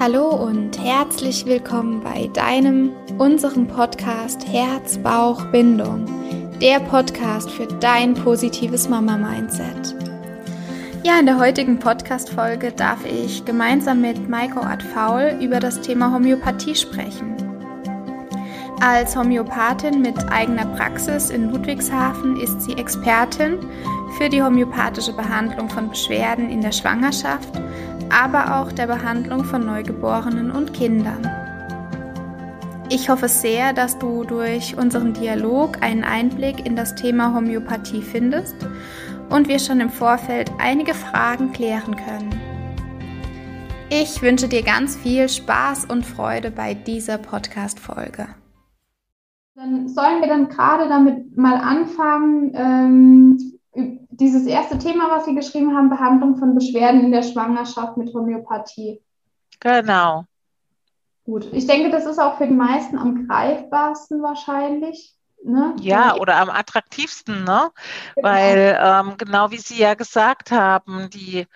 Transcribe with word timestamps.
Hallo 0.00 0.28
und 0.28 0.78
herzlich 0.78 1.44
willkommen 1.44 2.04
bei 2.04 2.30
deinem, 2.32 2.92
unserem 3.18 3.66
Podcast 3.66 4.46
Herz, 4.46 4.96
Bauch, 4.96 5.44
Bindung, 5.46 6.06
der 6.60 6.78
Podcast 6.78 7.50
für 7.50 7.66
dein 7.66 8.14
positives 8.14 8.88
Mama-Mindset. 8.88 9.96
Ja, 11.02 11.18
in 11.18 11.26
der 11.26 11.40
heutigen 11.40 11.80
Podcast-Folge 11.80 12.70
darf 12.70 13.04
ich 13.04 13.44
gemeinsam 13.44 14.00
mit 14.00 14.28
Maiko 14.28 14.60
Adfaul 14.60 15.36
über 15.40 15.58
das 15.58 15.80
Thema 15.80 16.12
Homöopathie 16.14 16.76
sprechen. 16.76 17.34
Als 18.80 19.16
Homöopathin 19.16 20.00
mit 20.00 20.30
eigener 20.30 20.66
Praxis 20.76 21.30
in 21.30 21.50
Ludwigshafen 21.50 22.38
ist 22.38 22.60
sie 22.62 22.74
Expertin 22.74 23.58
für 24.16 24.28
die 24.28 24.44
homöopathische 24.44 25.12
Behandlung 25.12 25.68
von 25.68 25.88
Beschwerden 25.88 26.50
in 26.50 26.60
der 26.60 26.70
Schwangerschaft 26.70 27.60
aber 28.10 28.58
auch 28.58 28.72
der 28.72 28.86
Behandlung 28.86 29.44
von 29.44 29.64
Neugeborenen 29.64 30.50
und 30.50 30.72
Kindern. 30.74 31.28
Ich 32.90 33.10
hoffe 33.10 33.28
sehr, 33.28 33.72
dass 33.74 33.98
du 33.98 34.24
durch 34.24 34.76
unseren 34.76 35.12
Dialog 35.12 35.82
einen 35.82 36.04
Einblick 36.04 36.64
in 36.64 36.74
das 36.74 36.94
Thema 36.94 37.34
Homöopathie 37.34 38.00
findest 38.00 38.56
und 39.28 39.48
wir 39.48 39.58
schon 39.58 39.80
im 39.80 39.90
Vorfeld 39.90 40.50
einige 40.58 40.94
Fragen 40.94 41.52
klären 41.52 41.96
können. 41.96 42.40
Ich 43.90 44.22
wünsche 44.22 44.48
dir 44.48 44.62
ganz 44.62 44.96
viel 44.96 45.28
Spaß 45.28 45.86
und 45.86 46.04
Freude 46.04 46.50
bei 46.50 46.74
dieser 46.74 47.18
Podcast-Folge. 47.18 48.28
Dann 49.54 49.88
sollen 49.88 50.20
wir 50.20 50.28
dann 50.28 50.48
gerade 50.48 50.88
damit 50.88 51.36
mal 51.36 51.56
anfangen, 51.56 52.52
ähm, 52.54 53.47
dieses 54.18 54.46
erste 54.46 54.78
Thema, 54.78 55.10
was 55.10 55.24
Sie 55.24 55.34
geschrieben 55.34 55.76
haben, 55.76 55.90
Behandlung 55.90 56.36
von 56.36 56.54
Beschwerden 56.54 57.04
in 57.04 57.12
der 57.12 57.22
Schwangerschaft 57.22 57.96
mit 57.96 58.12
Homöopathie. 58.12 59.00
Genau. 59.60 60.24
Gut. 61.24 61.48
Ich 61.52 61.66
denke, 61.66 61.90
das 61.90 62.06
ist 62.06 62.18
auch 62.18 62.38
für 62.38 62.46
die 62.46 62.54
meisten 62.54 62.98
am 62.98 63.26
greifbarsten 63.26 64.22
wahrscheinlich. 64.22 65.14
Ne? 65.44 65.76
Ja, 65.80 66.16
oder 66.16 66.36
am 66.36 66.50
attraktivsten, 66.50 67.44
ne? 67.44 67.70
Genau. 68.16 68.28
Weil 68.28 68.78
ähm, 68.80 69.14
genau 69.18 69.50
wie 69.52 69.58
Sie 69.58 69.78
ja 69.78 69.94
gesagt 69.94 70.50
haben, 70.50 71.10
die, 71.10 71.46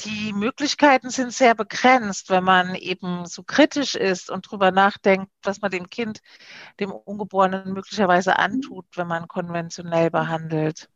die 0.00 0.34
Möglichkeiten 0.34 1.08
sind 1.08 1.32
sehr 1.32 1.54
begrenzt, 1.54 2.28
wenn 2.28 2.44
man 2.44 2.74
eben 2.74 3.24
so 3.24 3.42
kritisch 3.42 3.94
ist 3.94 4.30
und 4.30 4.50
drüber 4.50 4.70
nachdenkt, 4.70 5.30
was 5.42 5.62
man 5.62 5.70
dem 5.70 5.88
Kind, 5.88 6.20
dem 6.78 6.90
Ungeborenen 6.90 7.72
möglicherweise 7.72 8.38
antut, 8.38 8.84
wenn 8.96 9.06
man 9.06 9.28
konventionell 9.28 10.10
behandelt. 10.10 10.90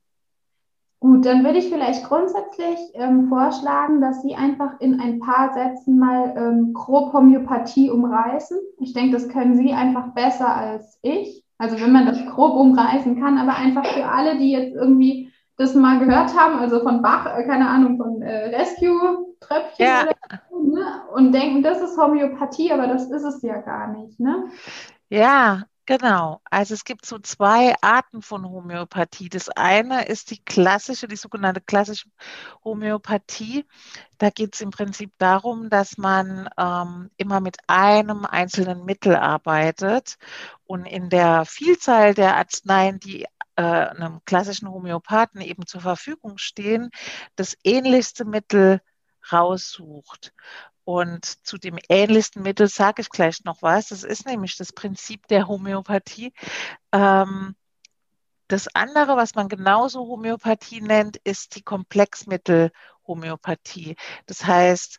Gut, 1.01 1.25
dann 1.25 1.45
würde 1.45 1.59
ich 1.59 1.71
vielleicht 1.71 2.05
grundsätzlich 2.05 2.79
ähm, 2.93 3.29
vorschlagen, 3.31 4.03
dass 4.03 4.21
Sie 4.21 4.35
einfach 4.35 4.79
in 4.81 5.01
ein 5.01 5.19
paar 5.19 5.55
Sätzen 5.55 5.99
mal 5.99 6.35
ähm, 6.37 6.75
grob 6.75 7.15
Homöopathie 7.15 7.89
umreißen. 7.89 8.59
Ich 8.81 8.93
denke, 8.93 9.13
das 9.13 9.31
können 9.31 9.57
Sie 9.57 9.73
einfach 9.73 10.13
besser 10.13 10.55
als 10.55 10.99
ich. 11.01 11.43
Also 11.57 11.81
wenn 11.81 11.93
man 11.93 12.05
das 12.05 12.19
grob 12.27 12.55
umreißen 12.55 13.19
kann, 13.19 13.39
aber 13.39 13.57
einfach 13.57 13.87
für 13.87 14.05
alle, 14.07 14.37
die 14.37 14.51
jetzt 14.53 14.75
irgendwie 14.75 15.33
das 15.57 15.75
mal 15.75 15.99
gehört 15.99 16.39
haben, 16.39 16.59
also 16.59 16.81
von 16.81 17.01
Bach, 17.01 17.27
äh, 17.27 17.45
keine 17.45 17.69
Ahnung, 17.69 17.97
von 17.97 18.21
äh, 18.21 18.55
Rescue-Tröpfchen 18.57 19.87
ja. 19.87 20.07
so, 20.51 20.59
ne? 20.59 21.03
und 21.15 21.33
denken, 21.33 21.63
das 21.63 21.81
ist 21.81 21.97
Homöopathie, 21.97 22.73
aber 22.73 22.87
das 22.87 23.11
ist 23.11 23.25
es 23.25 23.41
ja 23.41 23.59
gar 23.59 23.89
nicht. 23.89 24.21
Ne? 24.21 24.45
Ja, 25.09 25.63
Genau, 25.91 26.41
also 26.45 26.73
es 26.75 26.85
gibt 26.85 27.05
so 27.05 27.19
zwei 27.19 27.75
Arten 27.81 28.23
von 28.23 28.45
Homöopathie. 28.49 29.29
Das 29.29 29.49
eine 29.49 30.05
ist 30.07 30.31
die 30.31 30.39
klassische, 30.39 31.09
die 31.09 31.17
sogenannte 31.17 31.61
klassische 31.61 32.09
Homöopathie. 32.63 33.67
Da 34.17 34.31
geht 34.31 34.55
es 34.55 34.61
im 34.61 34.71
Prinzip 34.71 35.11
darum, 35.19 35.69
dass 35.69 35.99
man 35.99 36.49
ähm, 36.57 37.11
immer 37.17 37.41
mit 37.41 37.57
einem 37.67 38.25
einzelnen 38.25 38.85
Mittel 38.85 39.17
arbeitet 39.17 40.17
und 40.65 40.87
in 40.87 41.11
der 41.11 41.45
Vielzahl 41.45 42.15
der 42.15 42.37
Arzneien, 42.37 43.01
die 43.01 43.25
äh, 43.57 43.63
einem 43.63 44.21
klassischen 44.25 44.69
Homöopathen 44.71 45.41
eben 45.41 45.67
zur 45.67 45.81
Verfügung 45.81 46.39
stehen, 46.39 46.91
das 47.35 47.57
ähnlichste 47.65 48.25
Mittel 48.25 48.81
raussucht. 49.33 50.33
Und 50.91 51.47
zu 51.47 51.57
dem 51.57 51.79
ähnlichsten 51.89 52.43
Mittel 52.43 52.67
sage 52.67 53.03
ich 53.03 53.11
gleich 53.11 53.45
noch 53.45 53.63
was. 53.63 53.91
Das 53.91 54.03
ist 54.03 54.27
nämlich 54.27 54.57
das 54.57 54.73
Prinzip 54.73 55.29
der 55.29 55.47
Homöopathie. 55.47 56.33
Ähm, 56.91 57.55
das 58.49 58.67
andere, 58.75 59.17
was 59.17 59.37
man 59.37 59.49
genauso 59.49 60.01
Homöopathie 60.01 60.81
nennt, 60.81 61.19
ist 61.19 61.55
die 61.55 61.63
Komplexmittel-Homöopathie. 61.63 63.95
Das 64.27 64.45
heißt, 64.45 64.99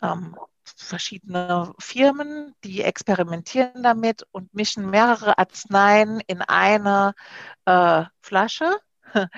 ähm, 0.00 0.36
verschiedene 0.76 1.72
Firmen, 1.80 2.54
die 2.62 2.82
experimentieren 2.82 3.82
damit 3.82 4.24
und 4.30 4.54
mischen 4.54 4.90
mehrere 4.90 5.38
Arzneien 5.38 6.20
in 6.28 6.40
eine 6.42 7.14
äh, 7.64 8.04
Flasche 8.20 8.78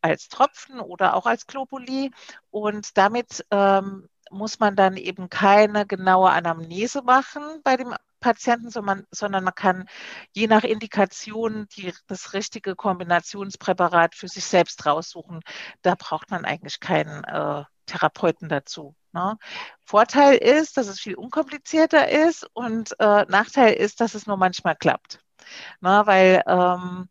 als 0.00 0.30
Tropfen 0.30 0.80
oder 0.80 1.14
auch 1.14 1.26
als 1.26 1.46
Globuli 1.46 2.12
und 2.50 2.96
damit 2.96 3.44
ähm, 3.50 4.08
muss 4.30 4.58
man 4.60 4.76
dann 4.76 4.96
eben 4.96 5.28
keine 5.30 5.86
genaue 5.86 6.30
Anamnese 6.30 7.02
machen 7.02 7.42
bei 7.62 7.76
dem 7.76 7.94
Patienten, 8.20 8.70
sondern, 8.70 9.06
sondern 9.10 9.44
man 9.44 9.54
kann 9.54 9.86
je 10.32 10.46
nach 10.46 10.64
Indikation 10.64 11.66
die, 11.76 11.92
das 12.06 12.32
richtige 12.32 12.74
Kombinationspräparat 12.74 14.14
für 14.14 14.28
sich 14.28 14.46
selbst 14.46 14.86
raussuchen. 14.86 15.40
Da 15.82 15.94
braucht 15.94 16.30
man 16.30 16.46
eigentlich 16.46 16.80
keinen 16.80 17.22
äh, 17.24 17.64
Therapeuten 17.84 18.48
dazu. 18.48 18.94
Ne? 19.12 19.36
Vorteil 19.84 20.36
ist, 20.38 20.76
dass 20.78 20.88
es 20.88 21.00
viel 21.00 21.16
unkomplizierter 21.16 22.08
ist 22.08 22.48
und 22.54 22.98
äh, 22.98 23.26
Nachteil 23.28 23.74
ist, 23.74 24.00
dass 24.00 24.14
es 24.14 24.26
nur 24.26 24.38
manchmal 24.38 24.76
klappt. 24.76 25.20
Ne? 25.80 26.02
Weil 26.06 26.42
ähm, 26.46 27.08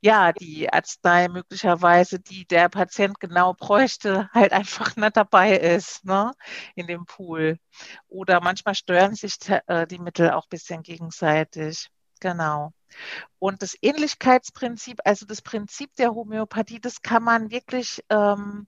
ja, 0.00 0.32
die 0.32 0.72
Arznei 0.72 1.28
möglicherweise, 1.28 2.20
die 2.20 2.46
der 2.46 2.68
Patient 2.68 3.20
genau 3.20 3.54
bräuchte, 3.54 4.30
halt 4.32 4.52
einfach 4.52 4.96
nicht 4.96 5.16
dabei 5.16 5.56
ist, 5.58 6.04
ne, 6.04 6.32
in 6.74 6.86
dem 6.86 7.04
Pool. 7.06 7.58
Oder 8.08 8.40
manchmal 8.40 8.74
stören 8.74 9.14
sich 9.14 9.36
äh, 9.66 9.86
die 9.86 9.98
Mittel 9.98 10.30
auch 10.30 10.44
ein 10.44 10.50
bisschen 10.50 10.82
gegenseitig. 10.82 11.90
Genau. 12.20 12.72
Und 13.38 13.62
das 13.62 13.76
Ähnlichkeitsprinzip, 13.80 14.98
also 15.04 15.26
das 15.26 15.42
Prinzip 15.42 15.94
der 15.96 16.14
Homöopathie, 16.14 16.80
das 16.80 17.02
kann 17.02 17.22
man 17.22 17.50
wirklich, 17.50 18.04
ähm, 18.10 18.66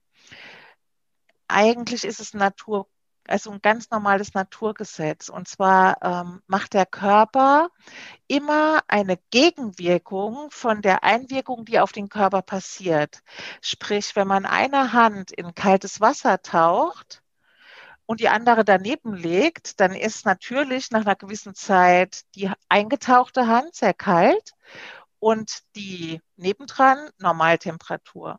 eigentlich 1.49 2.05
ist 2.05 2.21
es 2.21 2.35
Natur, 2.35 2.89
also 3.27 3.51
ein 3.51 3.61
ganz 3.63 3.91
normales 3.91 4.35
Naturgesetz. 4.35 5.29
Und 5.29 5.49
zwar 5.49 6.03
ähm, 6.03 6.43
macht 6.47 6.75
der 6.75 6.87
Körper 6.87 7.71
immer 8.29 8.81
eine 8.89 9.19
Gegenwirkung 9.31 10.51
von 10.51 10.83
der 10.83 11.05
Einwirkung, 11.05 11.65
die 11.65 11.81
auf 11.81 11.93
den 11.93 12.09
Körper 12.09 12.43
passiert. 12.43 13.23
Sprich, 13.61 14.17
wenn 14.17 14.29
man 14.29 14.47
eine 14.47 14.93
Hand 14.93 15.33
in 15.33 15.55
kaltes 15.55 16.01
Wasser 16.01 16.43
taucht, 16.43 17.23
und 18.07 18.21
die 18.21 18.29
andere 18.29 18.65
daneben 18.65 19.15
legt, 19.15 19.81
dann 19.81 19.95
ist 19.95 20.27
natürlich 20.27 20.91
nach 20.91 21.03
einer 21.03 21.17
gewissen 21.17 21.55
Zeit 21.55 22.23
die 22.35 22.51
eingetauchte 22.69 23.47
Hand 23.47 23.75
sehr 23.75 23.95
kalt 23.95 24.53
und 25.19 25.61
die 25.77 26.21
nebendran 26.37 27.09
Normaltemperatur. 27.19 28.39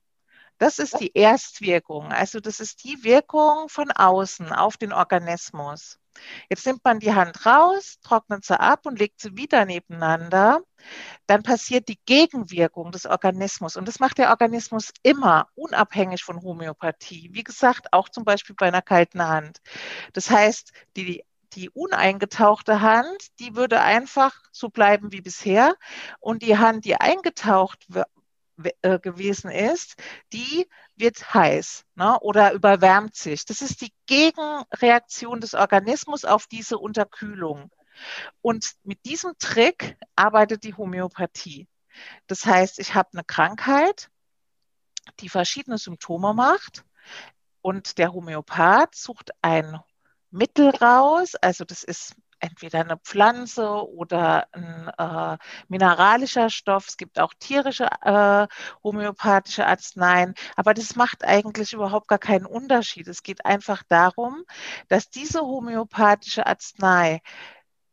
Das 0.63 0.79
ist 0.79 0.97
die 1.01 1.12
Erstwirkung. 1.13 2.13
Also 2.13 2.40
das 2.40 2.62
ist 2.62 2.85
die 2.85 3.03
Wirkung 3.03 3.68
von 3.68 3.91
außen 3.91 4.53
auf 4.53 4.78
den 4.78 4.94
Organismus. 4.94 6.00
Jetzt 6.50 6.66
nimmt 6.66 6.85
man 6.85 7.01
die 7.01 7.13
Hand 7.13 7.46
raus, 7.46 7.97
trocknet 8.01 8.46
sie 8.46 8.57
ab 8.57 8.85
und 8.85 8.97
legt 8.97 9.19
sie 9.19 9.35
wieder 9.35 9.66
nebeneinander. 9.66 10.62
Dann 11.28 11.44
passiert 11.44 11.90
die 11.90 12.00
Gegenwirkung 12.06 12.94
des 12.94 13.06
Organismus. 13.06 13.75
Und 13.75 13.89
das 13.89 14.00
macht 14.00 14.19
der 14.19 14.30
Organismus 14.30 14.92
immer, 15.01 15.50
unabhängig 15.56 16.24
von 16.24 16.42
Homöopathie. 16.42 17.31
Wie 17.33 17.44
gesagt, 17.44 17.92
auch 17.92 18.07
zum 18.07 18.24
Beispiel 18.24 18.56
bei 18.57 18.68
einer 18.68 18.81
kalten 18.81 19.27
Hand. 19.27 19.57
Das 20.13 20.30
heißt, 20.30 20.71
die 20.95 21.25
die 21.56 21.69
uneingetauchte 21.69 22.81
Hand, 22.81 23.39
die 23.39 23.56
würde 23.56 23.81
einfach 23.81 24.42
so 24.51 24.69
bleiben 24.69 25.12
wie 25.12 25.21
bisher. 25.21 25.75
Und 26.19 26.42
die 26.42 26.57
Hand, 26.57 26.86
die 26.86 26.95
eingetaucht 26.95 27.86
äh, 28.82 29.00
gewesen 29.00 29.50
ist, 29.50 29.96
die 30.32 30.70
wird 30.96 31.34
heiß 31.34 31.86
ne, 31.96 32.20
oder 32.20 32.54
überwärmt 32.54 33.16
sich. 33.16 33.46
Das 33.46 33.62
ist 33.62 33.82
die 33.82 33.94
Gegenreaktion 34.06 35.42
des 35.42 35.54
Organismus 35.54 36.26
auf 36.26 36.48
diese 36.48 36.78
Unterkühlung. 36.78 37.72
Und 38.42 38.74
mit 38.84 39.06
diesem 39.06 39.34
Trick 39.40 39.98
arbeitet 40.16 40.64
die 40.64 40.76
Homöopathie. 40.76 41.68
Das 42.28 42.46
heißt, 42.46 42.80
ich 42.80 42.96
habe 42.96 43.10
eine 43.14 43.24
Krankheit, 43.24 44.10
die 45.20 45.30
verschiedene 45.30 45.78
Symptome 45.78 46.34
macht 46.34 46.86
und 47.62 47.98
der 47.98 48.14
Homöopath 48.14 48.96
sucht 48.96 49.32
ein 49.42 49.80
Mittel 50.32 50.70
raus, 50.70 51.36
also 51.36 51.64
das 51.66 51.84
ist 51.84 52.16
entweder 52.44 52.81
eine 52.81 52.98
Pflanze 52.98 53.69
oder 53.69 54.48
ein 54.51 54.90
äh, 54.98 55.38
mineralischer 55.69 56.50
Stoff. 56.50 56.88
Es 56.90 56.98
gibt 56.98 57.18
auch 57.18 57.34
tierische 57.40 57.88
äh, 58.01 58.48
homöopathische 58.84 59.66
Arzneien, 59.66 60.36
aber 60.57 60.74
das 60.74 60.98
macht 60.98 61.24
eigentlich 61.24 61.72
überhaupt 61.72 62.10
gar 62.10 62.19
keinen 62.19 62.45
Unterschied. 62.45 63.07
Es 63.07 63.24
geht 63.24 63.45
einfach 63.45 63.84
darum, 63.88 64.44
dass 64.90 65.10
diese 65.10 65.42
homöopathische 65.42 66.45
Arznei, 66.45 67.22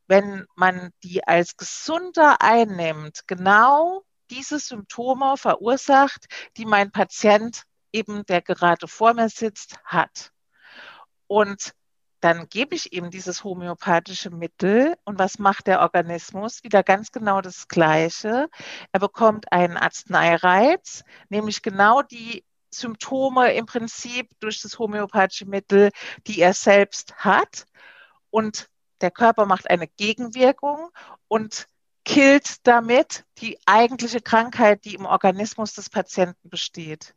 wenn 0.09 0.47
man 0.57 0.91
die 1.05 1.27
als 1.27 1.57
gesunder 1.57 2.43
einnimmt, 2.43 3.29
genau 3.29 4.03
diese 4.31 4.59
Symptome 4.59 5.37
verursacht, 5.37 6.27
die 6.57 6.67
mein 6.67 6.91
Patient 6.91 7.63
eben, 7.93 8.27
der 8.27 8.43
gerade 8.43 8.89
vor 8.89 9.15
mir 9.15 9.29
sitzt, 9.29 9.79
hat. 9.85 10.33
Und 11.29 11.73
dann 12.21 12.49
gebe 12.49 12.75
ich 12.75 12.93
ihm 12.93 13.11
dieses 13.11 13.45
homöopathische 13.45 14.31
Mittel 14.31 14.97
und 15.05 15.19
was 15.19 15.39
macht 15.39 15.67
der 15.67 15.81
Organismus? 15.81 16.63
Wieder 16.63 16.83
ganz 16.83 17.13
genau 17.13 17.41
das 17.41 17.69
Gleiche. 17.69 18.49
Er 18.93 19.01
bekommt 19.01 19.53
einen 19.53 19.77
Arzneireiz, 19.77 21.05
nämlich 21.29 21.63
genau 21.63 22.03
die 22.03 22.45
Symptome 22.71 23.53
im 23.55 23.67
Prinzip 23.67 24.29
durch 24.41 24.61
das 24.61 24.79
homöopathische 24.79 25.47
Mittel, 25.47 25.91
die 26.27 26.41
er 26.41 26.55
selbst 26.55 27.15
hat. 27.17 27.67
Und 28.31 28.69
der 29.01 29.11
Körper 29.11 29.47
macht 29.47 29.69
eine 29.71 29.89
Gegenwirkung 29.89 30.91
und 31.27 31.67
killt 32.05 32.67
damit 32.67 33.25
die 33.39 33.59
eigentliche 33.67 34.21
Krankheit, 34.21 34.85
die 34.85 34.95
im 34.95 35.07
Organismus 35.07 35.75
des 35.75 35.91
Patienten 35.91 36.49
besteht. 36.51 37.15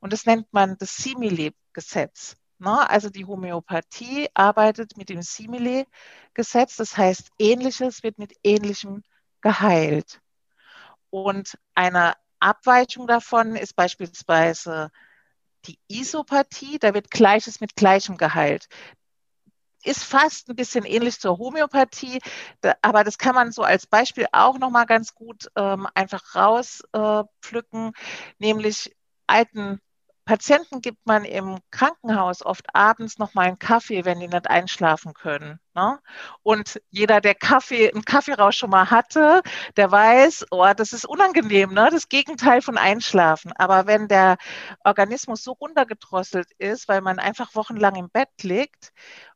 Und 0.00 0.12
das 0.12 0.26
nennt 0.26 0.52
man 0.52 0.76
das 0.78 0.96
Simile-Gesetz. 0.96 2.36
Ne? 2.64 2.88
Also 2.88 3.10
die 3.10 3.26
Homöopathie 3.26 4.28
arbeitet 4.34 4.96
mit 4.96 5.10
dem 5.10 5.22
Simile-Gesetz, 5.22 6.76
das 6.76 6.96
heißt, 6.96 7.30
Ähnliches 7.38 8.02
wird 8.02 8.18
mit 8.18 8.32
Ähnlichem 8.42 9.02
geheilt. 9.42 10.20
Und 11.10 11.58
eine 11.74 12.14
Abweichung 12.40 13.06
davon 13.06 13.54
ist 13.54 13.76
beispielsweise 13.76 14.90
die 15.66 15.78
Isopathie, 15.88 16.78
da 16.78 16.94
wird 16.94 17.10
Gleiches 17.10 17.60
mit 17.60 17.76
Gleichem 17.76 18.16
geheilt. 18.16 18.68
Ist 19.82 20.02
fast 20.02 20.48
ein 20.48 20.56
bisschen 20.56 20.86
ähnlich 20.86 21.20
zur 21.20 21.36
Homöopathie, 21.36 22.20
aber 22.80 23.04
das 23.04 23.18
kann 23.18 23.34
man 23.34 23.52
so 23.52 23.62
als 23.62 23.86
Beispiel 23.86 24.26
auch 24.32 24.58
nochmal 24.58 24.86
ganz 24.86 25.14
gut 25.14 25.48
ähm, 25.56 25.86
einfach 25.94 26.34
rauspflücken, 26.34 27.88
äh, 27.88 27.92
nämlich 28.38 28.96
alten 29.26 29.80
Patienten 30.24 30.80
gibt 30.80 31.06
man 31.06 31.24
im 31.24 31.58
Krankenhaus 31.70 32.44
oft 32.44 32.74
abends 32.74 33.18
noch 33.18 33.34
mal 33.34 33.46
einen 33.46 33.58
Kaffee, 33.58 34.04
wenn 34.04 34.20
die 34.20 34.28
nicht 34.28 34.48
einschlafen 34.48 35.12
können. 35.12 35.60
Ne? 35.74 36.00
Und 36.42 36.80
jeder, 36.90 37.20
der 37.20 37.34
Kaffee, 37.34 37.92
einen 37.92 38.04
Kaffeerausch 38.04 38.56
schon 38.56 38.70
mal 38.70 38.90
hatte, 38.90 39.42
der 39.76 39.90
weiß, 39.90 40.46
oh, 40.50 40.66
das 40.74 40.92
ist 40.94 41.04
unangenehm, 41.04 41.74
ne? 41.74 41.88
das 41.92 42.08
Gegenteil 42.08 42.62
von 42.62 42.78
Einschlafen. 42.78 43.52
Aber 43.52 43.86
wenn 43.86 44.08
der 44.08 44.36
Organismus 44.84 45.42
so 45.44 45.52
runtergedrosselt 45.52 46.48
ist, 46.58 46.88
weil 46.88 47.02
man 47.02 47.18
einfach 47.18 47.54
wochenlang 47.54 47.96
im 47.96 48.08
Bett 48.10 48.30
liegt 48.42 48.92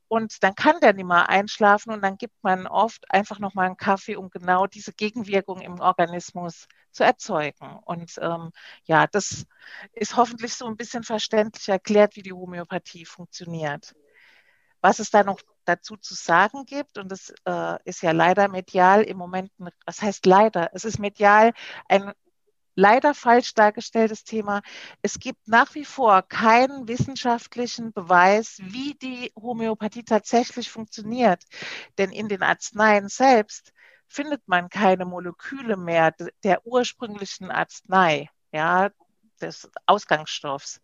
und 0.08 0.42
dann 0.42 0.54
kann 0.54 0.80
der 0.80 0.94
nicht 0.94 1.06
mehr 1.06 1.28
einschlafen 1.28 1.92
und 1.92 2.02
dann 2.02 2.16
gibt 2.16 2.34
man 2.42 2.66
oft 2.66 3.04
einfach 3.10 3.38
nochmal 3.38 3.66
einen 3.66 3.76
Kaffee, 3.76 4.16
um 4.16 4.30
genau 4.30 4.66
diese 4.66 4.92
Gegenwirkung 4.92 5.60
im 5.60 5.80
Organismus 5.80 6.66
zu 6.98 7.04
erzeugen. 7.04 7.78
Und 7.84 8.12
ähm, 8.20 8.50
ja, 8.84 9.06
das 9.06 9.46
ist 9.92 10.16
hoffentlich 10.16 10.54
so 10.54 10.66
ein 10.66 10.76
bisschen 10.76 11.04
verständlich 11.04 11.68
erklärt, 11.68 12.16
wie 12.16 12.22
die 12.22 12.32
Homöopathie 12.32 13.04
funktioniert. 13.04 13.94
Was 14.80 14.98
es 14.98 15.10
da 15.10 15.22
noch 15.22 15.40
dazu 15.64 15.96
zu 15.96 16.14
sagen 16.14 16.64
gibt, 16.66 16.98
und 16.98 17.10
das 17.10 17.32
äh, 17.44 17.78
ist 17.84 18.02
ja 18.02 18.12
leider 18.12 18.48
medial 18.48 19.02
im 19.02 19.16
Moment, 19.16 19.50
was 19.86 20.02
heißt 20.02 20.26
leider? 20.26 20.70
Es 20.72 20.84
ist 20.84 20.98
medial 20.98 21.52
ein 21.88 22.12
leider 22.74 23.14
falsch 23.14 23.54
dargestelltes 23.54 24.24
Thema. 24.24 24.62
Es 25.02 25.18
gibt 25.18 25.48
nach 25.48 25.74
wie 25.74 25.84
vor 25.84 26.22
keinen 26.22 26.88
wissenschaftlichen 26.88 27.92
Beweis, 27.92 28.58
wie 28.62 28.94
die 28.94 29.32
Homöopathie 29.36 30.04
tatsächlich 30.04 30.70
funktioniert. 30.70 31.42
Denn 31.98 32.10
in 32.10 32.28
den 32.28 32.42
Arzneien 32.42 33.08
selbst 33.08 33.72
findet 34.08 34.46
man 34.48 34.68
keine 34.68 35.04
Moleküle 35.04 35.76
mehr 35.76 36.14
der 36.44 36.66
ursprünglichen 36.66 37.50
Arznei, 37.50 38.30
ja, 38.52 38.90
des 39.40 39.70
Ausgangsstoffs. 39.86 40.80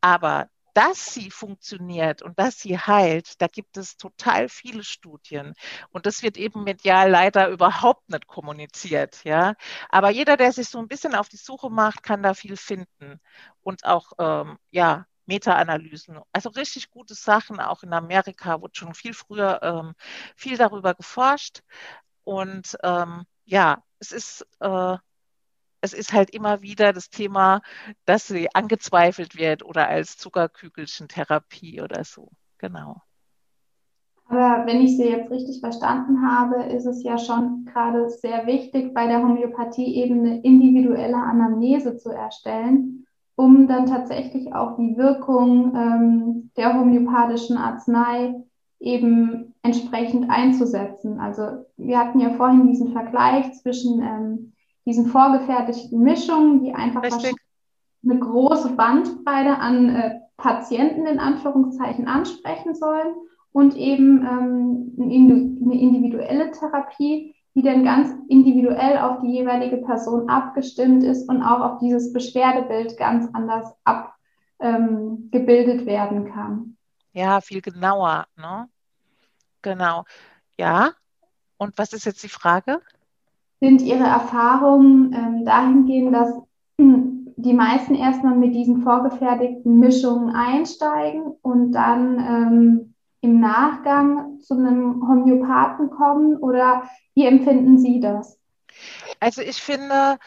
Aber 0.00 0.48
dass 0.74 1.14
sie 1.14 1.30
funktioniert 1.30 2.22
und 2.22 2.38
dass 2.38 2.58
sie 2.58 2.76
heilt, 2.78 3.40
da 3.40 3.46
gibt 3.46 3.76
es 3.76 3.96
total 3.96 4.48
viele 4.48 4.82
Studien. 4.84 5.54
Und 5.90 6.06
das 6.06 6.22
wird 6.22 6.36
eben 6.36 6.64
medial 6.64 7.10
leider 7.10 7.48
überhaupt 7.48 8.08
nicht 8.10 8.26
kommuniziert, 8.26 9.22
ja. 9.24 9.54
Aber 9.88 10.10
jeder, 10.10 10.36
der 10.36 10.52
sich 10.52 10.68
so 10.68 10.78
ein 10.80 10.88
bisschen 10.88 11.14
auf 11.14 11.28
die 11.28 11.36
Suche 11.36 11.70
macht, 11.70 12.02
kann 12.02 12.22
da 12.22 12.34
viel 12.34 12.56
finden. 12.56 13.20
Und 13.62 13.84
auch, 13.84 14.12
ähm, 14.18 14.58
ja, 14.70 15.06
Meta-Analysen. 15.26 16.20
Also 16.32 16.50
richtig 16.50 16.90
gute 16.90 17.14
Sachen. 17.14 17.60
Auch 17.60 17.82
in 17.82 17.92
Amerika 17.92 18.60
wurde 18.60 18.74
schon 18.74 18.94
viel 18.94 19.14
früher 19.14 19.60
ähm, 19.62 19.94
viel 20.36 20.56
darüber 20.58 20.94
geforscht. 20.94 21.62
Und 22.24 22.76
ähm, 22.82 23.24
ja, 23.44 23.82
es 23.98 24.12
ist 24.12 24.46
äh, 24.60 24.96
es 25.84 25.92
ist 25.92 26.14
halt 26.14 26.30
immer 26.30 26.62
wieder 26.62 26.94
das 26.94 27.10
Thema, 27.10 27.60
dass 28.06 28.26
sie 28.26 28.48
angezweifelt 28.54 29.36
wird 29.36 29.62
oder 29.62 29.86
als 29.86 30.16
Zuckerkügelchen-Therapie 30.16 31.82
oder 31.82 32.04
so. 32.04 32.30
Genau. 32.56 33.02
Aber 34.26 34.64
wenn 34.66 34.80
ich 34.80 34.96
Sie 34.96 35.04
jetzt 35.04 35.30
richtig 35.30 35.60
verstanden 35.60 36.26
habe, 36.26 36.62
ist 36.72 36.86
es 36.86 37.02
ja 37.02 37.18
schon 37.18 37.66
gerade 37.66 38.08
sehr 38.08 38.46
wichtig, 38.46 38.94
bei 38.94 39.06
der 39.06 39.22
Homöopathie 39.22 39.96
eben 39.96 40.20
eine 40.20 40.40
individuelle 40.40 41.18
Anamnese 41.18 41.98
zu 41.98 42.08
erstellen, 42.10 43.06
um 43.36 43.68
dann 43.68 43.84
tatsächlich 43.84 44.54
auch 44.54 44.76
die 44.76 44.96
Wirkung 44.96 45.74
ähm, 45.76 46.50
der 46.56 46.72
homöopathischen 46.72 47.58
Arznei 47.58 48.42
eben 48.80 49.53
entsprechend 49.64 50.30
einzusetzen. 50.30 51.18
Also 51.18 51.64
wir 51.76 51.98
hatten 51.98 52.20
ja 52.20 52.30
vorhin 52.34 52.66
diesen 52.68 52.92
Vergleich 52.92 53.52
zwischen 53.54 54.00
ähm, 54.02 54.52
diesen 54.86 55.06
vorgefertigten 55.06 56.00
Mischungen, 56.00 56.62
die 56.62 56.74
einfach 56.74 57.02
eine 57.02 58.18
große 58.18 58.74
Bandbreite 58.76 59.58
an 59.58 59.88
äh, 59.88 60.20
Patienten 60.36 61.06
in 61.06 61.18
Anführungszeichen 61.18 62.06
ansprechen 62.06 62.74
sollen 62.74 63.14
und 63.52 63.74
eben 63.76 64.18
ähm, 64.26 64.92
eine 65.00 65.80
individuelle 65.80 66.50
Therapie, 66.50 67.34
die 67.54 67.62
dann 67.62 67.84
ganz 67.84 68.10
individuell 68.28 68.98
auf 68.98 69.20
die 69.22 69.32
jeweilige 69.32 69.78
Person 69.78 70.28
abgestimmt 70.28 71.04
ist 71.04 71.26
und 71.28 71.42
auch 71.42 71.60
auf 71.60 71.78
dieses 71.78 72.12
Beschwerdebild 72.12 72.98
ganz 72.98 73.30
anders 73.32 73.72
abgebildet 73.84 75.80
ähm, 75.80 75.86
werden 75.86 76.30
kann. 76.30 76.76
Ja, 77.12 77.40
viel 77.40 77.62
genauer, 77.62 78.26
ne? 78.36 78.68
Genau. 79.64 80.04
Ja. 80.56 80.92
Und 81.56 81.76
was 81.76 81.92
ist 81.92 82.04
jetzt 82.04 82.22
die 82.22 82.28
Frage? 82.28 82.80
sind 83.64 83.80
Ihre 83.80 84.04
Erfahrungen 84.04 85.12
ähm, 85.14 85.44
dahingehend, 85.44 86.14
dass 86.14 86.34
die 86.78 87.52
meisten 87.52 87.94
erstmal 87.94 88.36
mit 88.36 88.54
diesen 88.54 88.82
vorgefertigten 88.82 89.78
Mischungen 89.78 90.34
einsteigen 90.34 91.22
und 91.40 91.72
dann 91.72 92.18
ähm, 92.18 92.94
im 93.22 93.40
Nachgang 93.40 94.40
zu 94.40 94.54
einem 94.54 95.08
Homöopathen 95.08 95.90
kommen? 95.90 96.36
Oder 96.36 96.88
wie 97.14 97.26
empfinden 97.26 97.78
Sie 97.78 98.00
das? 98.00 98.38
Also 99.18 99.40
ich 99.40 99.62
finde, 99.62 100.18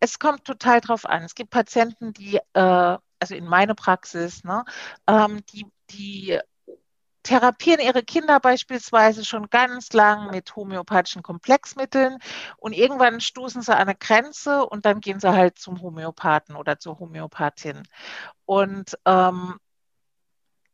es 0.00 0.18
kommt 0.18 0.44
total 0.44 0.80
drauf 0.80 1.06
an. 1.06 1.22
Es 1.22 1.36
gibt 1.36 1.50
Patienten, 1.50 2.12
die, 2.12 2.40
äh, 2.54 2.96
also 3.20 3.34
in 3.34 3.46
meiner 3.46 3.74
Praxis, 3.74 4.42
ne, 4.42 4.64
ähm, 5.06 5.40
die, 5.52 5.66
die 5.90 6.40
therapieren 7.30 7.78
ihre 7.78 8.02
Kinder 8.02 8.40
beispielsweise 8.40 9.24
schon 9.24 9.48
ganz 9.50 9.92
lang 9.92 10.32
mit 10.32 10.56
homöopathischen 10.56 11.22
Komplexmitteln 11.22 12.18
und 12.56 12.72
irgendwann 12.72 13.20
stoßen 13.20 13.62
sie 13.62 13.72
an 13.72 13.82
eine 13.82 13.94
Grenze 13.94 14.66
und 14.66 14.84
dann 14.84 15.00
gehen 15.00 15.20
sie 15.20 15.32
halt 15.32 15.56
zum 15.56 15.80
Homöopathen 15.80 16.56
oder 16.56 16.80
zur 16.80 16.98
Homöopathin. 16.98 17.84
Und 18.46 18.98
ähm, 19.04 19.60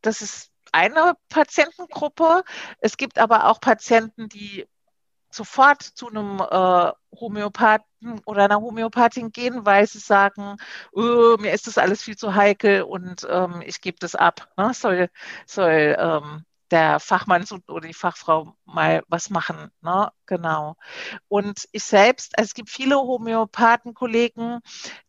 das 0.01 0.23
ist 0.23 0.51
eine 0.73 1.13
Patientengruppe. 1.29 2.43
Es 2.79 2.97
gibt 2.97 3.19
aber 3.19 3.49
auch 3.49 3.61
Patienten, 3.61 4.31
die 4.31 4.67
sofort 5.37 5.83
zu 5.83 6.09
einem 6.09 6.41
äh, 6.41 6.93
Homöopathen 7.21 8.21
oder 8.27 8.45
einer 8.45 8.61
Homöopathin 8.61 9.33
gehen, 9.33 9.67
weil 9.67 9.87
sie 9.87 9.99
sagen, 9.99 10.57
oh, 10.93 11.37
mir 11.39 11.53
ist 11.53 11.67
das 11.67 11.79
alles 11.79 12.03
viel 12.03 12.17
zu 12.17 12.35
heikel 12.35 12.83
und 12.83 13.27
ähm, 13.31 13.63
ich 13.65 13.81
gebe 13.81 13.99
das 14.01 14.15
ab. 14.15 14.49
Ne? 14.57 14.73
Soll, 14.75 15.11
soll 15.47 15.97
ähm, 15.99 16.45
der 16.71 17.01
Fachmann 17.01 17.45
oder 17.69 17.87
die 17.87 17.95
Fachfrau 17.95 18.55
mal 18.65 19.03
was 19.09 19.31
machen. 19.31 19.71
Ne? 19.83 20.11
Genau. 20.27 20.77
Und 21.29 21.69
ich 21.73 21.85
selbst, 21.85 22.39
also 22.39 22.49
es 22.49 22.55
gibt 22.55 22.71
viele 22.71 22.97
Homöopathenkollegen, 22.97 24.61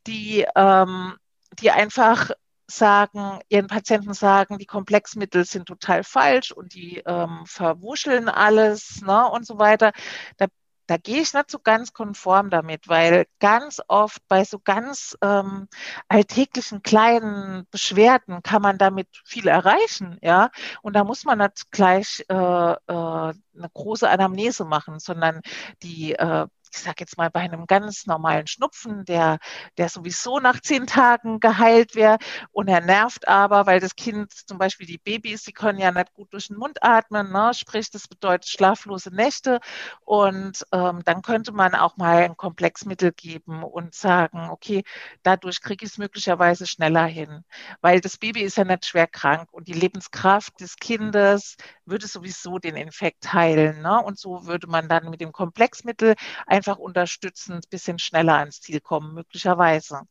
die, 0.06 0.46
ähm, 0.56 1.16
die 1.60 1.72
einfach 1.72 2.32
sagen, 2.68 3.40
ihren 3.50 3.68
Patienten 3.68 4.14
sagen, 4.14 4.58
die 4.58 4.66
Komplexmittel 4.66 5.46
sind 5.46 5.68
total 5.68 6.04
falsch 6.04 6.52
und 6.52 6.74
die 6.74 7.02
ähm, 7.06 7.44
verwuscheln 7.46 8.30
alles 8.30 9.02
ne, 9.02 9.30
und 9.30 9.46
so 9.46 9.58
weiter. 9.60 9.92
Da 10.38 10.48
da 10.88 10.98
gehe 10.98 11.22
ich 11.22 11.34
nicht 11.34 11.52
so 11.52 11.60
ganz 11.60 11.94
konform 11.94 12.50
damit, 12.50 12.88
weil 12.88 13.26
ganz 13.40 13.82
oft 13.88 14.26
bei 14.30 14.44
so 14.46 14.58
ganz 14.60 15.18
ähm, 15.22 15.68
alltäglichen 16.08 16.82
kleinen 16.82 17.68
Beschwerden 17.72 18.42
kann 18.42 18.62
man 18.62 18.78
damit 18.78 19.10
viel 19.26 19.48
erreichen, 19.48 20.18
ja. 20.22 20.50
Und 20.82 20.96
da 20.96 21.04
muss 21.04 21.26
man 21.26 21.40
nicht 21.40 21.72
gleich 21.72 22.24
äh, 22.30 22.34
äh, 22.34 22.78
eine 22.88 23.70
große 23.74 24.10
Anamnese 24.10 24.66
machen, 24.66 25.00
sondern 25.00 25.42
die 25.84 26.14
äh, 26.14 26.48
ich 26.74 26.80
sage 26.80 26.98
jetzt 27.00 27.18
mal 27.18 27.30
bei 27.30 27.42
einem 27.42 27.68
ganz 27.68 28.06
normalen 28.06 28.48
Schnupfen, 28.48 29.06
der, 29.06 29.40
der 29.78 29.90
sowieso 29.90 30.40
nach 30.40 30.62
zehn 30.62 30.88
Tagen 30.88 31.40
geheilt 31.40 31.96
wäre 31.96 32.18
und 32.52 32.68
er 32.68 32.82
nervt 32.82 33.28
aber, 33.28 33.66
weil 33.66 33.80
das 33.80 33.96
Kind, 33.96 34.32
zum 34.32 34.58
Beispiel 34.58 34.88
die 34.88 34.98
Babys, 34.98 35.44
die 35.44 35.54
können 35.54 35.80
ja 35.80 35.92
nicht 35.92 36.14
gut 36.14 36.34
durch 36.34 36.48
den 36.48 36.58
Mund 36.58 36.84
atmen, 36.84 37.32
ne? 37.32 37.52
sprich, 37.54 37.90
das 37.92 38.08
bedeutet 38.08 38.50
schlaflose 38.50 39.14
Nächte 39.14 39.60
und 40.06 40.66
ähm, 40.72 41.02
dann 41.04 41.22
könnte 41.22 41.52
man 41.52 41.76
auch 41.76 41.98
mal 41.98 42.24
ein 42.24 42.38
Komplexmittel 42.38 43.12
geben 43.12 43.64
und 43.64 43.96
sagen, 43.96 44.50
okay, 44.50 44.84
dadurch 45.24 45.62
kriege 45.62 45.86
ich 45.86 45.92
es 45.92 45.98
möglicherweise 45.98 46.68
schneller 46.68 47.06
hin, 47.06 47.44
weil 47.82 48.02
das 48.02 48.18
Baby 48.18 48.42
ist 48.42 48.58
ja 48.58 48.64
nicht 48.64 48.86
schwer 48.86 49.08
krank 49.08 49.50
und 49.52 49.68
die 49.68 49.74
Lebenskraft 49.74 50.60
des 50.60 50.76
Kindes 50.78 51.56
würde 51.86 52.08
sowieso 52.08 52.60
den 52.60 52.76
Infekt 52.76 53.34
heilen. 53.34 53.82
Ne? 53.82 54.02
Und 54.04 54.20
so 54.20 54.46
würde 54.46 54.68
man 54.68 54.88
dann 54.88 55.10
mit 55.10 55.22
dem 55.22 55.32
Komplexmittel 55.32 56.16
einfach 56.58 56.80
unterstützend 56.80 57.66
ein 57.66 57.70
bisschen 57.70 58.00
schneller 58.00 58.36
ans 58.36 58.62
Ziel 58.62 58.80
kommen, 58.80 59.14
möglicherweise. 59.14 60.02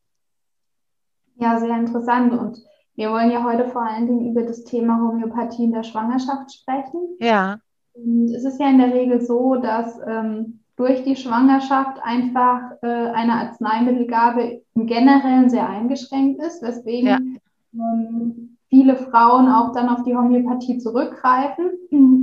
Ja, 1.37 1.59
sehr 1.59 1.77
interessant. 1.77 2.33
Und 2.33 2.59
wir 2.95 3.11
wollen 3.11 3.31
ja 3.31 3.45
heute 3.45 3.69
vor 3.69 3.83
allen 3.83 4.07
Dingen 4.07 4.31
über 4.31 4.43
das 4.43 4.65
Thema 4.65 4.99
Homöopathie 4.99 5.65
in 5.65 5.73
der 5.73 5.83
Schwangerschaft 5.83 6.53
sprechen. 6.53 7.17
Ja. 7.21 7.59
Und 7.93 8.33
es 8.35 8.45
ist 8.45 8.61
ja 8.61 8.69
in 8.71 8.79
der 8.79 8.95
Regel 8.95 9.21
so, 9.21 9.57
dass 9.57 9.99
ähm, 10.07 10.61
durch 10.77 11.03
die 11.05 11.17
Schwangerschaft 11.17 11.99
einfach 12.03 12.61
äh, 12.83 12.87
eine 12.87 13.33
Arzneimittelgabe 13.33 14.63
im 14.75 14.87
Generellen 14.87 15.51
sehr 15.51 15.69
eingeschränkt 15.69 16.43
ist, 16.43 16.63
weswegen 16.63 17.41
ja. 17.73 17.83
ähm, 17.83 18.57
viele 18.69 18.97
Frauen 18.97 19.49
auch 19.49 19.73
dann 19.73 19.89
auf 19.89 20.05
die 20.05 20.15
Homöopathie 20.17 20.79
zurückgreifen, 20.79 21.71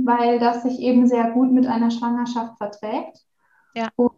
weil 0.04 0.38
das 0.38 0.62
sich 0.62 0.80
eben 0.80 1.06
sehr 1.06 1.30
gut 1.32 1.52
mit 1.52 1.66
einer 1.66 1.90
Schwangerschaft 1.90 2.56
verträgt. 2.58 3.24
Ja. 3.74 3.88
Und 3.96 4.12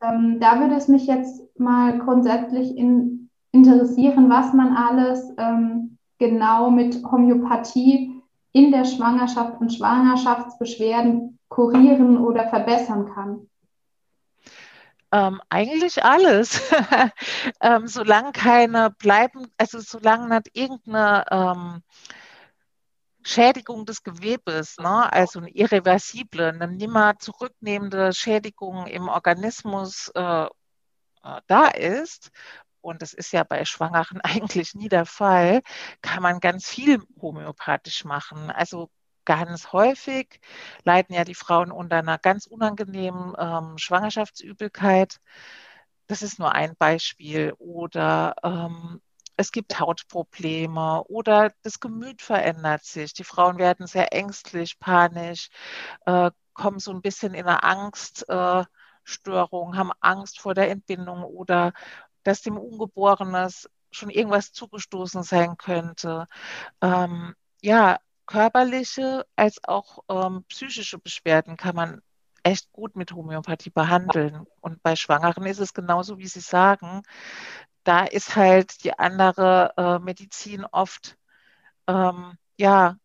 ähm, 0.00 0.38
da 0.40 0.60
würde 0.60 0.74
es 0.74 0.88
mich 0.88 1.06
jetzt 1.06 1.42
mal 1.58 1.98
grundsätzlich 1.98 2.76
in, 2.76 3.30
interessieren, 3.52 4.28
was 4.30 4.52
man 4.52 4.76
alles 4.76 5.32
ähm, 5.38 5.98
genau 6.18 6.70
mit 6.70 7.02
Homöopathie 7.04 8.22
in 8.52 8.70
der 8.70 8.84
Schwangerschaft 8.84 9.60
und 9.60 9.72
Schwangerschaftsbeschwerden 9.72 11.38
kurieren 11.48 12.18
oder 12.18 12.48
verbessern 12.48 13.06
kann. 13.14 13.48
Ähm, 15.12 15.40
eigentlich 15.50 16.02
alles. 16.04 16.72
ähm, 17.60 17.86
solange 17.86 18.32
keine 18.32 18.90
bleiben, 18.90 19.46
also 19.58 19.78
solange 19.80 20.28
nicht 20.28 20.56
irgendeine 20.56 21.24
ähm, 21.30 21.82
Schädigung 23.24 23.86
des 23.86 24.02
Gewebes, 24.02 24.78
ne? 24.78 25.12
also 25.12 25.40
eine 25.40 25.50
irreversible, 25.50 26.48
eine 26.48 26.68
nimmer 26.68 27.18
zurücknehmende 27.18 28.12
Schädigung 28.12 28.86
im 28.86 29.08
Organismus 29.08 30.10
äh, 30.14 30.44
äh, 30.44 31.40
da 31.46 31.68
ist, 31.68 32.30
und 32.82 33.00
das 33.02 33.14
ist 33.14 33.32
ja 33.32 33.44
bei 33.44 33.64
Schwangeren 33.64 34.20
eigentlich 34.22 34.74
nie 34.74 34.88
der 34.88 35.06
Fall, 35.06 35.62
kann 36.02 36.22
man 36.22 36.40
ganz 36.40 36.68
viel 36.68 37.00
homöopathisch 37.20 38.04
machen. 38.04 38.50
Also 38.50 38.90
ganz 39.24 39.72
häufig 39.72 40.40
leiden 40.84 41.14
ja 41.14 41.24
die 41.24 41.34
Frauen 41.34 41.72
unter 41.72 41.98
einer 41.98 42.18
ganz 42.18 42.46
unangenehmen 42.46 43.34
ähm, 43.38 43.78
Schwangerschaftsübelkeit. 43.78 45.20
Das 46.08 46.22
ist 46.22 46.38
nur 46.38 46.52
ein 46.52 46.76
Beispiel. 46.76 47.54
Oder 47.58 48.34
ähm, 48.42 49.00
es 49.36 49.52
gibt 49.52 49.80
Hautprobleme 49.80 51.04
oder 51.04 51.52
das 51.62 51.80
Gemüt 51.80 52.22
verändert 52.22 52.84
sich. 52.84 53.12
Die 53.14 53.24
Frauen 53.24 53.58
werden 53.58 53.86
sehr 53.86 54.12
ängstlich, 54.12 54.78
panisch, 54.78 55.50
äh, 56.06 56.30
kommen 56.54 56.78
so 56.78 56.90
ein 56.90 57.02
bisschen 57.02 57.34
in 57.34 57.46
eine 57.46 57.62
Angststörung, 57.62 59.74
äh, 59.74 59.76
haben 59.76 59.92
Angst 60.00 60.40
vor 60.40 60.54
der 60.54 60.70
Entbindung 60.70 61.22
oder 61.24 61.72
dass 62.24 62.42
dem 62.42 62.58
Ungeborenen 62.58 63.50
schon 63.90 64.10
irgendwas 64.10 64.52
zugestoßen 64.52 65.22
sein 65.22 65.56
könnte. 65.56 66.26
Ähm, 66.80 67.34
ja, 67.62 67.98
körperliche 68.26 69.26
als 69.36 69.62
auch 69.64 69.98
ähm, 70.08 70.44
psychische 70.48 70.98
Beschwerden 70.98 71.56
kann 71.56 71.76
man 71.76 72.02
echt 72.42 72.72
gut 72.72 72.96
mit 72.96 73.12
Homöopathie 73.12 73.70
behandeln. 73.70 74.46
Und 74.60 74.82
bei 74.82 74.96
Schwangeren 74.96 75.46
ist 75.46 75.60
es 75.60 75.74
genauso, 75.74 76.18
wie 76.18 76.26
Sie 76.26 76.40
sagen 76.40 77.02
da 77.84 78.04
ist 78.04 78.36
halt 78.36 78.84
die 78.84 78.98
andere 78.98 79.72
äh, 79.76 79.98
Medizin 79.98 80.64
oft 80.64 81.16
ähm, 81.86 82.36
ja 82.56 82.96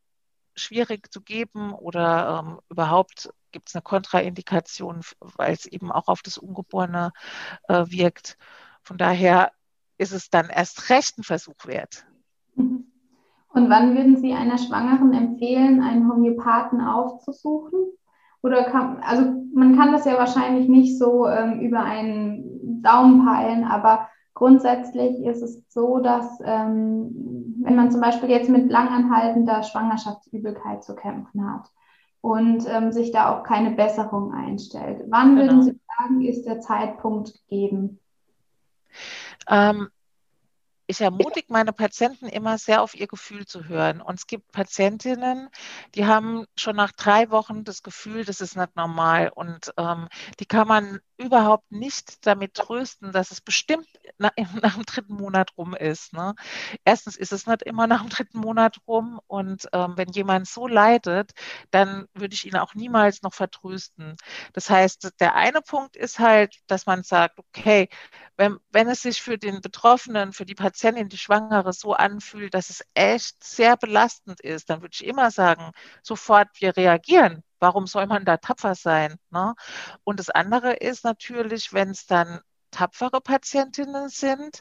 schwierig 0.55 1.11
zu 1.11 1.21
geben 1.21 1.73
oder 1.73 2.43
ähm, 2.45 2.59
überhaupt 2.69 3.29
gibt 3.51 3.69
es 3.69 3.75
eine 3.75 3.81
Kontraindikation, 3.81 5.01
weil 5.19 5.53
es 5.53 5.65
eben 5.65 5.91
auch 5.91 6.07
auf 6.07 6.21
das 6.21 6.37
Ungeborene 6.37 7.11
äh, 7.67 7.85
wirkt. 7.87 8.37
Von 8.83 8.97
daher 8.97 9.51
ist 9.97 10.13
es 10.13 10.29
dann 10.29 10.49
erst 10.49 10.89
recht 10.89 11.17
ein 11.17 11.23
Versuch 11.23 11.65
wert. 11.65 12.05
Mhm. 12.55 12.91
Und 13.49 13.69
wann 13.69 13.95
würden 13.95 14.17
Sie 14.17 14.33
einer 14.33 14.57
Schwangeren 14.59 15.13
empfehlen, 15.13 15.81
einen 15.81 16.07
Homöopathen 16.07 16.81
aufzusuchen? 16.81 17.79
Oder 18.43 18.65
kann, 18.65 19.01
also 19.01 19.23
man 19.53 19.75
kann 19.75 19.91
das 19.91 20.05
ja 20.05 20.17
wahrscheinlich 20.17 20.69
nicht 20.69 20.99
so 20.99 21.27
ähm, 21.27 21.59
über 21.61 21.81
einen 21.81 22.83
Daumen 22.83 23.25
peilen, 23.25 23.63
aber 23.63 24.09
Grundsätzlich 24.37 25.25
ist 25.25 25.41
es 25.41 25.63
so, 25.67 25.97
dass 25.97 26.39
ähm, 26.45 27.55
wenn 27.63 27.75
man 27.75 27.89
zum 27.89 28.01
Beispiel 28.01 28.29
jetzt 28.29 28.51
mit 28.51 28.69
langanhaltender 28.69 29.63
Schwangerschaftsübelkeit 29.63 30.83
zu 30.83 30.93
kämpfen 30.93 31.51
hat 31.51 31.71
und 32.21 32.63
ähm, 32.69 32.91
sich 32.91 33.11
da 33.11 33.33
auch 33.33 33.41
keine 33.41 33.71
Besserung 33.71 34.31
einstellt, 34.35 35.05
wann 35.07 35.37
genau. 35.37 35.47
würden 35.47 35.63
Sie 35.63 35.79
sagen, 35.97 36.21
ist 36.21 36.45
der 36.45 36.61
Zeitpunkt 36.61 37.33
gegeben? 37.33 37.99
Ähm, 39.49 39.87
ich 40.87 41.01
ermutige 41.01 41.51
meine 41.51 41.73
Patienten 41.73 42.27
immer 42.27 42.57
sehr 42.57 42.81
auf 42.81 42.95
ihr 42.95 43.07
Gefühl 43.07 43.45
zu 43.45 43.65
hören. 43.65 44.01
Und 44.01 44.15
es 44.19 44.27
gibt 44.27 44.51
Patientinnen, 44.53 45.49
die 45.95 46.05
haben 46.05 46.45
schon 46.55 46.77
nach 46.77 46.93
drei 46.93 47.29
Wochen 47.29 47.65
das 47.65 47.83
Gefühl, 47.83 48.23
das 48.23 48.39
ist 48.39 48.55
nicht 48.55 48.75
normal. 48.75 49.29
Und 49.35 49.73
ähm, 49.77 50.07
die 50.39 50.45
kann 50.45 50.67
man 50.67 50.99
überhaupt 51.17 51.71
nicht 51.71 52.25
damit 52.25 52.53
trösten, 52.53 53.11
dass 53.11 53.31
es 53.31 53.41
bestimmt 53.41 53.87
nach, 54.17 54.31
nach 54.61 54.75
dem 54.75 54.85
dritten 54.85 55.15
Monat 55.15 55.51
rum 55.57 55.75
ist. 55.75 56.13
Ne? 56.13 56.35
Erstens 56.85 57.17
ist 57.17 57.33
es 57.33 57.47
nicht 57.47 57.63
immer 57.63 57.87
nach 57.87 58.01
dem 58.01 58.09
dritten 58.09 58.39
Monat 58.39 58.77
rum. 58.87 59.19
Und 59.27 59.67
ähm, 59.73 59.93
wenn 59.97 60.09
jemand 60.09 60.47
so 60.47 60.67
leidet, 60.67 61.31
dann 61.71 62.07
würde 62.13 62.33
ich 62.33 62.45
ihn 62.45 62.55
auch 62.55 62.75
niemals 62.75 63.23
noch 63.23 63.33
vertrösten. 63.33 64.15
Das 64.53 64.69
heißt, 64.69 65.19
der 65.19 65.35
eine 65.35 65.61
Punkt 65.61 65.97
ist 65.97 66.19
halt, 66.19 66.55
dass 66.67 66.85
man 66.85 67.03
sagt, 67.03 67.39
okay, 67.39 67.89
wenn, 68.37 68.57
wenn 68.71 68.87
es 68.87 69.01
sich 69.01 69.21
für 69.21 69.37
den 69.37 69.61
Betroffenen, 69.61 70.31
für 70.31 70.45
die 70.45 70.55
Patientin, 70.77 71.09
die 71.09 71.17
Schwangere 71.17 71.73
so 71.73 71.93
anfühlt, 71.93 72.53
dass 72.53 72.69
es 72.69 72.83
echt 72.93 73.43
sehr 73.43 73.77
belastend 73.77 74.39
ist, 74.41 74.69
dann 74.69 74.81
würde 74.81 74.93
ich 74.93 75.05
immer 75.05 75.31
sagen, 75.31 75.71
sofort 76.03 76.49
wir 76.59 76.77
reagieren. 76.77 77.43
Warum 77.59 77.87
soll 77.87 78.05
man 78.05 78.25
da 78.25 78.37
tapfer 78.37 78.75
sein? 78.75 79.17
Ne? 79.31 79.55
Und 80.03 80.19
das 80.19 80.29
andere 80.29 80.73
ist 80.73 81.03
natürlich, 81.03 81.73
wenn 81.73 81.89
es 81.89 82.05
dann 82.05 82.41
tapfere 82.69 83.21
Patientinnen 83.21 84.09
sind, 84.09 84.59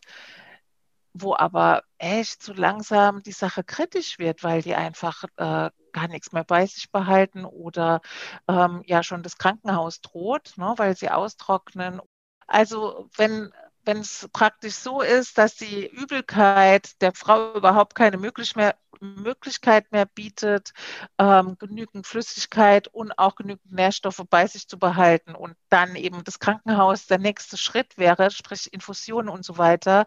wo 1.12 1.34
aber 1.36 1.82
echt 1.98 2.42
so 2.42 2.54
langsam 2.54 3.22
die 3.22 3.32
Sache 3.32 3.62
kritisch 3.62 4.18
wird, 4.18 4.42
weil 4.42 4.62
die 4.62 4.74
einfach 4.74 5.24
äh, 5.36 5.70
gar 5.92 6.08
nichts 6.08 6.32
mehr 6.32 6.44
bei 6.44 6.64
sich 6.64 6.90
behalten 6.90 7.44
oder 7.44 8.00
ähm, 8.48 8.82
ja 8.86 9.02
schon 9.02 9.22
das 9.22 9.36
Krankenhaus 9.36 10.00
droht, 10.00 10.54
ne, 10.56 10.72
weil 10.78 10.96
sie 10.96 11.10
austrocknen. 11.10 12.00
Also 12.46 13.10
wenn 13.16 13.52
wenn 13.86 13.98
es 13.98 14.28
praktisch 14.32 14.74
so 14.74 15.00
ist, 15.00 15.38
dass 15.38 15.54
die 15.54 15.86
Übelkeit 15.86 17.00
der 17.00 17.12
Frau 17.12 17.54
überhaupt 17.54 17.94
keine 17.94 18.18
möglich 18.18 18.56
mehr, 18.56 18.76
Möglichkeit 19.00 19.92
mehr 19.92 20.06
bietet, 20.06 20.72
ähm, 21.18 21.56
genügend 21.58 22.06
Flüssigkeit 22.06 22.88
und 22.88 23.16
auch 23.18 23.36
genügend 23.36 23.72
Nährstoffe 23.72 24.22
bei 24.28 24.46
sich 24.46 24.68
zu 24.68 24.78
behalten 24.78 25.34
und 25.34 25.56
dann 25.68 25.94
eben 25.94 26.24
das 26.24 26.40
Krankenhaus 26.40 27.06
der 27.06 27.18
nächste 27.18 27.56
Schritt 27.56 27.96
wäre, 27.96 28.30
sprich 28.30 28.72
Infusionen 28.72 29.28
und 29.28 29.44
so 29.44 29.56
weiter, 29.56 30.06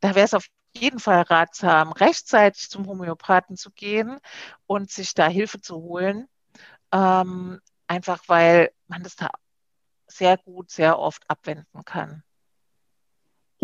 da 0.00 0.14
wäre 0.14 0.26
es 0.26 0.34
auf 0.34 0.46
jeden 0.76 0.98
Fall 0.98 1.22
ratsam, 1.22 1.92
rechtzeitig 1.92 2.68
zum 2.68 2.86
Homöopathen 2.86 3.56
zu 3.56 3.70
gehen 3.70 4.18
und 4.66 4.90
sich 4.90 5.14
da 5.14 5.28
Hilfe 5.28 5.60
zu 5.60 5.76
holen. 5.76 6.28
Ähm, 6.92 7.60
einfach 7.86 8.22
weil 8.28 8.72
man 8.88 9.02
das 9.02 9.16
da 9.16 9.30
sehr 10.06 10.36
gut, 10.36 10.70
sehr 10.70 10.98
oft 10.98 11.22
abwenden 11.28 11.84
kann. 11.84 12.22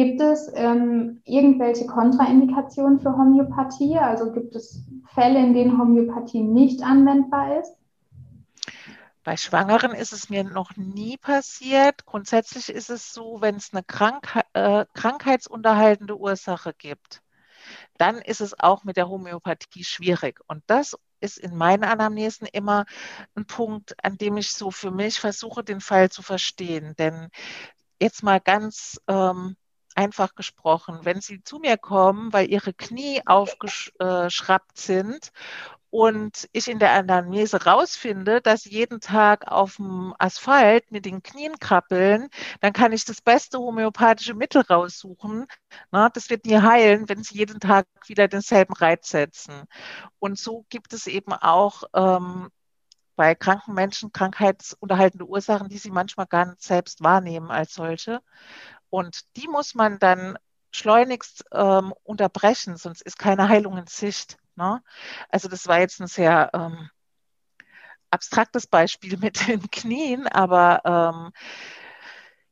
Gibt 0.01 0.23
es 0.23 0.51
ähm, 0.55 1.21
irgendwelche 1.27 1.85
Kontraindikationen 1.85 3.01
für 3.01 3.19
Homöopathie? 3.19 3.99
Also 3.99 4.33
gibt 4.33 4.57
es 4.57 4.83
Fälle, 5.13 5.39
in 5.39 5.53
denen 5.53 5.79
Homöopathie 5.79 6.41
nicht 6.41 6.83
anwendbar 6.83 7.61
ist? 7.61 7.77
Bei 9.25 9.37
Schwangeren 9.37 9.93
ist 9.93 10.15
es 10.15 10.31
mir 10.31 10.43
noch 10.43 10.75
nie 10.75 11.19
passiert. 11.19 12.07
Grundsätzlich 12.07 12.71
ist 12.71 12.89
es 12.89 13.13
so, 13.13 13.43
wenn 13.43 13.57
es 13.57 13.75
eine 13.75 13.83
Krank 13.83 14.41
äh, 14.55 14.87
krankheitsunterhaltende 14.95 16.17
Ursache 16.17 16.73
gibt, 16.73 17.21
dann 17.99 18.17
ist 18.23 18.41
es 18.41 18.59
auch 18.59 18.85
mit 18.85 18.97
der 18.97 19.11
Homöopathie 19.11 19.85
schwierig. 19.85 20.41
Und 20.47 20.63
das 20.67 20.97
ist 21.21 21.37
in 21.37 21.55
meinen 21.55 21.85
Anamnesen 21.85 22.49
immer 22.51 22.87
ein 23.35 23.45
Punkt, 23.45 24.03
an 24.03 24.17
dem 24.17 24.39
ich 24.39 24.55
so 24.55 24.71
für 24.71 24.93
mich 24.93 25.21
versuche, 25.21 25.63
den 25.63 25.83
Fall 25.83 26.09
zu 26.09 26.23
verstehen. 26.23 26.95
Denn 26.97 27.29
jetzt 28.01 28.23
mal 28.23 28.41
ganz 28.41 28.99
ähm, 29.07 29.57
einfach 29.95 30.35
gesprochen, 30.35 31.01
wenn 31.03 31.21
Sie 31.21 31.43
zu 31.43 31.59
mir 31.59 31.77
kommen, 31.77 32.33
weil 32.33 32.51
Ihre 32.51 32.73
Knie 32.73 33.23
aufgeschraubt 33.27 34.79
sind 34.79 35.33
und 35.91 36.49
ich 36.53 36.69
in 36.69 36.79
der 36.79 36.93
Anamnese 36.93 37.65
rausfinde, 37.65 38.41
dass 38.41 38.63
sie 38.63 38.71
jeden 38.71 39.01
Tag 39.01 39.51
auf 39.51 39.77
dem 39.77 40.15
Asphalt 40.19 40.91
mit 40.93 41.05
den 41.05 41.23
Knien 41.23 41.59
krabbeln, 41.59 42.29
dann 42.61 42.73
kann 42.73 42.93
ich 42.93 43.05
das 43.05 43.21
beste 43.21 43.59
homöopathische 43.59 44.35
Mittel 44.35 44.63
raussuchen. 44.63 45.47
Na, 45.91 46.09
das 46.09 46.31
wird 46.31 46.47
nie 46.47 46.59
heilen, 46.59 47.09
wenn 47.09 47.23
sie 47.25 47.39
jeden 47.39 47.61
Tag 47.61 47.87
wieder 48.07 48.29
denselben 48.29 48.75
Reiz 48.75 49.09
setzen. 49.11 49.65
Und 50.21 50.39
so 50.39 50.65
gibt 50.69 50.93
es 50.93 51.07
eben 51.09 51.33
auch 51.33 51.83
ähm, 51.95 52.51
bei 53.17 53.35
kranken 53.35 53.75
Menschen 53.75 54.13
krankheitsunterhaltende 54.13 55.27
Ursachen, 55.27 55.69
die 55.69 55.79
sie 55.79 55.91
manchmal 55.91 56.27
gar 56.27 56.47
nicht 56.47 56.63
selbst 56.63 57.03
wahrnehmen 57.03 57.51
als 57.51 57.75
solche. 57.75 58.21
Und 58.91 59.37
die 59.37 59.49
muss 59.49 59.75
man 59.75 59.99
dann 59.99 60.39
schleunigst 60.73 61.45
ähm, 61.53 61.95
unterbrechen, 62.05 62.77
sonst 62.77 63.03
ist 63.03 63.19
keine 63.19 63.49
Heilung 63.49 63.77
in 63.79 63.87
Sicht. 63.87 64.39
Ne? 64.57 64.83
Also 65.29 65.49
das 65.49 65.67
war 65.67 65.81
jetzt 65.81 66.01
ein 66.01 66.07
sehr 66.07 66.51
ähm, 66.53 66.91
abstraktes 68.11 68.67
Beispiel 68.67 69.17
mit 69.19 69.47
den 69.49 69.71
Knien, 69.71 70.27
aber 70.27 70.83
ähm, 70.85 71.33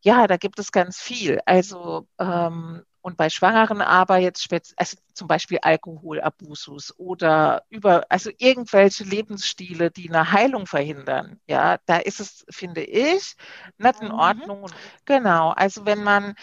ja, 0.00 0.26
da 0.26 0.37
gibt 0.37 0.59
es 0.59 0.73
ganz 0.73 0.99
viel. 0.99 1.40
Also 1.45 2.09
ähm, 2.18 2.85
und 3.00 3.17
bei 3.17 3.31
Schwangeren 3.31 3.81
aber 3.81 4.19
jetzt 4.19 4.43
speziell, 4.43 4.75
also 4.76 4.97
zum 5.14 5.28
Beispiel 5.28 5.59
Alkoholabusus 5.62 6.95
oder 6.99 7.62
über, 7.71 8.05
also 8.09 8.31
irgendwelche 8.38 9.05
Lebensstile, 9.05 9.90
die 9.90 10.09
eine 10.09 10.33
Heilung 10.33 10.67
verhindern. 10.67 11.40
Ja, 11.47 11.78
da 11.87 11.99
ist 11.99 12.21
es, 12.21 12.45
finde 12.50 12.83
ich, 12.83 13.35
nicht 13.78 14.00
in 14.00 14.09
mhm. 14.09 14.14
Ordnung. 14.14 14.62
Mhm. 14.62 14.75
Genau. 15.05 15.50
Also 15.50 15.87
wenn 15.87 16.02
man 16.02 16.35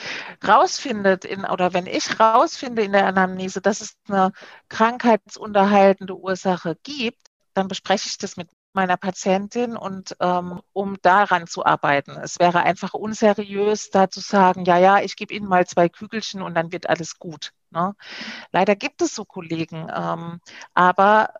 rausfindet 0.45 1.25
in, 1.25 1.45
oder 1.45 1.73
wenn 1.73 1.87
ich 1.87 2.19
rausfinde 2.19 2.83
in 2.83 2.93
der 2.93 3.07
Anamnese, 3.07 3.61
dass 3.61 3.81
es 3.81 3.95
eine 4.07 4.31
krankheitsunterhaltende 4.69 6.15
Ursache 6.15 6.77
gibt, 6.83 7.27
dann 7.53 7.67
bespreche 7.67 8.07
ich 8.07 8.17
das 8.17 8.37
mit 8.37 8.49
meiner 8.75 8.97
Patientin 8.97 9.75
und 9.77 10.15
ähm, 10.19 10.61
um 10.73 10.97
daran 11.01 11.47
zu 11.47 11.65
arbeiten. 11.65 12.11
Es 12.11 12.39
wäre 12.39 12.63
einfach 12.63 12.93
unseriös, 12.93 13.89
da 13.89 14.09
zu 14.09 14.19
sagen, 14.19 14.65
ja, 14.65 14.77
ja, 14.77 14.99
ich 14.99 15.15
gebe 15.15 15.33
Ihnen 15.33 15.47
mal 15.47 15.65
zwei 15.65 15.89
Kügelchen 15.89 16.41
und 16.41 16.53
dann 16.55 16.71
wird 16.71 16.89
alles 16.89 17.17
gut. 17.17 17.51
Ne? 17.71 17.95
Leider 18.51 18.75
gibt 18.75 19.01
es 19.01 19.15
so 19.15 19.25
Kollegen, 19.25 19.87
ähm, 19.93 20.39
aber 20.73 21.33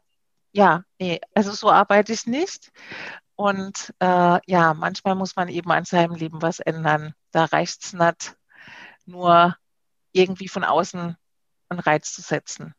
ja, 0.51 0.83
nee, 0.99 1.19
also 1.33 1.51
so 1.51 1.69
arbeite 1.69 2.13
ich 2.13 2.25
nicht. 2.25 2.71
Und 3.35 3.93
äh, 3.99 4.39
ja, 4.47 4.73
manchmal 4.73 5.15
muss 5.15 5.35
man 5.35 5.49
eben 5.49 5.71
an 5.71 5.83
seinem 5.83 6.15
Leben 6.15 6.41
was 6.41 6.59
ändern. 6.59 7.13
Da 7.31 7.45
reicht 7.45 7.83
es 7.83 7.93
nicht, 7.93 8.37
nur 9.05 9.55
irgendwie 10.13 10.47
von 10.47 10.63
außen 10.63 11.17
einen 11.67 11.79
Reiz 11.79 12.13
zu 12.13 12.21
setzen. 12.21 12.73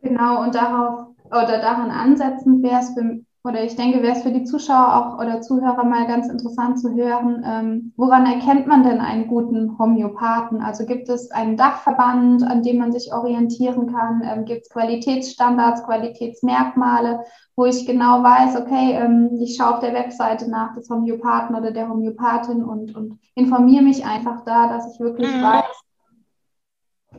Genau, 0.00 0.42
und 0.42 0.54
darauf 0.54 1.08
oder 1.24 1.60
daran 1.60 1.90
ansetzen 1.90 2.62
wäre 2.62 2.80
es 2.80 2.94
für 2.94 3.20
oder 3.44 3.62
ich 3.62 3.76
denke, 3.76 4.02
wäre 4.02 4.16
es 4.16 4.22
für 4.22 4.32
die 4.32 4.44
Zuschauer 4.44 4.96
auch 4.96 5.18
oder 5.18 5.40
Zuhörer 5.40 5.84
mal 5.84 6.06
ganz 6.06 6.28
interessant 6.28 6.80
zu 6.80 6.94
hören, 6.94 7.44
ähm, 7.46 7.92
woran 7.96 8.26
erkennt 8.26 8.66
man 8.66 8.82
denn 8.82 9.00
einen 9.00 9.28
guten 9.28 9.78
Homöopathen? 9.78 10.60
Also 10.60 10.84
gibt 10.84 11.08
es 11.08 11.30
einen 11.30 11.56
Dachverband, 11.56 12.42
an 12.42 12.62
dem 12.62 12.78
man 12.78 12.92
sich 12.92 13.12
orientieren 13.12 13.92
kann? 13.92 14.22
Ähm, 14.24 14.44
gibt 14.44 14.62
es 14.62 14.70
Qualitätsstandards, 14.70 15.84
Qualitätsmerkmale, 15.84 17.20
wo 17.54 17.64
ich 17.64 17.86
genau 17.86 18.24
weiß, 18.24 18.60
okay, 18.60 18.94
ähm, 18.94 19.38
ich 19.40 19.56
schaue 19.56 19.74
auf 19.74 19.80
der 19.80 19.94
Webseite 19.94 20.50
nach 20.50 20.74
des 20.74 20.90
Homöopathen 20.90 21.54
oder 21.54 21.70
der 21.70 21.88
Homöopathin 21.88 22.64
und, 22.64 22.96
und 22.96 23.18
informiere 23.36 23.84
mich 23.84 24.04
einfach 24.04 24.44
da, 24.44 24.68
dass 24.68 24.92
ich 24.92 25.00
wirklich 25.00 25.32
mhm. 25.32 25.42
weiß, 25.42 25.84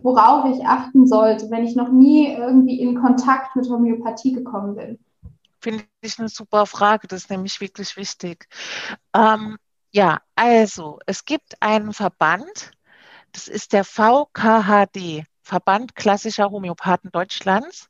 worauf 0.02 0.46
ich 0.46 0.66
achten 0.66 1.08
sollte, 1.08 1.50
wenn 1.50 1.64
ich 1.64 1.78
noch 1.78 1.90
nie 1.90 2.34
irgendwie 2.34 2.80
in 2.82 3.00
Kontakt 3.00 3.56
mit 3.56 3.70
Homöopathie 3.70 4.34
gekommen 4.34 4.76
bin. 4.76 5.00
Finde 5.62 5.86
ich 6.02 6.20
eine 6.20 6.30
super 6.30 6.66
Frage, 6.66 7.08
das 7.08 7.24
ist 7.24 7.30
nämlich 7.30 7.60
wirklich 7.60 7.98
wichtig. 7.98 8.48
Ähm, 9.14 9.58
ja, 9.92 10.22
also 10.36 11.00
es 11.06 11.26
gibt 11.26 11.62
einen 11.62 11.94
Verband, 11.94 12.72
das 13.32 13.48
ist 13.48 13.74
der 13.74 13.84
VKHD, 13.84 15.26
Verband 15.42 15.96
klassischer 15.96 16.50
Homöopathen 16.52 17.12
Deutschlands. 17.12 17.90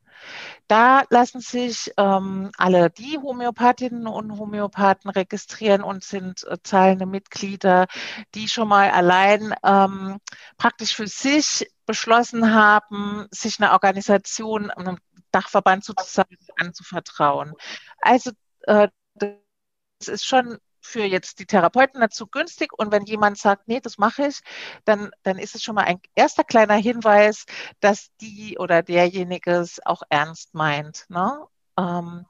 Da 0.67 1.03
lassen 1.09 1.41
sich 1.41 1.91
ähm, 1.97 2.51
alle 2.57 2.89
die 2.89 3.17
Homöopathinnen 3.17 4.07
und 4.07 4.37
Homöopathen 4.37 5.09
registrieren 5.09 5.81
und 5.81 6.03
sind 6.03 6.43
äh, 6.45 6.57
zahlende 6.63 7.05
Mitglieder, 7.05 7.87
die 8.35 8.49
schon 8.49 8.67
mal 8.67 8.91
allein 8.91 9.53
ähm, 9.63 10.19
praktisch 10.57 10.95
für 10.95 11.07
sich 11.07 11.69
beschlossen 11.85 12.53
haben, 12.53 13.27
sich 13.31 13.59
eine 13.59 13.71
Organisation, 13.71 14.69
einem 14.71 14.97
Dachverband 15.31 15.83
sozusagen 15.83 16.37
anzuvertrauen. 16.57 17.53
Also 18.01 18.31
äh, 18.63 18.89
das 19.15 20.07
ist 20.07 20.25
schon 20.25 20.57
für 20.81 21.03
jetzt 21.03 21.39
die 21.39 21.45
Therapeuten 21.45 22.01
dazu 22.01 22.27
günstig. 22.27 22.71
Und 22.77 22.91
wenn 22.91 23.05
jemand 23.05 23.37
sagt, 23.37 23.67
nee, 23.67 23.79
das 23.79 23.97
mache 23.97 24.27
ich, 24.27 24.41
dann, 24.85 25.11
dann 25.23 25.37
ist 25.37 25.55
es 25.55 25.63
schon 25.63 25.75
mal 25.75 25.83
ein 25.83 26.01
erster 26.15 26.43
kleiner 26.43 26.75
Hinweis, 26.75 27.45
dass 27.79 28.09
die 28.21 28.57
oder 28.57 28.81
derjenige 28.83 29.51
es 29.51 29.85
auch 29.85 30.01
ernst 30.09 30.53
meint. 30.53 31.05
Ne? 31.09 31.45
Ähm, 31.77 32.25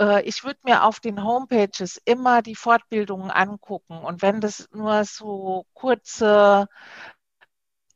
äh, 0.00 0.22
ich 0.24 0.44
würde 0.44 0.60
mir 0.64 0.84
auf 0.84 1.00
den 1.00 1.22
Homepages 1.24 2.00
immer 2.04 2.42
die 2.42 2.56
Fortbildungen 2.56 3.30
angucken. 3.30 3.98
Und 3.98 4.22
wenn 4.22 4.40
das 4.40 4.68
nur 4.72 5.04
so 5.04 5.66
kurze 5.74 6.66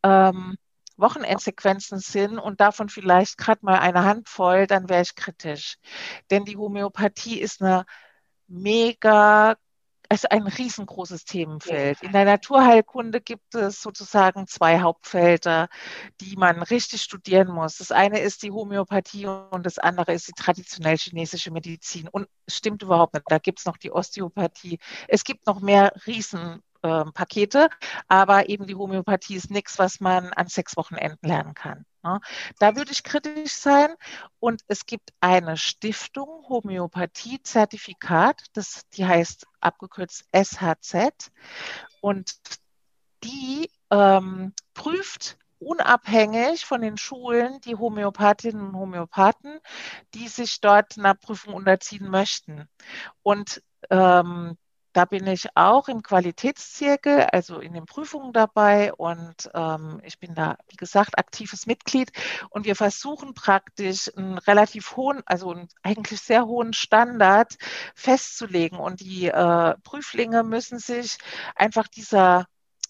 ähm, 0.03 0.57
Wochenendsequenzen 0.97 1.99
sind 1.99 2.39
und 2.39 2.61
davon 2.61 2.89
vielleicht 2.89 3.39
gerade 3.39 3.65
mal 3.65 3.79
eine 3.79 4.05
Handvoll, 4.05 4.67
dann 4.67 4.89
wäre 4.89 5.03
ich 5.03 5.15
kritisch. 5.15 5.79
Denn 6.31 6.45
die 6.45 6.57
Homöopathie 6.57 7.41
ist 7.41 7.63
eine 7.63 7.85
mega 8.49 9.57
also 10.09 10.29
ein 10.31 10.47
riesengroßes 10.47 11.25
Themenfeld. 11.25 12.03
In 12.03 12.13
der 12.13 12.25
Naturheilkunde 12.25 13.21
gibt 13.21 13.55
es 13.55 13.83
sozusagen 13.83 14.47
zwei 14.47 14.81
Hauptfelder, 14.81 15.69
die 16.21 16.37
man 16.37 16.63
richtig 16.63 17.03
studieren 17.03 17.49
muss. 17.49 17.79
Das 17.79 17.93
eine 17.93 18.21
ist 18.21 18.43
die 18.43 18.51
Homöopathie 18.51 19.27
und 19.27 19.67
das 19.67 19.79
andere 19.79 20.13
ist 20.13 20.29
die 20.29 20.33
traditionell 20.33 20.97
chinesische 20.97 21.51
Medizin. 21.51 22.09
Und 22.09 22.29
stimmt 22.49 22.83
überhaupt 22.83 23.15
nicht. 23.15 23.27
Da 23.29 23.39
gibt 23.39 23.59
es 23.59 23.65
noch 23.65 23.77
die 23.77 23.91
Osteopathie. 23.91 24.79
Es 25.09 25.25
gibt 25.25 25.47
noch 25.47 25.61
mehr 25.61 25.93
riesen 26.07 26.63
ähm, 26.87 27.13
Pakete, 27.13 27.69
aber 28.09 28.49
eben 28.49 28.67
die 28.67 28.75
Homöopathie 28.75 29.37
ist 29.37 29.51
nichts, 29.51 29.79
was 29.79 30.01
man 30.01 30.33
an 30.33 30.47
sechs 30.47 30.77
Wochenenden 30.77 31.27
lernen 31.27 31.55
kann. 31.55 31.85
Ne? 32.07 32.21
Da 32.59 32.77
würde 32.77 32.93
ich 32.93 33.03
kritisch 33.03 33.53
sein. 33.53 33.95
Und 34.39 34.63
es 34.69 34.87
gibt 34.87 35.11
eine 35.21 35.57
Stiftung 35.57 36.47
Homöopathie-Zertifikat, 36.49 38.43
die 38.93 39.07
heißt 39.07 39.47
abgekürzt 39.61 40.25
SHZ. 40.33 41.31
Und 42.01 42.37
die 43.25 43.71
ähm, 43.91 44.53
prüft 44.75 45.37
unabhängig 45.59 46.65
von 46.65 46.81
den 46.83 46.97
Schulen 46.97 47.61
die 47.63 47.77
Homöopathinnen 47.77 48.69
und 48.69 48.77
Homöopathen, 48.77 49.59
die 50.15 50.29
sich 50.29 50.61
dort 50.61 50.99
einer 50.99 51.15
Prüfung 51.15 51.55
unterziehen 51.55 52.09
möchten. 52.09 52.69
Und 53.23 53.63
ähm, 53.91 54.57
da 54.97 55.05
bin 55.05 55.27
ich 55.27 55.49
auch 55.55 55.89
im 55.89 56.03
Qualitätszirkel, 56.03 57.27
also 57.31 57.59
in 57.61 57.75
den 57.75 57.85
Prüfungen 57.85 58.33
dabei 58.33 58.95
und 58.95 59.51
ähm, 59.53 60.01
ich 60.05 60.19
bin 60.19 60.35
da, 60.35 60.57
wie 60.71 60.77
gesagt, 60.77 61.19
aktives 61.19 61.67
Mitglied 61.67 62.13
und 62.49 62.65
wir 62.65 62.77
versuchen 62.77 63.35
praktisch 63.35 64.11
einen 64.17 64.39
relativ 64.39 64.97
hohen, 64.97 65.23
also 65.27 65.51
einen 65.51 65.69
eigentlich 65.83 66.23
sehr 66.23 66.47
hohen 66.47 66.73
Standard 66.73 67.59
festzulegen 67.95 68.79
und 68.79 69.01
die 69.01 69.27
äh, 69.27 69.75
Prüflinge 69.83 70.43
müssen 70.43 70.79
sich 70.79 71.19
einfach 71.55 71.89
dieser 71.89 72.47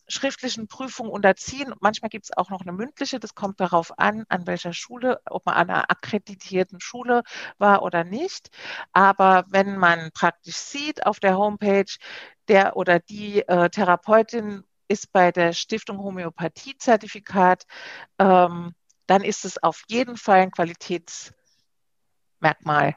schriftlichen 0.09 0.69
Prüfung 0.69 1.09
unterziehen. 1.09 1.75
Manchmal 1.81 2.09
gibt 2.09 2.27
es 2.27 2.37
auch 2.37 2.51
noch 2.51 2.61
eine 2.61 2.73
mündliche. 2.73 3.19
Das 3.21 3.35
kommt 3.35 3.61
darauf 3.61 3.99
an, 3.99 4.25
an 4.29 4.47
welcher 4.47 4.73
Schule, 4.73 5.21
ob 5.29 5.47
man 5.47 5.57
an 5.57 5.71
einer 5.71 5.91
akkreditierten 5.91 6.81
Schule 6.81 7.23
war 7.59 7.83
oder 7.83 8.05
nicht. 8.05 8.51
Aber 8.93 9.45
wenn 9.49 9.77
man 9.77 10.11
praktisch 10.13 10.57
sieht 10.57 11.07
auf 11.07 11.21
der 11.21 11.37
Homepage, 11.37 11.93
der 12.49 12.77
oder 12.77 13.01
die 13.01 13.43
äh, 13.49 13.69
Therapeutin 13.71 14.65
ist 14.89 15.13
bei 15.13 15.33
der 15.33 15.53
Stiftung 15.53 15.99
Homöopathie-Zertifikat, 15.99 17.65
ähm, 18.19 18.75
dann 19.07 19.23
ist 19.23 19.45
es 19.45 19.63
auf 19.63 19.83
jeden 19.89 20.17
Fall 20.17 20.41
ein 20.41 20.51
Qualitätsmerkmal. 20.51 22.97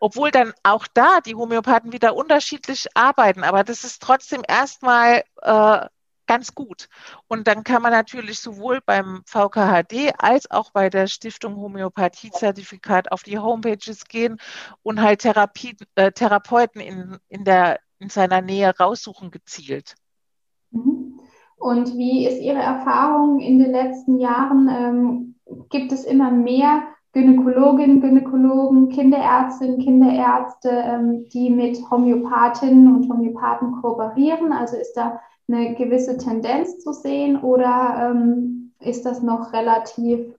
Obwohl 0.00 0.30
dann 0.30 0.52
auch 0.62 0.86
da 0.86 1.20
die 1.20 1.34
Homöopathen 1.34 1.92
wieder 1.92 2.14
unterschiedlich 2.14 2.86
arbeiten, 2.94 3.42
aber 3.42 3.64
das 3.64 3.84
ist 3.84 4.02
trotzdem 4.02 4.42
erstmal 4.46 5.24
äh, 5.42 5.86
ganz 6.28 6.54
gut. 6.54 6.88
Und 7.26 7.48
dann 7.48 7.64
kann 7.64 7.82
man 7.82 7.90
natürlich 7.90 8.38
sowohl 8.38 8.80
beim 8.84 9.22
VKHD 9.26 10.12
als 10.18 10.48
auch 10.50 10.70
bei 10.70 10.90
der 10.90 11.08
Stiftung 11.08 11.56
Homöopathie-Zertifikat 11.56 13.10
auf 13.10 13.24
die 13.24 13.38
Homepages 13.38 14.04
gehen 14.04 14.38
und 14.84 15.00
halt 15.00 15.22
Therapie, 15.22 15.76
äh, 15.96 16.12
Therapeuten 16.12 16.80
in, 16.80 17.18
in, 17.28 17.44
der, 17.44 17.80
in 17.98 18.10
seiner 18.10 18.42
Nähe 18.42 18.72
raussuchen 18.78 19.32
gezielt. 19.32 19.96
Mhm. 20.70 21.18
Und 21.56 21.96
wie 21.96 22.24
ist 22.24 22.40
Ihre 22.40 22.60
Erfahrung 22.60 23.40
in 23.40 23.58
den 23.58 23.72
letzten 23.72 24.20
Jahren? 24.20 24.68
Ähm, 24.68 25.34
gibt 25.70 25.90
es 25.90 26.04
immer 26.04 26.30
mehr 26.30 26.82
Gynäkologinnen, 27.18 28.00
Gynäkologen, 28.00 28.90
Kinderärztinnen, 28.90 29.80
Kinderärzte, 29.80 30.70
ähm, 30.70 31.28
die 31.30 31.50
mit 31.50 31.78
Homöopathinnen 31.90 32.94
und 32.94 33.08
Homöopathen 33.08 33.72
kooperieren? 33.80 34.52
Also 34.52 34.76
ist 34.76 34.94
da 34.94 35.20
eine 35.48 35.74
gewisse 35.74 36.16
Tendenz 36.16 36.78
zu 36.78 36.92
sehen 36.92 37.40
oder 37.40 38.12
ähm, 38.12 38.72
ist 38.78 39.04
das 39.04 39.22
noch 39.22 39.52
relativ 39.52 40.32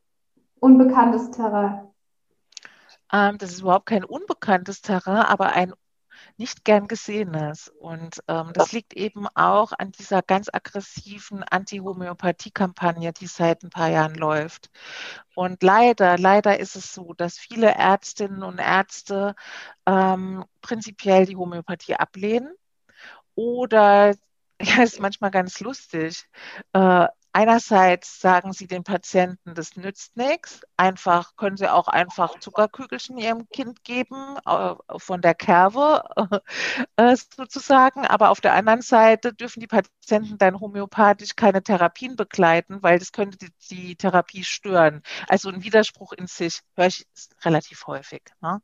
unbekanntes 0.61 1.31
Terrain? 1.31 1.81
Ähm, 3.11 3.37
das 3.37 3.51
ist 3.51 3.61
überhaupt 3.61 3.87
kein 3.87 4.05
unbekanntes 4.05 4.81
Terrain, 4.81 5.25
aber 5.25 5.47
ein 5.47 5.73
nicht 6.39 6.63
gern 6.63 6.87
gesehenes. 6.87 7.67
Und 7.79 8.23
ähm, 8.27 8.51
das 8.53 8.71
liegt 8.71 8.93
eben 8.93 9.27
auch 9.35 9.73
an 9.77 9.91
dieser 9.91 10.21
ganz 10.21 10.49
aggressiven 10.51 11.43
Anti-Homöopathie-Kampagne, 11.43 13.11
die 13.13 13.27
seit 13.27 13.63
ein 13.63 13.69
paar 13.69 13.89
Jahren 13.89 14.15
läuft. 14.15 14.71
Und 15.35 15.61
leider, 15.61 16.17
leider 16.17 16.59
ist 16.59 16.75
es 16.75 16.93
so, 16.93 17.13
dass 17.13 17.37
viele 17.37 17.67
Ärztinnen 17.67 18.41
und 18.43 18.57
Ärzte 18.57 19.35
ähm, 19.85 20.45
prinzipiell 20.61 21.25
die 21.25 21.35
Homöopathie 21.35 21.95
ablehnen 21.95 22.53
oder 23.35 24.15
ja, 24.61 24.83
ist 24.83 24.99
manchmal 24.99 25.31
ganz 25.31 25.59
lustig. 25.59 26.25
Äh, 26.73 27.07
einerseits 27.33 28.19
sagen 28.19 28.53
sie 28.53 28.67
den 28.67 28.83
Patienten, 28.83 29.53
das 29.53 29.75
nützt 29.75 30.17
nichts. 30.17 30.61
Einfach 30.77 31.35
können 31.35 31.57
sie 31.57 31.71
auch 31.71 31.87
einfach 31.87 32.39
Zuckerkügelchen 32.39 33.17
ihrem 33.17 33.47
Kind 33.49 33.83
geben, 33.83 34.37
von 34.97 35.21
der 35.21 35.35
Kerbe 35.35 36.03
äh, 36.95 37.15
sozusagen. 37.35 38.05
Aber 38.05 38.29
auf 38.29 38.41
der 38.41 38.53
anderen 38.53 38.81
Seite 38.81 39.33
dürfen 39.33 39.59
die 39.59 39.67
Patienten 39.67 40.37
dann 40.37 40.59
homöopathisch 40.59 41.35
keine 41.35 41.63
Therapien 41.63 42.15
begleiten, 42.15 42.81
weil 42.81 42.99
das 42.99 43.11
könnte 43.11 43.37
die, 43.37 43.51
die 43.69 43.95
Therapie 43.95 44.43
stören. 44.43 45.01
Also 45.27 45.49
ein 45.49 45.63
Widerspruch 45.63 46.13
in 46.13 46.27
sich 46.27 46.61
höre 46.75 46.87
ich 46.87 47.05
relativ 47.43 47.87
häufig. 47.87 48.23
Ne? 48.41 48.61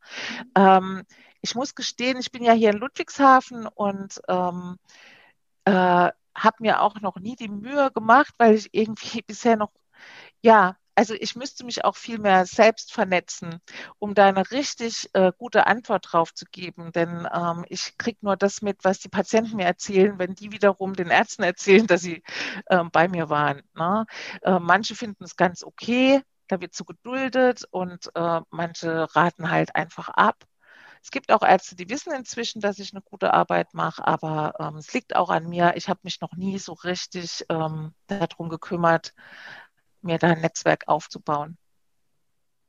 Ähm, 0.56 1.04
ich 1.42 1.56
muss 1.56 1.76
gestehen, 1.76 2.18
ich 2.20 2.32
bin 2.32 2.44
ja 2.44 2.54
hier 2.54 2.72
in 2.72 2.78
Ludwigshafen 2.78 3.68
und 3.68 4.20
ähm, 4.28 4.78
äh, 5.66 6.12
habe 6.36 6.58
mir 6.62 6.82
auch 6.82 7.00
noch 7.02 7.18
nie 7.18 7.36
die 7.36 7.50
Mühe 7.50 7.92
gemacht, 7.92 8.34
weil 8.38 8.56
ich 8.56 8.70
irgendwie 8.74 9.22
bisher 9.28 9.58
noch, 9.58 9.72
ja, 10.42 10.78
also 10.96 11.14
ich 11.14 11.36
müsste 11.36 11.66
mich 11.66 11.84
auch 11.84 11.96
viel 11.98 12.20
mehr 12.20 12.46
selbst 12.46 12.94
vernetzen, 12.94 13.60
um 14.00 14.14
da 14.16 14.28
eine 14.28 14.50
richtig 14.52 15.10
äh, 15.14 15.32
gute 15.38 15.68
Antwort 15.68 16.08
drauf 16.12 16.34
zu 16.34 16.46
geben. 16.46 16.92
Denn 16.94 17.28
ähm, 17.34 17.66
ich 17.70 17.98
kriege 17.98 18.20
nur 18.22 18.38
das 18.38 18.62
mit, 18.62 18.84
was 18.84 19.00
die 19.00 19.10
Patienten 19.10 19.58
mir 19.58 19.66
erzählen, 19.66 20.18
wenn 20.20 20.36
die 20.36 20.52
wiederum 20.54 20.94
den 20.94 21.10
Ärzten 21.10 21.44
erzählen, 21.44 21.86
dass 21.88 22.02
sie 22.02 22.24
äh, 22.68 22.84
bei 22.92 23.08
mir 23.10 23.30
waren. 23.30 23.62
Ne? 23.76 24.06
Äh, 24.42 24.60
manche 24.60 24.96
finden 24.96 25.26
es 25.26 25.36
ganz 25.36 25.64
okay, 25.64 26.22
da 26.48 26.62
wird 26.62 26.74
so 26.74 26.86
geduldet 26.86 27.66
und 27.72 28.10
äh, 28.16 28.42
manche 28.50 29.08
raten 29.16 29.50
halt 29.52 29.76
einfach 29.76 30.10
ab. 30.10 30.44
Es 31.06 31.12
gibt 31.12 31.32
auch 31.32 31.44
Ärzte, 31.44 31.76
die 31.76 31.88
wissen 31.88 32.12
inzwischen, 32.14 32.62
dass 32.62 32.80
ich 32.80 32.92
eine 32.92 33.04
gute 33.04 33.32
Arbeit 33.32 33.76
mache, 33.76 34.08
aber 34.08 34.56
ähm, 34.60 34.78
es 34.78 34.92
liegt 34.92 35.16
auch 35.16 35.30
an 35.30 35.48
mir. 35.48 35.74
Ich 35.76 35.88
habe 35.88 36.00
mich 36.02 36.20
noch 36.20 36.36
nie 36.36 36.58
so 36.58 36.74
richtig 36.74 37.46
ähm, 37.48 37.94
darum 38.08 38.50
gekümmert, 38.50 39.14
mir 40.02 40.18
da 40.18 40.30
ein 40.30 40.42
Netzwerk 40.42 40.88
aufzubauen. 40.88 41.60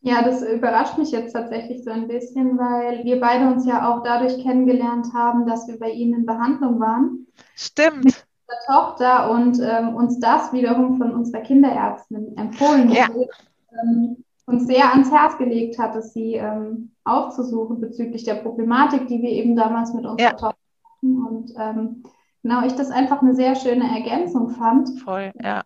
Ja, 0.03 0.23
das 0.23 0.43
überrascht 0.43 0.99
mich 0.99 1.13
jetzt 1.13 1.33
tatsächlich 1.33 1.83
so 1.83 1.91
ein 1.91 2.09
bisschen, 2.09 2.59
weil 2.59 3.05
wir 3.05 3.21
beide 3.21 3.47
uns 3.47 3.65
ja 3.65 3.91
auch 3.91 4.03
dadurch 4.03 4.43
kennengelernt 4.43 5.15
haben, 5.15 5.47
dass 5.47 5.67
wir 5.67 5.79
bei 5.79 5.89
Ihnen 5.89 6.21
in 6.21 6.27
Behandlung 6.27 6.79
waren. 6.79 7.27
Stimmt. 7.55 8.05
Mit 8.05 8.27
unserer 8.47 8.67
Tochter 8.67 9.31
und 9.31 9.59
ähm, 9.61 9.95
uns 9.95 10.21
das 10.21 10.53
wiederum 10.53 10.99
von 10.99 11.15
unserer 11.15 11.41
Kinderärztin 11.41 12.37
empfohlen 12.37 12.91
ja. 12.91 13.09
wurde. 13.09 13.31
Ähm, 13.83 14.26
uns 14.47 14.67
sehr 14.67 14.93
ans 14.93 15.11
Herz 15.11 15.37
gelegt 15.39 15.79
hat, 15.79 15.97
es 15.97 16.13
sie 16.13 16.35
ähm, 16.35 16.93
aufzusuchen 17.05 17.81
bezüglich 17.81 18.25
der 18.25 18.37
Problematik, 18.37 19.09
die 19.09 19.21
wir 19.21 19.31
eben 19.31 19.57
damals 19.57 19.93
mit 19.93 20.07
unserer 20.07 20.33
ja. 20.33 20.41
Hatten. 20.41 21.27
Und 21.27 21.53
ähm, 21.59 22.05
genau, 22.43 22.65
ich 22.65 22.75
das 22.75 22.91
einfach 22.91 23.23
eine 23.23 23.35
sehr 23.35 23.57
schöne 23.57 23.85
Ergänzung 23.85 24.51
fand. 24.51 25.01
Voll, 25.01 25.33
ja. 25.43 25.65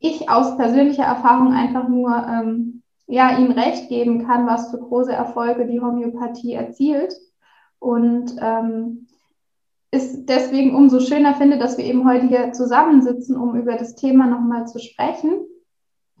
Ich 0.00 0.28
aus 0.28 0.56
persönlicher 0.56 1.04
Erfahrung 1.04 1.52
einfach 1.52 1.88
nur 1.88 2.10
ähm, 2.28 2.82
ja, 3.06 3.38
ihm 3.38 3.52
recht 3.52 3.88
geben 3.88 4.26
kann, 4.26 4.46
was 4.46 4.70
für 4.70 4.78
große 4.78 5.12
Erfolge 5.12 5.66
die 5.66 5.80
Homöopathie 5.80 6.54
erzielt. 6.54 7.14
Und 7.78 8.34
ähm, 8.40 9.06
ist 9.92 10.26
deswegen 10.26 10.74
umso 10.74 11.00
schöner 11.00 11.34
finde, 11.34 11.58
dass 11.58 11.78
wir 11.78 11.84
eben 11.84 12.08
heute 12.08 12.26
hier 12.26 12.52
zusammensitzen, 12.52 13.36
um 13.36 13.56
über 13.56 13.76
das 13.76 13.94
Thema 13.94 14.26
nochmal 14.26 14.66
zu 14.66 14.78
sprechen 14.78 15.32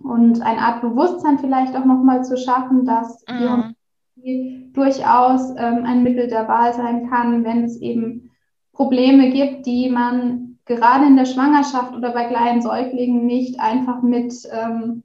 und 0.02 0.42
eine 0.42 0.60
Art 0.60 0.80
Bewusstsein 0.80 1.38
vielleicht 1.38 1.76
auch 1.76 1.84
nochmal 1.84 2.24
zu 2.24 2.36
schaffen, 2.36 2.84
dass 2.84 3.24
mhm. 3.28 3.74
die 4.16 4.70
durchaus 4.72 5.50
ähm, 5.56 5.84
ein 5.84 6.02
Mittel 6.02 6.28
der 6.28 6.48
Wahl 6.48 6.72
sein 6.74 7.08
kann, 7.10 7.44
wenn 7.44 7.64
es 7.64 7.80
eben 7.80 8.30
Probleme 8.72 9.30
gibt, 9.30 9.66
die 9.66 9.90
man 9.90 10.58
gerade 10.64 11.06
in 11.06 11.16
der 11.16 11.26
Schwangerschaft 11.26 11.94
oder 11.94 12.12
bei 12.12 12.26
kleinen 12.26 12.62
Säuglingen 12.62 13.26
nicht 13.26 13.60
einfach 13.60 14.02
mit 14.02 14.34
ähm, 14.50 15.02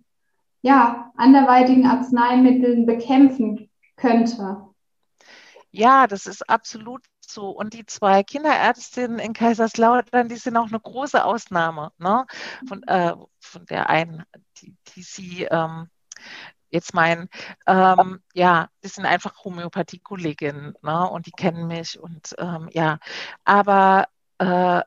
ja, 0.62 1.12
anderweitigen 1.16 1.86
Arzneimitteln 1.86 2.86
bekämpfen 2.86 3.70
könnte. 3.98 4.62
Ja, 5.72 6.08
das 6.08 6.26
ist 6.26 6.50
absolut 6.50 7.04
so. 7.20 7.50
Und 7.50 7.74
die 7.74 7.86
zwei 7.86 8.24
Kinderärztinnen 8.24 9.20
in 9.20 9.34
Kaiserslautern, 9.34 10.30
die 10.30 10.38
sind 10.38 10.56
auch 10.58 10.68
eine 10.68 10.80
große 10.80 11.24
Ausnahme. 11.24 11.92
Ne? 11.98 12.26
Von, 12.68 12.84
äh, 12.84 13.14
von 13.40 13.66
der 13.66 13.90
einen, 13.90 14.24
die, 14.62 14.76
die 14.96 15.04
Sie 15.04 15.44
ähm, 15.44 15.90
jetzt 16.70 16.94
meinen, 16.94 17.30
ähm, 17.68 18.20
ja, 18.34 18.70
die 18.84 18.88
sind 18.90 19.06
einfach 19.06 19.44
Homöopathie-Kolleginnen 19.44 20.76
ne? 20.82 21.10
und 21.10 21.26
die 21.26 21.32
kennen 21.32 21.68
mich 21.68 22.00
und 22.00 22.36
ähm, 22.38 22.70
ja, 22.72 23.00
aber 23.44 24.08
äh, 24.40 24.82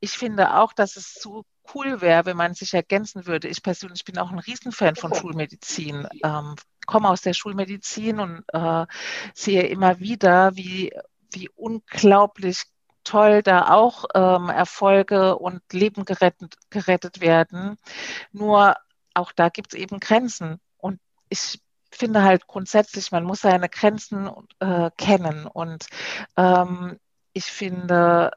ich 0.00 0.12
finde 0.12 0.54
auch, 0.56 0.72
dass 0.74 0.96
es 0.96 1.14
so 1.14 1.44
cool 1.74 2.02
wäre, 2.02 2.26
wenn 2.26 2.36
man 2.36 2.52
sich 2.52 2.74
ergänzen 2.74 3.26
würde. 3.26 3.48
Ich 3.48 3.62
persönlich 3.62 4.04
bin 4.04 4.18
auch 4.18 4.30
ein 4.30 4.38
Riesenfan 4.38 4.96
von 4.96 5.14
Schulmedizin, 5.14 6.06
ähm, 6.22 6.56
komme 6.86 7.08
aus 7.08 7.22
der 7.22 7.32
Schulmedizin 7.32 8.20
und 8.20 8.44
äh, 8.52 8.86
sehe 9.32 9.62
immer 9.62 10.00
wieder, 10.00 10.54
wie, 10.56 10.92
wie 11.32 11.48
unglaublich 11.56 12.64
toll 13.02 13.42
da 13.42 13.68
auch 13.70 14.04
ähm, 14.14 14.48
Erfolge 14.48 15.36
und 15.38 15.62
Leben 15.72 16.04
gerettet, 16.04 16.54
gerettet 16.70 17.20
werden. 17.20 17.76
Nur 18.32 18.76
auch 19.14 19.32
da 19.32 19.48
gibt 19.48 19.72
es 19.72 19.78
eben 19.78 20.00
Grenzen. 20.00 20.60
Und 20.78 21.00
ich 21.28 21.60
finde 21.90 22.22
halt 22.22 22.46
grundsätzlich, 22.46 23.12
man 23.12 23.24
muss 23.24 23.40
seine 23.40 23.68
Grenzen 23.68 24.30
äh, 24.60 24.90
kennen. 24.96 25.46
Und 25.46 25.86
ähm, 26.36 26.98
ich 27.32 27.46
finde, 27.46 28.32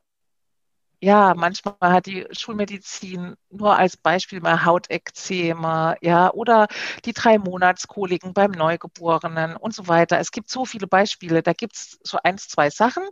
ja, 1.00 1.36
manchmal 1.36 1.76
hat 1.82 2.08
die 2.08 2.26
Schulmedizin 2.32 3.36
nur 3.52 3.78
als 3.78 3.98
Beispiel 3.98 4.42
mal 4.42 4.66
Hautekzeme, 4.66 5.96
ja, 6.02 6.32
oder 6.34 6.68
die 7.06 7.14
drei 7.14 7.38
Monatskoliken 7.38 8.34
beim 8.34 8.50
Neugeborenen 8.52 9.56
und 9.58 9.76
so 9.76 9.88
weiter. 9.88 10.18
Es 10.20 10.32
gibt 10.32 10.50
so 10.50 10.66
viele 10.66 10.88
Beispiele. 10.88 11.44
Da 11.44 11.54
gibt 11.54 11.76
es 11.76 12.00
so 12.04 12.18
eins, 12.24 12.48
zwei 12.48 12.72
Sachen, 12.72 13.04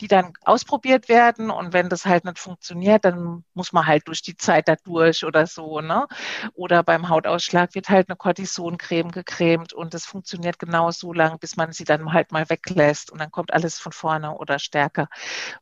die 0.00 0.08
dann 0.08 0.32
ausprobiert 0.44 1.08
werden 1.10 1.50
und 1.50 1.74
wenn 1.74 1.90
das 1.90 2.06
halt 2.06 2.24
nicht 2.24 2.38
funktioniert, 2.38 3.04
dann 3.04 3.44
muss 3.52 3.72
man 3.74 3.86
halt 3.86 4.08
durch 4.08 4.22
die 4.22 4.36
Zeit 4.38 4.66
da 4.68 4.76
durch 4.82 5.24
oder 5.24 5.46
so, 5.46 5.80
ne? 5.82 6.06
Oder 6.54 6.82
beim 6.82 7.10
Hautausschlag 7.10 7.74
wird 7.74 7.90
halt 7.90 8.08
eine 8.08 8.16
Cortisoncreme 8.16 9.10
gecremt 9.10 9.74
und 9.74 9.92
das 9.92 10.06
funktioniert 10.06 10.58
genau 10.58 10.90
so 10.90 11.12
lang, 11.12 11.38
bis 11.38 11.56
man 11.56 11.72
sie 11.72 11.84
dann 11.84 12.12
halt 12.12 12.32
mal 12.32 12.48
weglässt 12.48 13.10
und 13.12 13.18
dann 13.20 13.30
kommt 13.30 13.52
alles 13.52 13.78
von 13.78 13.92
vorne 13.92 14.34
oder 14.38 14.58
stärker. 14.58 15.08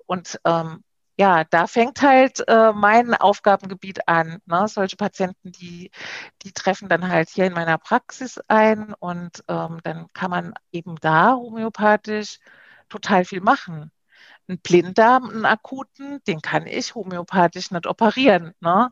Und 0.06 0.40
ähm, 0.44 0.84
ja, 1.18 1.44
da 1.44 1.66
fängt 1.66 2.02
halt 2.02 2.42
äh, 2.48 2.72
mein 2.72 3.14
Aufgabengebiet 3.14 4.08
an. 4.08 4.38
Ne? 4.46 4.66
Solche 4.68 4.96
Patienten, 4.96 5.52
die, 5.52 5.90
die 6.42 6.52
treffen 6.52 6.88
dann 6.88 7.08
halt 7.08 7.28
hier 7.30 7.46
in 7.46 7.52
meiner 7.52 7.78
Praxis 7.78 8.38
ein 8.48 8.94
und 8.98 9.44
ähm, 9.48 9.78
dann 9.84 10.12
kann 10.12 10.30
man 10.30 10.54
eben 10.72 10.96
da 11.00 11.34
homöopathisch 11.34 12.38
total 12.88 13.24
viel 13.24 13.40
machen. 13.40 13.90
Einen 14.48 14.58
Blinddarm, 14.58 15.30
einen 15.30 15.44
akuten, 15.44 16.20
den 16.26 16.40
kann 16.40 16.66
ich 16.66 16.94
homöopathisch 16.94 17.70
nicht 17.70 17.86
operieren. 17.86 18.52
Ne? 18.60 18.90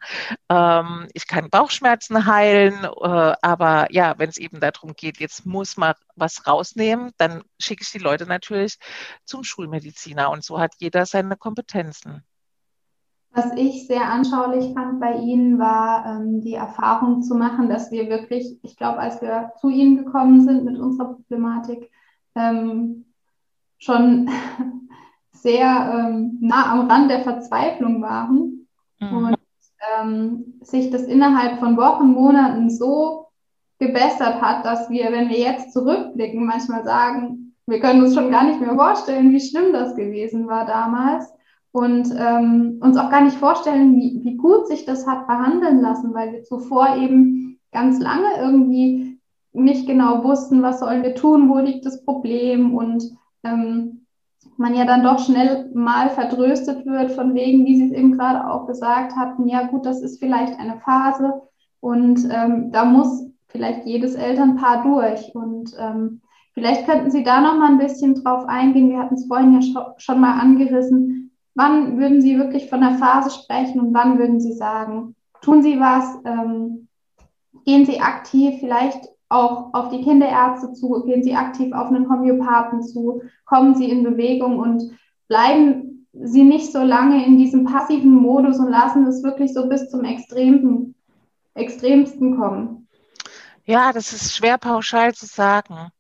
Ähm, 0.48 1.08
ich 1.12 1.26
kann 1.26 1.50
Bauchschmerzen 1.50 2.26
heilen, 2.26 2.84
äh, 2.84 3.34
aber 3.42 3.92
ja, 3.92 4.14
wenn 4.18 4.28
es 4.28 4.38
eben 4.38 4.60
darum 4.60 4.94
geht, 4.94 5.18
jetzt 5.18 5.46
muss 5.46 5.76
man 5.76 5.94
was 6.16 6.46
rausnehmen, 6.46 7.12
dann 7.18 7.42
schicke 7.58 7.82
ich 7.82 7.90
die 7.90 7.98
Leute 7.98 8.26
natürlich 8.26 8.78
zum 9.24 9.44
Schulmediziner 9.44 10.30
und 10.30 10.44
so 10.44 10.58
hat 10.58 10.74
jeder 10.78 11.06
seine 11.06 11.36
Kompetenzen. 11.36 12.24
Was 13.32 13.52
ich 13.54 13.86
sehr 13.86 14.10
anschaulich 14.10 14.74
fand 14.74 14.98
bei 14.98 15.14
Ihnen, 15.14 15.60
war 15.60 16.04
ähm, 16.04 16.40
die 16.40 16.54
Erfahrung 16.54 17.22
zu 17.22 17.36
machen, 17.36 17.68
dass 17.68 17.92
wir 17.92 18.08
wirklich, 18.08 18.58
ich 18.62 18.76
glaube, 18.76 18.98
als 18.98 19.22
wir 19.22 19.52
zu 19.60 19.68
Ihnen 19.68 20.04
gekommen 20.04 20.44
sind 20.44 20.64
mit 20.64 20.76
unserer 20.76 21.14
Problematik, 21.14 21.90
ähm, 22.34 23.04
schon 23.78 24.28
sehr 25.42 25.92
ähm, 25.94 26.38
nah 26.40 26.72
am 26.72 26.90
Rand 26.90 27.10
der 27.10 27.20
Verzweiflung 27.20 28.02
waren 28.02 28.66
mhm. 28.98 29.16
und 29.16 29.36
ähm, 29.98 30.54
sich 30.62 30.90
das 30.90 31.02
innerhalb 31.04 31.58
von 31.58 31.76
Wochen, 31.76 32.08
Monaten 32.08 32.70
so 32.70 33.28
gebessert 33.78 34.42
hat, 34.42 34.64
dass 34.64 34.90
wir, 34.90 35.10
wenn 35.10 35.30
wir 35.30 35.38
jetzt 35.38 35.72
zurückblicken, 35.72 36.44
manchmal 36.44 36.84
sagen, 36.84 37.54
wir 37.66 37.80
können 37.80 38.02
uns 38.02 38.14
schon 38.14 38.30
gar 38.30 38.44
nicht 38.44 38.60
mehr 38.60 38.74
vorstellen, 38.74 39.32
wie 39.32 39.40
schlimm 39.40 39.72
das 39.72 39.94
gewesen 39.94 40.46
war 40.48 40.66
damals 40.66 41.32
und 41.72 42.12
ähm, 42.18 42.78
uns 42.82 42.96
auch 42.96 43.10
gar 43.10 43.22
nicht 43.22 43.36
vorstellen, 43.36 43.96
wie, 43.96 44.20
wie 44.22 44.36
gut 44.36 44.66
sich 44.66 44.84
das 44.84 45.06
hat 45.06 45.26
behandeln 45.26 45.80
lassen, 45.80 46.12
weil 46.12 46.32
wir 46.32 46.42
zuvor 46.42 46.96
eben 46.96 47.58
ganz 47.72 48.00
lange 48.00 48.36
irgendwie 48.38 49.18
nicht 49.52 49.86
genau 49.86 50.24
wussten, 50.24 50.62
was 50.62 50.80
sollen 50.80 51.02
wir 51.02 51.14
tun, 51.14 51.48
wo 51.48 51.58
liegt 51.58 51.86
das 51.86 52.04
Problem 52.04 52.74
und 52.74 53.04
ähm, 53.44 53.99
man 54.60 54.74
ja 54.74 54.84
dann 54.84 55.02
doch 55.02 55.18
schnell 55.18 55.70
mal 55.74 56.10
vertröstet 56.10 56.86
wird 56.86 57.12
von 57.12 57.34
wegen, 57.34 57.64
wie 57.64 57.76
Sie 57.76 57.86
es 57.86 57.92
eben 57.92 58.16
gerade 58.16 58.48
auch 58.48 58.66
gesagt 58.66 59.16
hatten, 59.16 59.48
ja 59.48 59.66
gut, 59.66 59.86
das 59.86 60.02
ist 60.02 60.20
vielleicht 60.20 60.58
eine 60.58 60.78
Phase 60.80 61.42
und 61.80 62.28
ähm, 62.30 62.70
da 62.70 62.84
muss 62.84 63.26
vielleicht 63.48 63.86
jedes 63.86 64.14
Elternpaar 64.14 64.82
durch 64.84 65.34
und 65.34 65.74
ähm, 65.78 66.20
vielleicht 66.52 66.86
könnten 66.86 67.10
Sie 67.10 67.24
da 67.24 67.40
noch 67.40 67.58
mal 67.58 67.72
ein 67.72 67.78
bisschen 67.78 68.14
drauf 68.14 68.44
eingehen. 68.46 68.90
Wir 68.90 68.98
hatten 68.98 69.14
es 69.14 69.26
vorhin 69.26 69.60
ja 69.60 69.94
schon 69.96 70.20
mal 70.20 70.38
angerissen, 70.38 71.20
Wann 71.54 71.98
würden 71.98 72.22
Sie 72.22 72.38
wirklich 72.38 72.68
von 72.68 72.80
der 72.80 72.94
Phase 72.94 73.30
sprechen 73.30 73.80
und 73.80 73.94
wann 73.94 74.18
würden 74.18 74.40
Sie 74.40 74.52
sagen, 74.52 75.16
tun 75.42 75.62
Sie 75.62 75.80
was, 75.80 76.16
ähm, 76.24 76.88
gehen 77.64 77.84
Sie 77.84 78.00
aktiv 78.00 78.60
vielleicht 78.60 79.08
auch 79.30 79.72
auf 79.72 79.88
die 79.90 80.02
Kinderärzte 80.02 80.72
zu, 80.72 81.04
gehen 81.06 81.22
Sie 81.22 81.34
aktiv 81.34 81.72
auf 81.72 81.88
einen 81.88 82.10
Homöopathen 82.10 82.82
zu, 82.82 83.22
kommen 83.44 83.74
Sie 83.74 83.88
in 83.88 84.02
Bewegung 84.02 84.58
und 84.58 84.98
bleiben 85.28 86.06
Sie 86.12 86.42
nicht 86.42 86.72
so 86.72 86.82
lange 86.82 87.24
in 87.24 87.38
diesem 87.38 87.64
passiven 87.64 88.12
Modus 88.12 88.58
und 88.58 88.68
lassen 88.68 89.06
es 89.06 89.22
wirklich 89.22 89.54
so 89.54 89.68
bis 89.68 89.88
zum 89.88 90.04
Extremsten, 90.04 90.96
Extremsten 91.54 92.36
kommen. 92.36 92.88
Ja, 93.64 93.92
das 93.92 94.12
ist 94.12 94.34
schwer 94.34 94.58
pauschal 94.58 95.14
zu 95.14 95.26
sagen. 95.26 95.90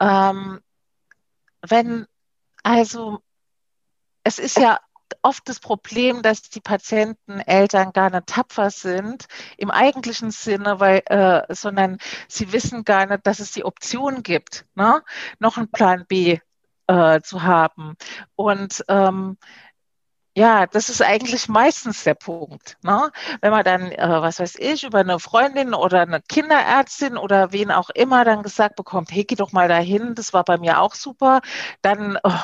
Ähm, 0.00 0.60
wenn, 1.68 2.06
also 2.62 3.18
es 4.24 4.38
ist 4.38 4.56
ja 4.58 4.78
oft 5.22 5.48
das 5.48 5.60
Problem, 5.60 6.22
dass 6.22 6.42
die 6.42 6.60
Patienten, 6.60 7.40
Eltern 7.40 7.92
gar 7.92 8.10
nicht 8.10 8.26
tapfer 8.26 8.70
sind 8.70 9.26
im 9.56 9.70
eigentlichen 9.70 10.30
Sinne, 10.30 10.80
weil, 10.80 11.02
äh, 11.06 11.42
sondern 11.54 11.98
sie 12.28 12.52
wissen 12.52 12.84
gar 12.84 13.06
nicht, 13.06 13.26
dass 13.26 13.38
es 13.40 13.52
die 13.52 13.64
Option 13.64 14.22
gibt, 14.22 14.66
ne? 14.74 15.02
noch 15.38 15.56
einen 15.56 15.70
Plan 15.70 16.04
B 16.08 16.38
äh, 16.88 17.20
zu 17.22 17.42
haben. 17.42 17.96
Und 18.36 18.84
ähm, 18.88 19.36
ja, 20.34 20.66
das 20.66 20.88
ist 20.88 21.02
eigentlich 21.02 21.48
meistens 21.48 22.04
der 22.04 22.14
Punkt. 22.14 22.78
Ne? 22.82 23.10
Wenn 23.42 23.50
man 23.50 23.64
dann, 23.64 23.92
äh, 23.92 24.22
was 24.22 24.40
weiß 24.40 24.56
ich, 24.58 24.84
über 24.84 25.00
eine 25.00 25.18
Freundin 25.18 25.74
oder 25.74 26.02
eine 26.02 26.22
Kinderärztin 26.22 27.18
oder 27.18 27.52
wen 27.52 27.70
auch 27.70 27.90
immer 27.90 28.24
dann 28.24 28.42
gesagt 28.42 28.76
bekommt, 28.76 29.12
hey, 29.12 29.24
geh 29.24 29.34
doch 29.34 29.52
mal 29.52 29.68
dahin, 29.68 30.14
das 30.14 30.32
war 30.32 30.44
bei 30.44 30.56
mir 30.58 30.80
auch 30.80 30.94
super, 30.94 31.42
dann, 31.82 32.18
oh, 32.22 32.40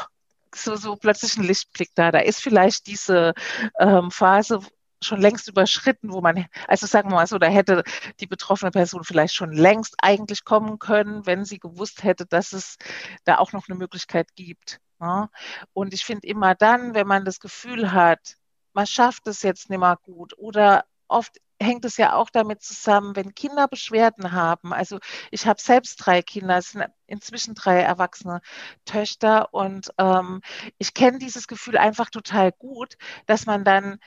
so, 0.54 0.76
so 0.76 0.96
plötzlich 0.96 1.36
ein 1.36 1.44
Lichtblick 1.44 1.90
da. 1.94 2.10
Da 2.10 2.20
ist 2.20 2.40
vielleicht 2.40 2.86
diese 2.86 3.34
ähm, 3.78 4.10
Phase 4.10 4.60
schon 5.02 5.20
längst 5.20 5.48
überschritten, 5.48 6.12
wo 6.12 6.20
man, 6.20 6.46
also 6.66 6.86
sagen 6.86 7.10
wir 7.10 7.16
mal 7.16 7.26
so, 7.26 7.38
da 7.38 7.46
hätte 7.46 7.84
die 8.20 8.26
betroffene 8.26 8.70
Person 8.70 9.04
vielleicht 9.04 9.34
schon 9.34 9.52
längst 9.52 9.94
eigentlich 10.02 10.44
kommen 10.44 10.78
können, 10.78 11.26
wenn 11.26 11.44
sie 11.44 11.58
gewusst 11.58 12.02
hätte, 12.02 12.26
dass 12.26 12.52
es 12.52 12.76
da 13.24 13.38
auch 13.38 13.52
noch 13.52 13.68
eine 13.68 13.78
Möglichkeit 13.78 14.34
gibt. 14.34 14.80
Ne? 14.98 15.28
Und 15.72 15.94
ich 15.94 16.04
finde 16.04 16.26
immer 16.26 16.54
dann, 16.54 16.94
wenn 16.94 17.06
man 17.06 17.24
das 17.24 17.40
Gefühl 17.40 17.92
hat, 17.92 18.34
man 18.72 18.86
schafft 18.86 19.26
es 19.26 19.42
jetzt 19.42 19.70
nicht 19.70 19.78
mehr 19.78 19.98
gut 20.02 20.36
oder 20.36 20.84
oft 21.06 21.38
hängt 21.60 21.84
es 21.84 21.96
ja 21.96 22.14
auch 22.14 22.30
damit 22.30 22.62
zusammen, 22.62 23.16
wenn 23.16 23.34
Kinder 23.34 23.68
Beschwerden 23.68 24.32
haben. 24.32 24.72
Also 24.72 24.98
ich 25.30 25.46
habe 25.46 25.60
selbst 25.60 25.96
drei 25.96 26.22
Kinder, 26.22 26.58
es 26.58 26.70
sind 26.70 26.84
inzwischen 27.06 27.54
drei 27.54 27.80
erwachsene 27.80 28.40
Töchter 28.84 29.52
und 29.52 29.92
ähm, 29.98 30.40
ich 30.78 30.94
kenne 30.94 31.18
dieses 31.18 31.48
Gefühl 31.48 31.76
einfach 31.78 32.10
total 32.10 32.52
gut, 32.52 32.96
dass 33.26 33.46
man 33.46 33.64
dann 33.64 33.98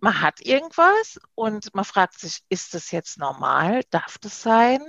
man 0.00 0.20
hat 0.20 0.40
irgendwas 0.40 1.18
und 1.34 1.74
man 1.74 1.84
fragt 1.84 2.18
sich, 2.20 2.44
ist 2.48 2.74
das 2.74 2.90
jetzt 2.92 3.18
normal? 3.18 3.82
Darf 3.90 4.18
das 4.18 4.42
sein? 4.42 4.80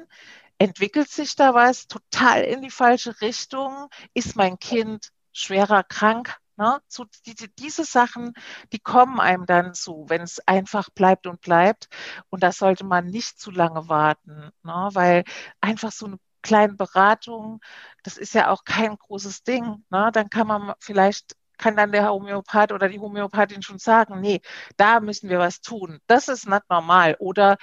Entwickelt 0.59 1.09
sich 1.09 1.35
da 1.35 1.53
was 1.53 1.87
total 1.87 2.43
in 2.43 2.61
die 2.61 2.69
falsche 2.69 3.19
Richtung? 3.21 3.89
Ist 4.13 4.35
mein 4.35 4.59
Kind 4.59 5.09
schwerer 5.31 5.83
krank? 5.83 6.37
Ne? 6.59 6.79
So, 6.89 7.05
die, 7.25 7.35
diese 7.57 7.85
Sachen, 7.85 8.33
die 8.73 8.79
kommen 8.79 9.19
einem 9.21 9.45
dann 9.45 9.73
so, 9.73 10.05
wenn 10.09 10.21
es 10.21 10.39
einfach 10.45 10.89
bleibt 10.89 11.25
und 11.25 11.39
bleibt. 11.39 11.87
Und 12.29 12.43
da 12.43 12.51
sollte 12.51 12.83
man 12.85 13.07
nicht 13.07 13.39
zu 13.39 13.49
lange 13.49 13.87
warten, 13.87 14.51
ne? 14.63 14.89
weil 14.91 15.23
einfach 15.61 15.93
so 15.93 16.07
eine 16.07 16.19
kleine 16.41 16.73
Beratung, 16.73 17.61
das 18.03 18.17
ist 18.17 18.33
ja 18.33 18.49
auch 18.49 18.65
kein 18.65 18.97
großes 18.97 19.43
Ding. 19.43 19.85
Ne? 19.89 20.09
Dann 20.13 20.29
kann 20.29 20.47
man 20.47 20.73
vielleicht 20.79 21.35
kann 21.59 21.75
dann 21.75 21.91
der 21.91 22.09
Homöopath 22.09 22.71
oder 22.71 22.89
die 22.89 22.99
Homöopathin 22.99 23.61
schon 23.61 23.77
sagen, 23.77 24.19
nee, 24.21 24.41
da 24.77 24.99
müssen 24.99 25.29
wir 25.29 25.39
was 25.39 25.61
tun. 25.61 25.99
Das 26.07 26.27
ist 26.27 26.47
nicht 26.47 26.69
normal. 26.69 27.15
Oder 27.19 27.57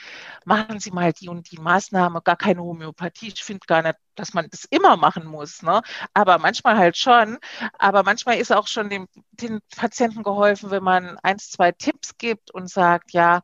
machen 0.45 0.79
Sie 0.79 0.91
mal 0.93 1.13
die 1.13 1.29
und 1.29 1.51
die 1.51 1.59
Maßnahme, 1.59 2.23
gar 2.23 2.37
keine 2.37 2.63
Homöopathie. 2.63 3.29
Ich 3.29 3.43
finde 3.43 3.67
gar 3.67 3.83
nicht, 3.83 3.97
dass 4.15 4.35
man 4.35 4.49
das 4.51 4.65
immer 4.71 4.97
machen 4.97 5.27
muss. 5.27 5.63
Ne? 5.63 5.83
Aber 6.15 6.39
manchmal 6.39 6.77
halt 6.77 6.97
schon. 6.97 7.39
Aber 7.79 8.03
manchmal 8.05 8.39
ist 8.39 8.53
auch 8.53 8.69
schon 8.69 8.91
dem, 8.91 9.09
den 9.33 9.61
Patienten 9.77 10.23
geholfen, 10.23 10.71
wenn 10.71 10.85
man 10.85 11.19
eins, 11.23 11.51
zwei 11.51 11.73
Tipps 11.73 12.19
gibt 12.19 12.53
und 12.53 12.71
sagt, 12.71 13.13
ja, 13.13 13.41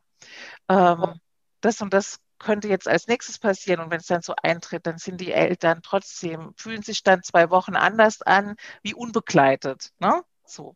ähm, 0.69 1.21
das 1.61 1.81
und 1.81 1.93
das 1.95 2.19
könnte 2.43 2.69
jetzt 2.69 2.89
als 2.89 3.07
nächstes 3.07 3.39
passieren 3.39 3.81
und 3.81 3.91
wenn 3.91 4.01
es 4.01 4.07
dann 4.07 4.23
so 4.23 4.35
eintritt, 4.43 4.87
dann 4.87 4.99
sind 4.99 5.21
die 5.21 5.33
Eltern 5.33 5.81
trotzdem, 5.83 6.53
fühlen 6.57 6.83
sich 6.83 7.03
dann 7.03 7.23
zwei 7.23 7.51
Wochen 7.51 7.77
anders 7.77 8.21
an, 8.23 8.57
wie 8.83 8.95
unbegleitet. 8.95 9.91
Ne? 10.01 10.23
So. 10.45 10.75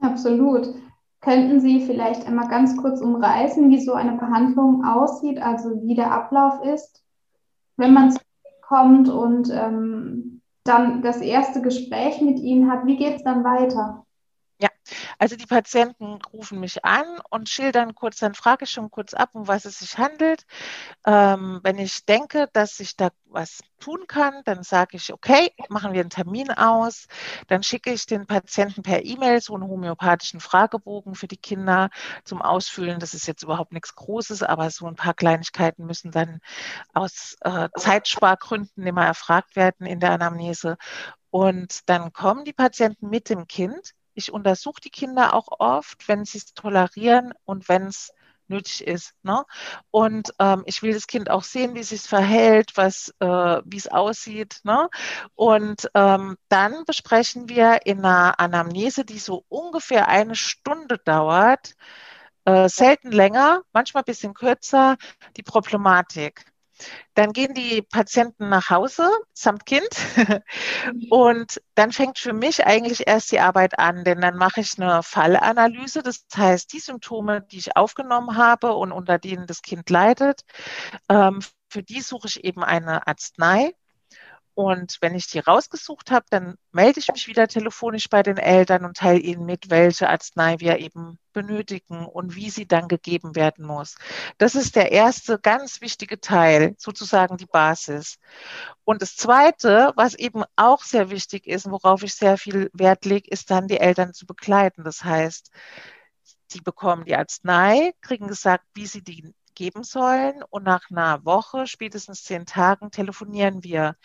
Absolut. 0.00 0.74
Könnten 1.20 1.60
Sie 1.60 1.84
vielleicht 1.84 2.26
einmal 2.26 2.48
ganz 2.48 2.76
kurz 2.78 3.00
umreißen, 3.00 3.68
wie 3.68 3.80
so 3.80 3.92
eine 3.92 4.16
Behandlung 4.16 4.84
aussieht, 4.84 5.40
also 5.40 5.82
wie 5.82 5.94
der 5.94 6.12
Ablauf 6.12 6.64
ist, 6.64 7.04
wenn 7.76 7.92
man 7.92 8.16
kommt 8.62 9.08
und 9.10 9.50
ähm, 9.50 10.40
dann 10.64 11.02
das 11.02 11.20
erste 11.20 11.60
Gespräch 11.60 12.22
mit 12.22 12.38
Ihnen 12.38 12.70
hat? 12.70 12.86
Wie 12.86 12.96
geht 12.96 13.16
es 13.16 13.24
dann 13.24 13.44
weiter? 13.44 14.06
Also 15.20 15.36
die 15.36 15.44
Patienten 15.46 16.18
rufen 16.32 16.60
mich 16.60 16.82
an 16.82 17.04
und 17.28 17.50
schildern 17.50 17.94
kurz, 17.94 18.16
dann 18.16 18.32
frage 18.32 18.64
ich 18.64 18.70
schon 18.70 18.90
kurz 18.90 19.12
ab, 19.12 19.34
um 19.34 19.46
was 19.48 19.66
es 19.66 19.80
sich 19.80 19.98
handelt. 19.98 20.46
Ähm, 21.04 21.60
wenn 21.62 21.78
ich 21.78 22.06
denke, 22.06 22.48
dass 22.54 22.80
ich 22.80 22.96
da 22.96 23.10
was 23.26 23.60
tun 23.80 24.06
kann, 24.08 24.40
dann 24.46 24.62
sage 24.62 24.96
ich, 24.96 25.12
okay, 25.12 25.52
machen 25.68 25.92
wir 25.92 26.00
einen 26.00 26.08
Termin 26.08 26.50
aus. 26.50 27.06
Dann 27.48 27.62
schicke 27.62 27.92
ich 27.92 28.06
den 28.06 28.26
Patienten 28.26 28.82
per 28.82 29.04
E-Mail 29.04 29.42
so 29.42 29.54
einen 29.54 29.68
homöopathischen 29.68 30.40
Fragebogen 30.40 31.14
für 31.14 31.28
die 31.28 31.36
Kinder 31.36 31.90
zum 32.24 32.40
Ausfüllen. 32.40 32.98
Das 32.98 33.12
ist 33.12 33.26
jetzt 33.26 33.42
überhaupt 33.42 33.72
nichts 33.72 33.94
Großes, 33.96 34.42
aber 34.42 34.70
so 34.70 34.86
ein 34.86 34.96
paar 34.96 35.12
Kleinigkeiten 35.12 35.84
müssen 35.84 36.12
dann 36.12 36.40
aus 36.94 37.36
äh, 37.42 37.68
Zeitspargründen 37.76 38.86
immer 38.86 39.04
erfragt 39.04 39.54
werden 39.54 39.86
in 39.86 40.00
der 40.00 40.12
Anamnese. 40.12 40.78
Und 41.28 41.90
dann 41.90 42.14
kommen 42.14 42.46
die 42.46 42.54
Patienten 42.54 43.10
mit 43.10 43.28
dem 43.28 43.46
Kind 43.46 43.94
ich 44.20 44.32
untersuche 44.32 44.80
die 44.80 44.90
Kinder 44.90 45.34
auch 45.34 45.48
oft, 45.58 46.06
wenn 46.08 46.24
sie 46.24 46.38
es 46.38 46.54
tolerieren 46.54 47.32
und 47.44 47.68
wenn 47.68 47.86
es 47.86 48.12
nötig 48.48 48.86
ist. 48.86 49.14
Ne? 49.22 49.44
Und 49.90 50.34
ähm, 50.38 50.62
ich 50.66 50.82
will 50.82 50.92
das 50.92 51.06
Kind 51.06 51.30
auch 51.30 51.42
sehen, 51.42 51.74
wie 51.74 51.80
es 51.80 51.88
sich 51.90 52.02
verhält, 52.02 52.76
äh, 52.76 52.84
wie 53.64 53.76
es 53.76 53.88
aussieht. 53.88 54.60
Ne? 54.64 54.88
Und 55.34 55.90
ähm, 55.94 56.36
dann 56.48 56.84
besprechen 56.84 57.48
wir 57.48 57.86
in 57.86 58.00
einer 58.04 58.38
Anamnese, 58.38 59.04
die 59.04 59.18
so 59.18 59.44
ungefähr 59.48 60.08
eine 60.08 60.34
Stunde 60.34 60.98
dauert, 60.98 61.74
äh, 62.44 62.68
selten 62.68 63.12
länger, 63.12 63.62
manchmal 63.72 64.02
ein 64.02 64.06
bisschen 64.06 64.34
kürzer, 64.34 64.96
die 65.36 65.42
Problematik. 65.42 66.44
Dann 67.14 67.32
gehen 67.32 67.54
die 67.54 67.82
Patienten 67.82 68.48
nach 68.48 68.70
Hause 68.70 69.08
samt 69.32 69.66
Kind 69.66 69.88
und 71.10 71.60
dann 71.74 71.92
fängt 71.92 72.18
für 72.18 72.32
mich 72.32 72.66
eigentlich 72.66 73.06
erst 73.06 73.32
die 73.32 73.40
Arbeit 73.40 73.78
an, 73.78 74.04
denn 74.04 74.20
dann 74.20 74.36
mache 74.36 74.60
ich 74.60 74.78
eine 74.78 75.02
Fallanalyse. 75.02 76.02
Das 76.02 76.24
heißt, 76.36 76.72
die 76.72 76.80
Symptome, 76.80 77.42
die 77.42 77.58
ich 77.58 77.76
aufgenommen 77.76 78.36
habe 78.36 78.74
und 78.74 78.92
unter 78.92 79.18
denen 79.18 79.46
das 79.46 79.62
Kind 79.62 79.90
leidet, 79.90 80.42
ähm, 81.08 81.40
für 81.68 81.82
die 81.82 82.00
suche 82.00 82.28
ich 82.28 82.44
eben 82.44 82.64
eine 82.64 83.06
Arznei. 83.06 83.74
Und 84.60 84.98
wenn 85.00 85.14
ich 85.14 85.26
die 85.26 85.38
rausgesucht 85.38 86.10
habe, 86.10 86.26
dann 86.28 86.56
melde 86.70 87.00
ich 87.00 87.08
mich 87.10 87.26
wieder 87.28 87.48
telefonisch 87.48 88.10
bei 88.10 88.22
den 88.22 88.36
Eltern 88.36 88.84
und 88.84 88.98
teile 88.98 89.18
ihnen 89.18 89.46
mit, 89.46 89.70
welche 89.70 90.10
Arznei 90.10 90.56
wir 90.58 90.80
eben 90.80 91.18
benötigen 91.32 92.04
und 92.04 92.36
wie 92.36 92.50
sie 92.50 92.66
dann 92.66 92.86
gegeben 92.86 93.34
werden 93.34 93.64
muss. 93.64 93.96
Das 94.36 94.54
ist 94.54 94.76
der 94.76 94.92
erste 94.92 95.38
ganz 95.38 95.80
wichtige 95.80 96.20
Teil, 96.20 96.74
sozusagen 96.76 97.38
die 97.38 97.46
Basis. 97.46 98.18
Und 98.84 99.00
das 99.00 99.16
zweite, 99.16 99.94
was 99.96 100.14
eben 100.14 100.44
auch 100.56 100.82
sehr 100.82 101.08
wichtig 101.08 101.46
ist, 101.46 101.70
worauf 101.70 102.02
ich 102.02 102.14
sehr 102.14 102.36
viel 102.36 102.68
Wert 102.74 103.06
lege, 103.06 103.30
ist 103.30 103.50
dann 103.50 103.66
die 103.66 103.80
Eltern 103.80 104.12
zu 104.12 104.26
begleiten. 104.26 104.84
Das 104.84 105.02
heißt, 105.02 105.50
die 106.52 106.60
bekommen 106.60 107.06
die 107.06 107.16
Arznei, 107.16 107.94
kriegen 108.02 108.28
gesagt, 108.28 108.66
wie 108.74 108.86
sie 108.86 109.02
die 109.02 109.32
geben 109.54 109.84
sollen. 109.84 110.42
Und 110.48 110.64
nach 110.64 110.90
einer 110.90 111.24
Woche, 111.24 111.66
spätestens 111.66 112.24
zehn 112.24 112.46
Tagen, 112.46 112.90
telefonieren 112.90 113.62
wir. 113.62 113.96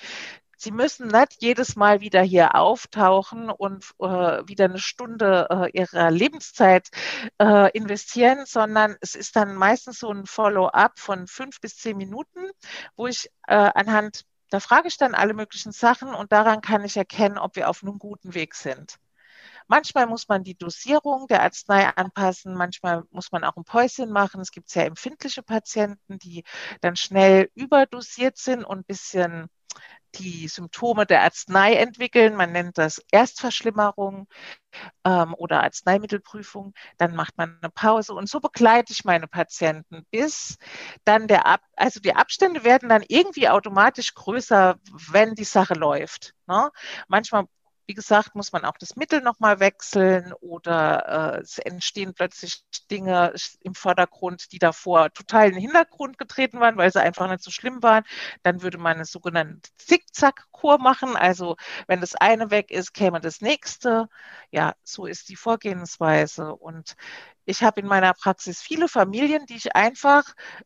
Sie 0.57 0.71
müssen 0.71 1.07
nicht 1.07 1.41
jedes 1.41 1.75
Mal 1.75 2.01
wieder 2.01 2.21
hier 2.21 2.55
auftauchen 2.55 3.49
und 3.49 3.85
äh, 3.99 4.05
wieder 4.05 4.65
eine 4.65 4.79
Stunde 4.79 5.47
äh, 5.49 5.77
ihrer 5.77 6.11
Lebenszeit 6.11 6.89
äh, 7.39 7.71
investieren, 7.71 8.45
sondern 8.45 8.95
es 9.01 9.15
ist 9.15 9.35
dann 9.35 9.55
meistens 9.55 9.99
so 9.99 10.11
ein 10.11 10.25
Follow-up 10.25 10.99
von 10.99 11.27
fünf 11.27 11.59
bis 11.61 11.77
zehn 11.77 11.97
Minuten, 11.97 12.49
wo 12.95 13.07
ich 13.07 13.29
äh, 13.47 13.55
anhand, 13.55 14.25
da 14.49 14.59
frage 14.59 14.87
ich 14.87 14.97
dann 14.97 15.15
alle 15.15 15.33
möglichen 15.33 15.71
Sachen 15.71 16.13
und 16.13 16.31
daran 16.31 16.61
kann 16.61 16.85
ich 16.85 16.97
erkennen, 16.97 17.37
ob 17.37 17.55
wir 17.55 17.69
auf 17.69 17.83
einem 17.83 17.99
guten 17.99 18.33
Weg 18.33 18.55
sind. 18.55 18.97
Manchmal 19.67 20.05
muss 20.05 20.27
man 20.27 20.43
die 20.43 20.55
Dosierung 20.55 21.27
der 21.27 21.41
Arznei 21.41 21.87
anpassen, 21.95 22.53
manchmal 22.53 23.03
muss 23.09 23.31
man 23.31 23.43
auch 23.43 23.57
ein 23.57 23.63
Päuschen 23.63 24.11
machen. 24.11 24.41
Es 24.41 24.51
gibt 24.51 24.69
sehr 24.69 24.85
empfindliche 24.85 25.41
Patienten, 25.41 26.19
die 26.19 26.43
dann 26.81 26.95
schnell 26.95 27.49
überdosiert 27.55 28.37
sind 28.37 28.63
und 28.63 28.79
ein 28.79 28.83
bisschen 28.83 29.49
die 30.15 30.47
Symptome 30.47 31.05
der 31.05 31.23
Arznei 31.23 31.75
entwickeln. 31.75 32.35
Man 32.35 32.51
nennt 32.51 32.77
das 32.77 33.01
Erstverschlimmerung 33.11 34.27
ähm, 35.03 35.35
oder 35.37 35.63
Arzneimittelprüfung. 35.63 36.73
Dann 36.97 37.15
macht 37.15 37.37
man 37.37 37.57
eine 37.61 37.71
Pause 37.71 38.13
und 38.13 38.29
so 38.29 38.39
begleite 38.39 38.93
ich 38.93 39.05
meine 39.05 39.27
Patienten, 39.27 40.05
bis 40.11 40.57
dann 41.03 41.27
der 41.27 41.45
Ab 41.45 41.61
also 41.75 41.99
die 41.99 42.15
Abstände 42.15 42.63
werden 42.63 42.89
dann 42.89 43.03
irgendwie 43.07 43.49
automatisch 43.49 44.13
größer, 44.13 44.75
wenn 45.09 45.35
die 45.35 45.43
Sache 45.43 45.73
läuft. 45.73 46.33
Ne? 46.47 46.71
Manchmal 47.07 47.45
wie 47.87 47.93
gesagt, 47.93 48.35
muss 48.35 48.51
man 48.51 48.65
auch 48.65 48.77
das 48.79 48.95
Mittel 48.95 49.21
nochmal 49.21 49.59
wechseln 49.59 50.33
oder 50.41 51.37
äh, 51.37 51.41
es 51.41 51.59
entstehen 51.59 52.13
plötzlich 52.13 52.63
Dinge 52.89 53.33
im 53.61 53.75
Vordergrund, 53.75 54.51
die 54.51 54.59
davor 54.59 55.13
total 55.13 55.47
in 55.47 55.53
den 55.53 55.61
Hintergrund 55.61 56.17
getreten 56.17 56.59
waren, 56.59 56.77
weil 56.77 56.91
sie 56.91 57.01
einfach 57.01 57.29
nicht 57.29 57.43
so 57.43 57.51
schlimm 57.51 57.83
waren. 57.83 58.03
Dann 58.43 58.61
würde 58.61 58.77
man 58.77 58.95
eine 58.95 59.05
sogenannte 59.05 59.69
Zickzack-Kur 60.55 60.77
machen. 60.79 61.15
Also 61.15 61.55
wenn 61.87 62.01
das 62.01 62.15
eine 62.15 62.51
weg 62.51 62.71
ist, 62.71 62.93
käme 62.93 63.19
das 63.19 63.41
nächste. 63.41 64.09
Ja, 64.51 64.75
so 64.83 65.05
ist 65.05 65.29
die 65.29 65.35
Vorgehensweise. 65.35 66.55
Und 66.55 66.95
ich 67.45 67.63
habe 67.63 67.81
in 67.81 67.87
meiner 67.87 68.13
Praxis 68.13 68.61
viele 68.61 68.87
Familien, 68.87 69.45
die 69.45 69.55
ich 69.55 69.75
einfach, 69.75 70.23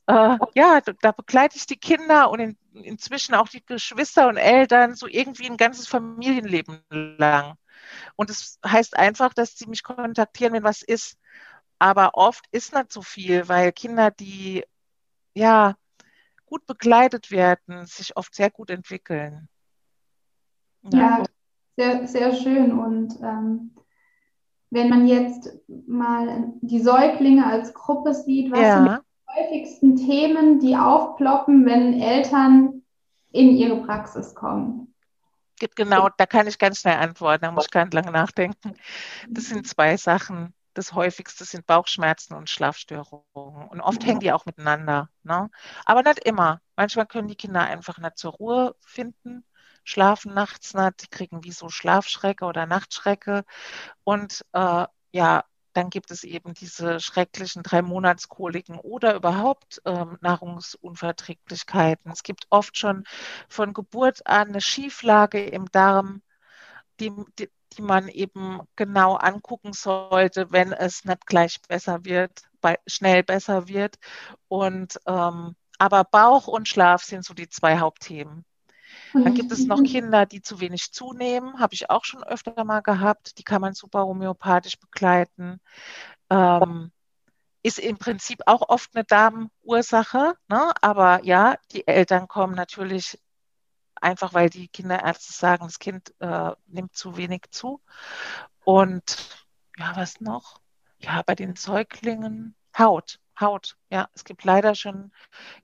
äh, 0.08 0.38
ja, 0.56 0.82
da 1.02 1.12
begleite 1.12 1.58
ich 1.58 1.66
die 1.66 1.78
Kinder 1.80 2.30
und 2.32 2.40
in, 2.40 2.58
inzwischen 2.74 3.36
auch 3.36 3.50
die 3.50 3.66
Geschwister 3.66 4.28
und 4.28 4.38
Eltern 4.38 4.96
so 4.96 5.08
irgendwie 5.08 5.48
ein 5.48 5.58
ganzes 5.58 5.88
Familienleben 5.88 6.82
lang. 6.90 7.56
Und 8.16 8.30
es 8.30 8.60
das 8.62 8.72
heißt 8.72 8.98
einfach, 8.98 9.34
dass 9.34 9.58
sie 9.58 9.68
mich 9.68 9.84
kontaktieren, 9.84 10.54
wenn 10.54 10.64
was 10.64 10.82
ist. 10.82 11.18
Aber 11.80 12.12
oft 12.16 12.46
ist 12.52 12.74
nicht 12.74 12.92
so 12.92 13.02
viel, 13.02 13.48
weil 13.48 13.72
Kinder, 13.72 14.12
die 14.12 14.66
ja 15.34 15.76
gut 16.46 16.66
begleitet 16.66 17.32
werden, 17.32 17.86
sich 17.86 18.18
oft 18.18 18.36
sehr 18.36 18.50
gut 18.50 18.70
entwickeln. 18.70 19.50
Ja, 20.84 21.24
sehr, 21.76 22.08
sehr 22.08 22.34
schön. 22.36 22.78
Und 22.78 23.20
ähm, 23.22 23.72
wenn 24.70 24.90
man 24.90 25.08
jetzt 25.08 25.50
mal 25.88 26.54
die 26.62 26.82
Säuglinge 26.82 27.46
als 27.46 27.74
Gruppe 27.74 28.14
sieht, 28.14 28.52
was 28.52 28.60
ja. 28.60 28.76
sind 28.76 29.02
die 29.02 29.42
häufigsten 29.42 29.96
Themen, 29.96 30.60
die 30.60 30.76
aufploppen, 30.76 31.66
wenn 31.66 32.00
Eltern 32.00 32.84
in 33.32 33.56
ihre 33.56 33.78
Praxis 33.84 34.36
kommen? 34.36 34.94
Genau, 35.76 36.10
da 36.18 36.26
kann 36.26 36.48
ich 36.48 36.58
ganz 36.58 36.80
schnell 36.80 36.96
antworten, 36.96 37.44
da 37.44 37.52
muss 37.52 37.66
ich 37.66 37.72
gar 37.72 37.84
nicht 37.84 37.94
lange 37.94 38.12
nachdenken. 38.12 38.76
Das 39.30 39.46
sind 39.46 39.68
zwei 39.68 39.98
Sachen. 39.98 40.54
Das 40.74 40.94
häufigste 40.94 41.44
sind 41.44 41.66
Bauchschmerzen 41.66 42.36
und 42.36 42.50
Schlafstörungen. 42.50 43.68
Und 43.70 43.82
oft 43.82 44.06
hängen 44.06 44.22
die 44.22 44.32
auch 44.32 44.46
miteinander. 44.46 45.10
Ne? 45.24 45.50
Aber 45.86 46.04
nicht 46.04 46.20
immer. 46.26 46.62
Manchmal 46.78 47.08
können 47.08 47.28
die 47.28 47.36
Kinder 47.36 47.62
einfach 47.62 47.98
nicht 47.98 48.18
zur 48.18 48.32
Ruhe 48.32 48.76
finden 48.80 49.44
schlafen 49.90 50.34
nachts 50.34 50.74
nicht, 50.74 51.04
die 51.04 51.08
kriegen 51.08 51.44
wie 51.44 51.52
so 51.52 51.70
Schlafschrecke 51.70 52.46
oder 52.46 52.66
Nachtschrecke. 52.66 53.44
Und 54.04 54.46
äh, 54.54 54.86
ja, 55.12 55.44
dann 55.74 55.90
gibt 55.90 56.12
es 56.12 56.24
eben 56.24 56.54
diese 56.54 57.00
schrecklichen 57.00 57.64
drei 57.64 57.82
Monatskoliken 57.82 58.80
oder 58.80 59.16
überhaupt 59.16 59.82
ähm, 59.86 60.18
Nahrungsunverträglichkeiten. 60.22 62.12
Es 62.12 62.24
gibt 62.24 62.48
oft 62.50 62.78
schon 62.78 63.04
von 63.48 63.74
Geburt 63.74 64.26
an 64.28 64.50
eine 64.50 64.62
Schieflage 64.62 65.44
im 65.46 65.72
Darm, 65.72 66.22
die, 67.00 67.12
die, 67.38 67.50
die 67.78 67.82
man 67.82 68.08
eben 68.10 68.62
genau 68.76 69.16
angucken 69.16 69.74
sollte, 69.74 70.52
wenn 70.52 70.74
es 70.74 71.06
nicht 71.06 71.26
gleich 71.28 71.62
besser 71.68 72.04
wird, 72.06 72.42
bei, 72.62 72.80
schnell 72.88 73.24
besser 73.24 73.68
wird. 73.68 73.98
Und 74.48 75.00
ähm, 75.06 75.56
aber 75.78 76.04
Bauch 76.04 76.48
und 76.48 76.68
Schlaf 76.68 77.04
sind 77.04 77.24
so 77.26 77.34
die 77.34 77.50
zwei 77.50 77.80
Hauptthemen. 77.80 78.44
Dann 79.14 79.34
gibt 79.34 79.52
es 79.52 79.66
noch 79.66 79.84
Kinder, 79.84 80.26
die 80.26 80.42
zu 80.42 80.60
wenig 80.60 80.92
zunehmen, 80.92 81.60
habe 81.60 81.74
ich 81.74 81.90
auch 81.90 82.06
schon 82.06 82.24
öfter 82.24 82.64
mal 82.64 82.82
gehabt. 82.82 83.38
Die 83.38 83.44
kann 83.44 83.62
man 83.62 83.74
super 83.74 84.06
homöopathisch 84.06 84.80
begleiten. 84.80 85.60
Ähm, 86.30 86.92
ist 87.64 87.80
im 87.80 87.98
Prinzip 87.98 88.42
auch 88.46 88.70
oft 88.70 88.96
eine 88.96 89.04
Darmursache, 89.04 90.36
ne? 90.48 90.72
aber 90.82 91.24
ja, 91.24 91.58
die 91.72 91.88
Eltern 91.88 92.28
kommen 92.28 92.56
natürlich 92.56 93.20
einfach, 93.96 94.34
weil 94.34 94.50
die 94.50 94.70
Kinderärzte 94.70 95.34
sagen, 95.34 95.66
das 95.66 95.80
Kind 95.80 96.14
äh, 96.20 96.52
nimmt 96.68 96.96
zu 96.96 97.18
wenig 97.18 97.46
zu. 97.52 97.82
Und 98.64 99.46
ja, 99.78 99.96
was 99.96 100.22
noch? 100.22 100.62
Ja, 101.00 101.22
bei 101.26 101.36
den 101.36 101.56
Säuglingen 101.56 102.56
Haut, 102.78 103.20
Haut. 103.40 103.78
Ja, 103.90 104.10
es 104.14 104.24
gibt 104.24 104.44
leider 104.44 104.76
schon 104.76 105.12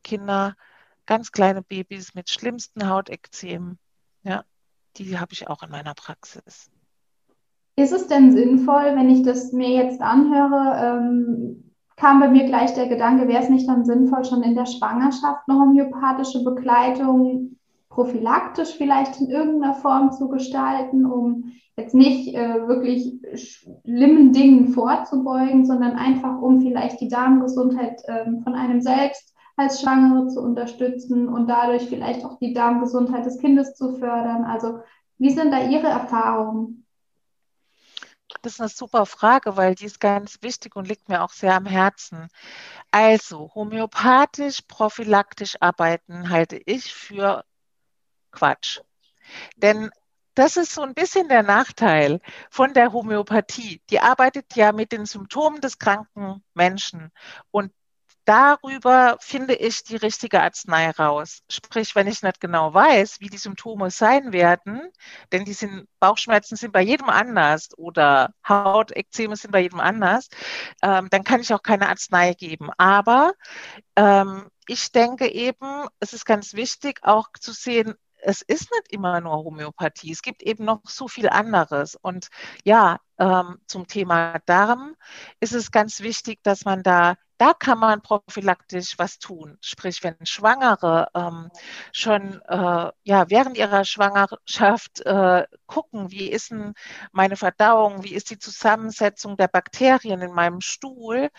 Kinder, 0.04 0.56
ganz 1.06 1.32
kleine 1.32 1.62
Babys 1.62 2.16
mit 2.16 2.30
schlimmsten 2.30 2.90
Hautekzemen. 2.90 3.78
Ja, 4.24 4.44
die 4.98 5.20
habe 5.20 5.34
ich 5.34 5.48
auch 5.48 5.64
in 5.64 5.70
meiner 5.70 5.94
Praxis. 5.94 6.70
Ist 7.76 7.92
es 7.92 8.08
denn 8.08 8.32
sinnvoll, 8.32 8.96
wenn 8.96 9.10
ich 9.10 9.24
das 9.24 9.52
mir 9.52 9.70
jetzt 9.70 10.02
anhöre, 10.02 10.80
ähm, 10.82 11.74
kam 11.98 12.20
bei 12.20 12.30
mir 12.30 12.46
gleich 12.46 12.74
der 12.74 12.88
Gedanke, 12.88 13.28
wäre 13.28 13.44
es 13.44 13.50
nicht 13.50 13.68
dann 13.68 13.86
sinnvoll, 13.86 14.24
schon 14.26 14.44
in 14.44 14.56
der 14.56 14.66
Schwangerschaft 14.66 15.44
eine 15.48 15.60
homöopathische 15.60 16.44
Begleitung 16.44 17.58
prophylaktisch 17.90 18.76
vielleicht 18.76 19.22
in 19.22 19.30
irgendeiner 19.30 19.74
Form 19.74 20.12
zu 20.12 20.28
gestalten, 20.28 21.06
um 21.06 21.52
jetzt 21.78 21.96
nicht 21.96 22.34
äh, 22.34 22.68
wirklich 22.68 23.20
schlimmen 23.34 24.34
Dingen 24.34 24.70
vorzubeugen, 24.70 25.66
sondern 25.66 25.94
einfach 25.94 26.42
um 26.42 26.62
vielleicht 26.62 27.00
die 27.00 27.08
Darmgesundheit 27.08 28.02
äh, 28.06 28.26
von 28.44 28.54
einem 28.54 28.82
selbst 28.82 29.35
als 29.56 29.82
Schwangere 29.82 30.28
zu 30.28 30.42
unterstützen 30.42 31.30
und 31.30 31.48
dadurch 31.48 31.88
vielleicht 31.88 32.26
auch 32.26 32.38
die 32.40 32.54
Darmgesundheit 32.54 33.26
des 33.26 33.40
Kindes 33.40 33.76
zu 33.76 33.94
fördern? 33.98 34.44
Also 34.44 34.80
wie 35.18 35.32
sind 35.32 35.52
da 35.52 35.60
Ihre 35.60 35.88
Erfahrungen? 35.88 36.86
Das 38.42 38.54
ist 38.54 38.60
eine 38.60 38.70
super 38.70 39.06
Frage, 39.06 39.56
weil 39.56 39.76
die 39.76 39.86
ist 39.86 40.00
ganz 40.00 40.40
wichtig 40.42 40.76
und 40.76 40.88
liegt 40.88 41.10
mir 41.10 41.24
auch 41.24 41.32
sehr 41.32 41.56
am 41.56 41.66
Herzen. 41.66 42.28
Also, 42.92 43.52
homöopathisch, 43.56 44.62
prophylaktisch 44.68 45.56
arbeiten 45.62 46.30
halte 46.30 46.60
ich 46.66 46.94
für 46.94 47.46
Quatsch. 48.32 48.82
Denn 49.56 49.90
das 50.36 50.58
ist 50.58 50.74
so 50.74 50.82
ein 50.82 50.94
bisschen 50.94 51.30
der 51.30 51.44
Nachteil 51.44 52.20
von 52.50 52.74
der 52.74 52.92
Homöopathie. 52.92 53.82
Die 53.90 54.02
arbeitet 54.02 54.56
ja 54.56 54.74
mit 54.74 54.92
den 54.92 55.06
Symptomen 55.06 55.62
des 55.62 55.80
kranken 55.80 56.44
Menschen. 56.54 57.12
Und 57.52 57.72
darüber 58.26 59.18
finde 59.22 59.56
ich 59.56 59.84
die 59.84 59.96
richtige 59.96 60.42
Arznei 60.42 60.92
raus. 60.92 61.42
Sprich, 61.50 61.96
wenn 61.96 62.08
ich 62.08 62.24
nicht 62.24 62.42
genau 62.42 62.74
weiß, 62.74 63.20
wie 63.22 63.30
die 63.30 63.38
Symptome 63.38 63.92
sein 63.92 64.34
werden, 64.34 64.82
denn 65.32 65.46
die 65.46 65.54
sind, 65.54 65.88
Bauchschmerzen 66.00 66.56
sind 66.56 66.74
bei 66.74 66.82
jedem 66.82 67.10
anders 67.10 67.70
oder 67.78 68.34
Hautekzeme 68.48 69.36
sind 69.36 69.52
bei 69.52 69.62
jedem 69.62 69.80
anders, 69.80 70.28
ähm, 70.82 71.08
dann 71.12 71.24
kann 71.24 71.42
ich 71.42 71.54
auch 71.54 71.64
keine 71.64 71.90
Arznei 71.90 72.34
geben. 72.34 72.70
Aber 72.78 73.34
ähm, 73.96 74.50
ich 74.68 74.92
denke 74.92 75.28
eben, 75.32 75.88
es 76.00 76.14
ist 76.14 76.26
ganz 76.26 76.54
wichtig 76.54 77.00
auch 77.04 77.28
zu 77.40 77.54
sehen, 77.54 77.96
es 78.26 78.42
ist 78.42 78.72
nicht 78.72 78.92
immer 78.92 79.22
nur 79.22 79.38
Homöopathie. 79.38 80.12
Es 80.12 80.22
gibt 80.22 80.44
eben 80.44 80.66
noch 80.66 80.82
so 80.86 81.08
viel 81.08 81.30
anderes. 81.30 81.96
Und 81.96 82.30
ja, 82.64 83.00
ähm, 83.20 83.60
zum 83.68 83.88
Thema 83.88 84.40
Darm 84.46 84.96
ist 85.40 85.54
es 85.54 85.72
ganz 85.72 86.02
wichtig, 86.02 86.40
dass 86.44 86.66
man 86.66 86.84
da, 86.84 87.16
da 87.38 87.54
kann 87.54 87.80
man 87.80 88.02
prophylaktisch 88.02 88.98
was 88.98 89.20
tun. 89.20 89.58
Sprich, 89.62 90.04
wenn 90.04 90.18
Schwangere 90.26 91.08
ähm, 91.14 91.50
schon 91.92 92.42
äh, 92.48 92.92
ja, 93.04 93.30
während 93.30 93.58
ihrer 93.58 93.86
Schwangerschaft 93.86 95.02
äh, 95.06 95.46
gucken, 95.68 96.12
wie 96.12 96.30
ist 96.30 96.52
denn 96.52 96.74
meine 97.12 97.36
Verdauung, 97.38 98.04
wie 98.04 98.16
ist 98.16 98.30
die 98.32 98.40
Zusammensetzung 98.40 99.38
der 99.38 99.48
Bakterien 99.48 100.22
in 100.22 100.34
meinem 100.34 100.62
Stuhl, 100.62 101.30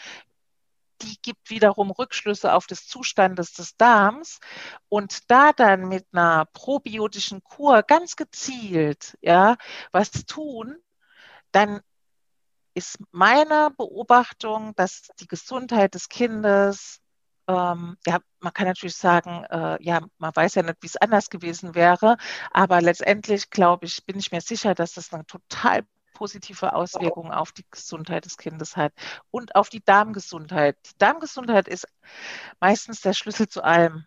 die 1.03 1.17
gibt 1.23 1.51
wiederum 1.51 1.91
Rückschlüsse 1.91 2.53
auf 2.53 2.67
des 2.67 2.87
Zustandes 2.87 3.53
des 3.53 3.77
Darms. 3.77 4.41
Und 4.89 5.31
da 5.31 5.53
dann 5.53 5.89
mit 5.89 6.07
einer 6.13 6.47
probiotischen 6.47 7.43
Kur 7.43 7.83
ganz 7.83 8.17
gezielt 8.17 9.17
ja 9.21 9.57
was 9.93 10.11
tun, 10.27 10.77
dann 11.53 11.81
ist 12.75 12.99
meine 13.11 13.71
Beobachtung, 13.77 14.75
dass 14.77 15.09
die 15.21 15.27
Gesundheit 15.29 15.95
des 15.95 16.09
Kindes 16.09 17.01
ähm, 17.49 17.97
ja, 18.07 18.19
man 18.41 18.53
kann 18.53 18.67
natürlich 18.67 18.97
sagen, 18.97 19.45
äh, 19.51 19.83
ja, 19.83 20.01
man 20.19 20.35
weiß 20.35 20.57
ja 20.57 20.63
nicht, 20.63 20.79
wie 20.83 20.87
es 20.87 20.97
anders 20.97 21.31
gewesen 21.31 21.75
wäre, 21.75 22.17
aber 22.51 22.81
letztendlich 22.81 23.51
glaube 23.51 23.87
ich, 23.87 24.05
bin 24.05 24.19
ich 24.19 24.33
mir 24.33 24.41
sicher, 24.41 24.75
dass 24.75 24.95
das 24.95 25.13
eine 25.13 25.27
total 25.27 25.83
positive 26.17 26.73
Auswirkungen 26.73 27.31
auf 27.31 27.53
die 27.53 27.67
Gesundheit 27.71 28.25
des 28.25 28.39
Kindes 28.39 28.77
hat 28.77 28.93
und 29.31 29.55
auf 29.55 29.69
die 29.69 29.85
Darmgesundheit. 29.85 30.79
Die 30.87 30.99
Darmgesundheit 30.99 31.69
ist 31.69 31.87
meistens 32.59 33.03
der 33.03 33.13
Schlüssel 33.13 33.49
zu 33.49 33.63
allem. 33.63 34.07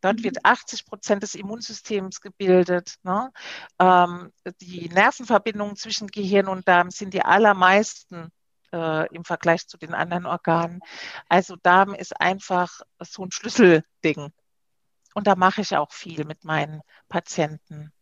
Dort 0.00 0.22
wird 0.22 0.44
80 0.44 0.84
mhm. 0.84 0.88
Prozent 0.88 1.22
des 1.22 1.34
Immunsystems 1.34 2.20
gebildet. 2.20 2.96
Ne? 3.02 3.30
Ähm, 3.78 4.32
die 4.60 4.88
Nervenverbindungen 4.88 5.76
zwischen 5.76 6.08
Gehirn 6.08 6.48
und 6.48 6.66
Darm 6.66 6.90
sind 6.90 7.12
die 7.14 7.22
allermeisten 7.22 8.32
äh, 8.72 9.06
im 9.14 9.24
Vergleich 9.24 9.68
zu 9.68 9.76
den 9.76 9.94
anderen 9.94 10.26
Organen. 10.26 10.80
Also 11.28 11.56
Darm 11.56 11.94
ist 11.94 12.18
einfach 12.18 12.80
so 13.00 13.24
ein 13.24 13.30
Schlüsselding. 13.30 14.32
Und 15.14 15.26
da 15.26 15.36
mache 15.36 15.60
ich 15.60 15.76
auch 15.76 15.92
viel 15.92 16.24
mit 16.24 16.44
meinen 16.44 16.80
Patienten. 17.08 17.92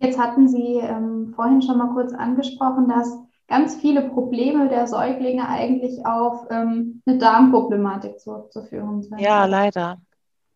Jetzt 0.00 0.18
hatten 0.18 0.48
Sie 0.48 0.78
ähm, 0.78 1.32
vorhin 1.36 1.60
schon 1.60 1.76
mal 1.78 1.92
kurz 1.92 2.14
angesprochen, 2.14 2.88
dass 2.88 3.18
ganz 3.48 3.74
viele 3.76 4.08
Probleme 4.08 4.68
der 4.68 4.86
Säuglinge 4.86 5.46
eigentlich 5.46 6.06
auf 6.06 6.46
ähm, 6.50 7.02
eine 7.04 7.18
Darmproblematik 7.18 8.18
zurückzuführen 8.18 9.02
sind. 9.02 9.20
Ja, 9.20 9.44
leider. 9.44 9.98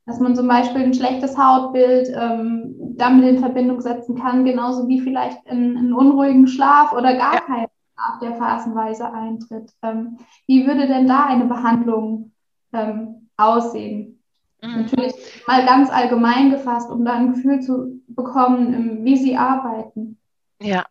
Dass 0.07 0.20
man 0.20 0.34
zum 0.34 0.49
Beispiel 0.49 0.82
ein 0.82 0.95
schlechtes 0.95 1.36
Hautbild 1.36 2.09
ähm, 2.14 2.74
damit 2.97 3.28
in 3.28 3.38
Verbindung 3.38 3.80
setzen 3.80 4.16
kann, 4.16 4.45
genauso 4.45 4.88
wie 4.88 5.01
vielleicht 5.01 5.47
einen 5.49 5.92
unruhigen 5.92 6.47
Schlaf 6.47 6.92
oder 6.92 7.14
gar 7.14 7.34
ja. 7.34 7.40
kein 7.40 7.66
Schlaf, 7.66 8.18
der 8.22 8.34
phasenweise 8.36 9.12
eintritt. 9.12 9.72
Ähm, 9.82 10.18
wie 10.47 10.66
würde 10.66 10.86
denn 10.86 11.07
da 11.07 11.26
eine 11.26 11.47
Behandlung 11.47 12.32
ähm, 12.72 13.28
aussehen? 13.36 14.14
Mhm. 14.65 14.83
Natürlich 14.83 15.15
mal 15.47 15.65
ganz 15.65 15.91
allgemein 15.91 16.51
gefasst, 16.51 16.91
um 16.91 17.05
da 17.05 17.15
ein 17.15 17.35
Gefühl 17.35 17.61
zu 17.61 18.01
bekommen, 18.09 19.05
wie 19.05 19.17
Sie 19.17 19.37
arbeiten. 19.37 20.19
Ja, 20.61 20.87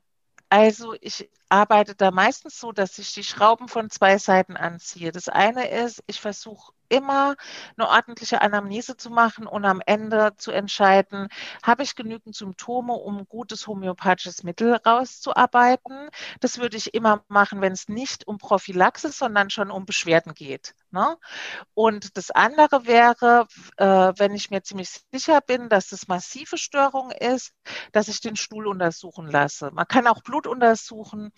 also 0.49 0.93
ich 1.01 1.30
arbeite 1.49 1.95
da 1.95 2.11
meistens 2.11 2.59
so, 2.59 2.71
dass 2.71 2.97
ich 2.99 3.13
die 3.13 3.24
Schrauben 3.24 3.67
von 3.67 3.89
zwei 3.89 4.17
Seiten 4.17 4.55
anziehe. 4.55 5.11
Das 5.11 5.30
eine 5.30 5.69
ist, 5.69 6.03
ich 6.07 6.19
versuche 6.19 6.74
immer 6.89 7.36
eine 7.76 7.89
ordentliche 7.89 8.41
Anamnese 8.41 8.95
zu 8.95 9.09
machen 9.09 9.47
und 9.47 9.65
am 9.65 9.82
Ende 9.86 10.34
zu 10.38 10.51
entscheiden, 10.51 11.28
habe 11.63 11.82
ich 11.82 11.95
genügend 11.95 12.36
Symptome, 12.36 12.93
um 12.93 13.26
gutes 13.28 13.65
homöopathisches 13.65 14.43
Mittel 14.43 14.76
rauszuarbeiten. 14.86 16.09
Das 16.39 16.59
würde 16.59 16.78
ich 16.78 16.93
immer 16.93 17.24
machen, 17.30 17.61
wenn 17.61 17.74
es 17.74 17.88
nicht 17.88 18.28
um 18.28 18.38
Prophylaxe, 18.38 19.09
sondern 19.09 19.49
schon 19.49 19.71
um 19.71 19.86
Beschwerden 19.86 20.36
geht. 20.36 20.76
Ne? 20.93 21.17
Und 21.73 22.15
das 22.17 22.29
andere 22.29 22.85
wäre, 22.85 23.47
äh, 23.77 24.13
wenn 24.15 24.35
ich 24.35 24.51
mir 24.51 24.61
ziemlich 24.61 25.01
sicher 25.11 25.41
bin, 25.41 25.67
dass 25.67 25.91
es 25.91 26.07
massive 26.07 26.57
Störung 26.57 27.09
ist, 27.09 27.51
dass 27.91 28.07
ich 28.09 28.21
den 28.21 28.35
Stuhl 28.35 28.67
untersuchen 28.67 29.27
lasse. 29.27 29.71
Man 29.71 29.87
kann 29.87 30.05
auch 30.05 30.21
Blut 30.21 30.45
untersuchen, 30.45 31.31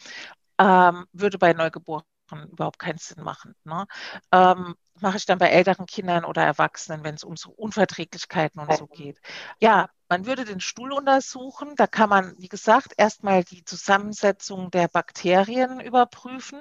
ähm, 0.57 1.05
würde 1.13 1.37
bei 1.37 1.53
Neugeborenen 1.53 2.05
überhaupt 2.51 2.79
keinen 2.79 2.97
Sinn 2.97 3.23
machen. 3.23 3.55
Ne? 3.63 3.85
Ähm, 4.33 4.75
mache 4.99 5.17
ich 5.17 5.25
dann 5.25 5.37
bei 5.37 5.47
älteren 5.47 5.85
Kindern 5.85 6.25
oder 6.25 6.43
Erwachsenen, 6.43 7.05
wenn 7.05 7.15
es 7.15 7.23
um 7.23 7.37
so 7.37 7.51
Unverträglichkeiten 7.51 8.59
und 8.61 8.75
so 8.75 8.87
geht. 8.87 9.21
Ja, 9.61 9.89
man 10.09 10.25
würde 10.25 10.43
den 10.43 10.59
Stuhl 10.59 10.91
untersuchen. 10.91 11.75
Da 11.77 11.87
kann 11.87 12.09
man, 12.09 12.35
wie 12.39 12.49
gesagt, 12.49 12.93
erstmal 12.97 13.45
die 13.45 13.63
Zusammensetzung 13.63 14.69
der 14.71 14.89
Bakterien 14.89 15.79
überprüfen. 15.79 16.59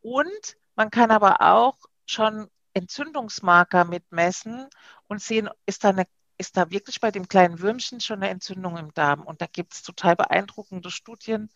Und 0.00 0.56
man 0.76 0.90
kann 0.90 1.10
aber 1.10 1.42
auch 1.42 1.76
schon 2.06 2.48
Entzündungsmarker 2.74 3.84
mitmessen 3.84 4.68
und 5.08 5.22
sehen, 5.22 5.48
ist 5.66 5.84
da 5.84 5.90
eine 5.90 6.06
ist 6.38 6.56
da 6.56 6.70
wirklich 6.70 7.00
bei 7.00 7.10
dem 7.10 7.28
kleinen 7.28 7.60
Würmchen 7.60 8.00
schon 8.00 8.22
eine 8.22 8.30
Entzündung 8.30 8.76
im 8.76 8.92
Darm. 8.94 9.22
Und 9.22 9.40
da 9.40 9.46
gibt 9.46 9.74
es 9.74 9.82
total 9.82 10.16
beeindruckende 10.16 10.90
Studien 10.90 11.50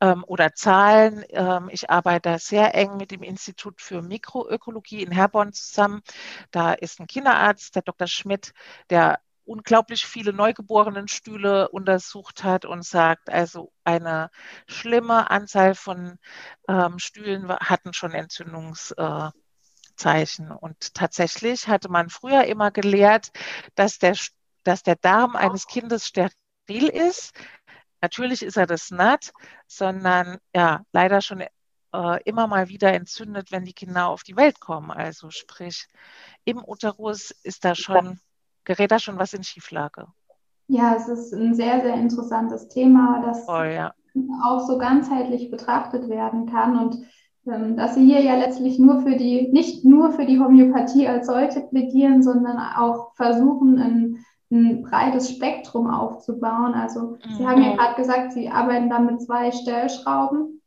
ähm, 0.00 0.24
oder 0.26 0.54
Zahlen. 0.54 1.24
Ähm, 1.30 1.68
ich 1.72 1.90
arbeite 1.90 2.38
sehr 2.38 2.74
eng 2.74 2.96
mit 2.96 3.10
dem 3.10 3.22
Institut 3.22 3.80
für 3.80 4.02
Mikroökologie 4.02 5.02
in 5.02 5.12
Herborn 5.12 5.52
zusammen. 5.52 6.02
Da 6.50 6.72
ist 6.72 7.00
ein 7.00 7.06
Kinderarzt, 7.06 7.74
der 7.74 7.82
Dr. 7.82 8.06
Schmidt, 8.06 8.52
der 8.90 9.20
unglaublich 9.44 10.06
viele 10.06 10.32
Neugeborenenstühle 10.32 11.68
untersucht 11.70 12.44
hat 12.44 12.64
und 12.64 12.84
sagt, 12.84 13.30
also 13.30 13.72
eine 13.84 14.30
schlimme 14.66 15.30
Anzahl 15.30 15.74
von 15.74 16.18
ähm, 16.68 16.98
Stühlen 16.98 17.48
hatten 17.48 17.92
schon 17.92 18.12
Entzündungs 18.12 18.92
äh, 18.92 19.30
Zeichen. 20.00 20.50
Und 20.50 20.94
tatsächlich 20.94 21.68
hatte 21.68 21.90
man 21.90 22.08
früher 22.08 22.44
immer 22.44 22.70
gelehrt, 22.70 23.30
dass 23.74 23.98
der, 23.98 24.16
dass 24.64 24.82
der 24.82 24.96
Darm 24.96 25.36
eines 25.36 25.66
Kindes 25.66 26.06
steril 26.06 26.88
ist. 26.88 27.32
Natürlich 28.00 28.42
ist 28.42 28.56
er 28.56 28.66
das 28.66 28.90
nicht, 28.90 29.32
sondern 29.66 30.38
ja, 30.54 30.82
leider 30.92 31.20
schon 31.20 31.44
äh, 31.92 32.22
immer 32.24 32.46
mal 32.46 32.68
wieder 32.68 32.92
entzündet, 32.92 33.52
wenn 33.52 33.64
die 33.64 33.74
Kinder 33.74 34.08
auf 34.08 34.22
die 34.22 34.36
Welt 34.36 34.58
kommen. 34.60 34.90
Also 34.90 35.30
sprich, 35.30 35.86
im 36.44 36.64
Uterus 36.64 37.30
ist 37.42 37.64
da 37.64 37.74
schon, 37.74 38.18
gerät 38.64 38.90
da 38.90 38.98
schon 38.98 39.18
was 39.18 39.34
in 39.34 39.44
Schieflage. 39.44 40.06
Ja, 40.68 40.94
es 40.94 41.08
ist 41.08 41.32
ein 41.34 41.54
sehr, 41.54 41.80
sehr 41.80 41.94
interessantes 41.94 42.68
Thema, 42.68 43.20
das 43.24 43.48
oh, 43.48 43.62
ja. 43.64 43.92
auch 44.44 44.60
so 44.66 44.78
ganzheitlich 44.78 45.50
betrachtet 45.50 46.08
werden 46.08 46.46
kann. 46.46 46.78
Und 46.78 47.04
dass 47.44 47.94
sie 47.94 48.04
hier 48.04 48.20
ja 48.20 48.36
letztlich 48.36 48.78
nur 48.78 49.00
für 49.00 49.16
die, 49.16 49.48
nicht 49.50 49.84
nur 49.84 50.12
für 50.12 50.26
die 50.26 50.38
Homöopathie 50.38 51.08
als 51.08 51.26
solche 51.26 51.60
plädieren, 51.60 52.22
sondern 52.22 52.58
auch 52.58 53.14
versuchen, 53.14 53.78
ein, 53.78 54.24
ein 54.50 54.82
breites 54.82 55.30
Spektrum 55.30 55.88
aufzubauen. 55.88 56.74
Also 56.74 57.00
mhm. 57.00 57.34
Sie 57.36 57.46
haben 57.46 57.62
ja 57.62 57.76
gerade 57.76 57.94
gesagt, 57.94 58.32
Sie 58.32 58.48
arbeiten 58.48 58.90
da 58.90 58.98
mit 58.98 59.22
zwei 59.22 59.50
Stellschrauben. 59.52 60.60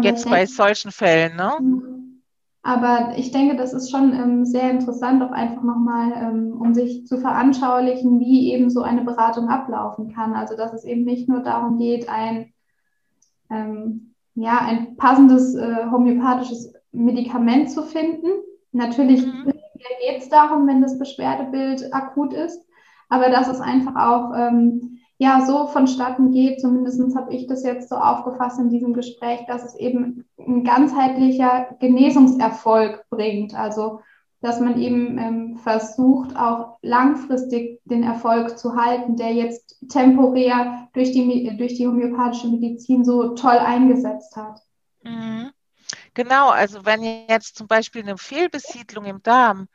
Jetzt 0.00 0.24
denke, 0.24 0.38
bei 0.38 0.46
solchen 0.46 0.90
Fällen, 0.90 1.36
ne? 1.36 1.52
Mhm. 1.60 2.22
Aber 2.62 3.16
ich 3.16 3.30
denke, 3.30 3.54
das 3.54 3.72
ist 3.72 3.92
schon 3.92 4.12
ähm, 4.12 4.44
sehr 4.44 4.70
interessant, 4.70 5.22
auch 5.22 5.30
einfach 5.30 5.62
nochmal, 5.62 6.12
ähm, 6.16 6.60
um 6.60 6.74
sich 6.74 7.06
zu 7.06 7.18
veranschaulichen, 7.18 8.18
wie 8.18 8.52
eben 8.52 8.70
so 8.70 8.82
eine 8.82 9.02
Beratung 9.02 9.48
ablaufen 9.48 10.12
kann. 10.12 10.34
Also 10.34 10.56
dass 10.56 10.72
es 10.72 10.82
eben 10.84 11.04
nicht 11.04 11.28
nur 11.28 11.40
darum 11.40 11.78
geht, 11.78 12.08
ein 12.08 12.52
ähm, 13.50 14.05
ja, 14.36 14.58
ein 14.60 14.96
passendes 14.96 15.54
äh, 15.54 15.86
homöopathisches 15.90 16.72
Medikament 16.92 17.70
zu 17.70 17.82
finden. 17.82 18.28
Natürlich 18.72 19.26
mhm. 19.26 19.52
geht 20.00 20.18
es 20.18 20.28
darum, 20.28 20.66
wenn 20.66 20.82
das 20.82 20.98
Beschwerdebild 20.98 21.92
akut 21.92 22.32
ist, 22.32 22.60
aber 23.08 23.30
dass 23.30 23.48
es 23.48 23.60
einfach 23.60 23.96
auch 23.96 24.32
ähm, 24.36 24.98
ja, 25.18 25.40
so 25.46 25.66
vonstatten 25.66 26.30
geht, 26.30 26.60
zumindest 26.60 27.16
habe 27.16 27.34
ich 27.34 27.46
das 27.46 27.62
jetzt 27.62 27.88
so 27.88 27.96
aufgefasst 27.96 28.60
in 28.60 28.68
diesem 28.68 28.92
Gespräch, 28.92 29.40
dass 29.46 29.64
es 29.64 29.74
eben 29.76 30.26
ein 30.38 30.62
ganzheitlicher 30.62 31.68
Genesungserfolg 31.80 33.06
bringt. 33.08 33.54
Also 33.54 34.00
dass 34.40 34.60
man 34.60 34.80
eben 34.80 35.18
ähm, 35.18 35.56
versucht, 35.56 36.36
auch 36.36 36.78
langfristig 36.82 37.80
den 37.84 38.02
Erfolg 38.02 38.58
zu 38.58 38.76
halten, 38.76 39.16
der 39.16 39.32
jetzt 39.32 39.76
temporär 39.88 40.88
durch 40.92 41.12
die, 41.12 41.56
durch 41.56 41.74
die 41.74 41.86
homöopathische 41.86 42.48
Medizin 42.48 43.04
so 43.04 43.34
toll 43.34 43.58
eingesetzt 43.58 44.36
hat. 44.36 44.60
Mhm. 45.02 45.50
Genau, 46.14 46.48
also 46.50 46.84
wenn 46.84 47.02
jetzt 47.02 47.56
zum 47.56 47.68
Beispiel 47.68 48.02
eine 48.02 48.18
Fehlbesiedlung 48.18 49.04
im 49.04 49.22
Darm 49.22 49.68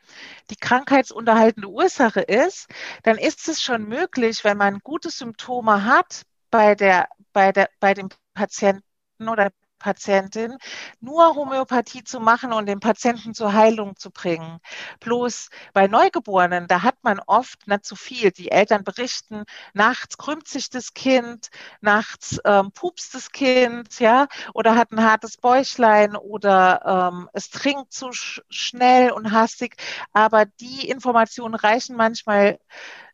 die 0.49 0.55
krankheitsunterhaltende 0.55 1.69
Ursache 1.69 2.21
ist, 2.21 2.67
dann 3.03 3.17
ist 3.17 3.47
es 3.47 3.61
schon 3.61 3.87
möglich, 3.87 4.43
wenn 4.43 4.57
man 4.57 4.79
gute 4.79 5.09
Symptome 5.09 5.85
hat 5.85 6.23
bei, 6.49 6.75
der, 6.75 7.07
bei, 7.31 7.51
der, 7.51 7.69
bei 7.79 7.93
dem 7.93 8.09
Patienten 8.33 8.83
oder 9.19 9.51
Patientin, 9.81 10.57
nur 10.99 11.35
Homöopathie 11.35 12.03
zu 12.03 12.19
machen 12.19 12.53
und 12.53 12.67
den 12.67 12.79
Patienten 12.79 13.33
zur 13.33 13.53
Heilung 13.53 13.95
zu 13.95 14.11
bringen. 14.11 14.59
Bloß 14.99 15.49
bei 15.73 15.87
Neugeborenen, 15.87 16.67
da 16.67 16.83
hat 16.83 16.95
man 17.03 17.19
oft 17.25 17.67
nicht 17.67 17.85
zu 17.85 17.95
viel. 17.95 18.31
Die 18.31 18.51
Eltern 18.51 18.83
berichten, 18.83 19.43
nachts 19.73 20.17
krümmt 20.17 20.47
sich 20.47 20.69
das 20.69 20.93
Kind, 20.93 21.49
nachts 21.81 22.39
ähm, 22.45 22.71
pupst 22.71 23.13
das 23.15 23.31
Kind, 23.31 23.99
ja, 23.99 24.27
oder 24.53 24.75
hat 24.75 24.91
ein 24.91 25.03
hartes 25.03 25.37
Bäuchlein 25.37 26.15
oder 26.15 27.11
ähm, 27.11 27.29
es 27.33 27.49
trinkt 27.49 27.93
zu 27.93 28.11
sch 28.11 28.41
schnell 28.49 29.11
und 29.11 29.31
hastig. 29.31 29.75
Aber 30.13 30.45
die 30.45 30.89
Informationen 30.89 31.55
reichen 31.55 31.95
manchmal 31.95 32.59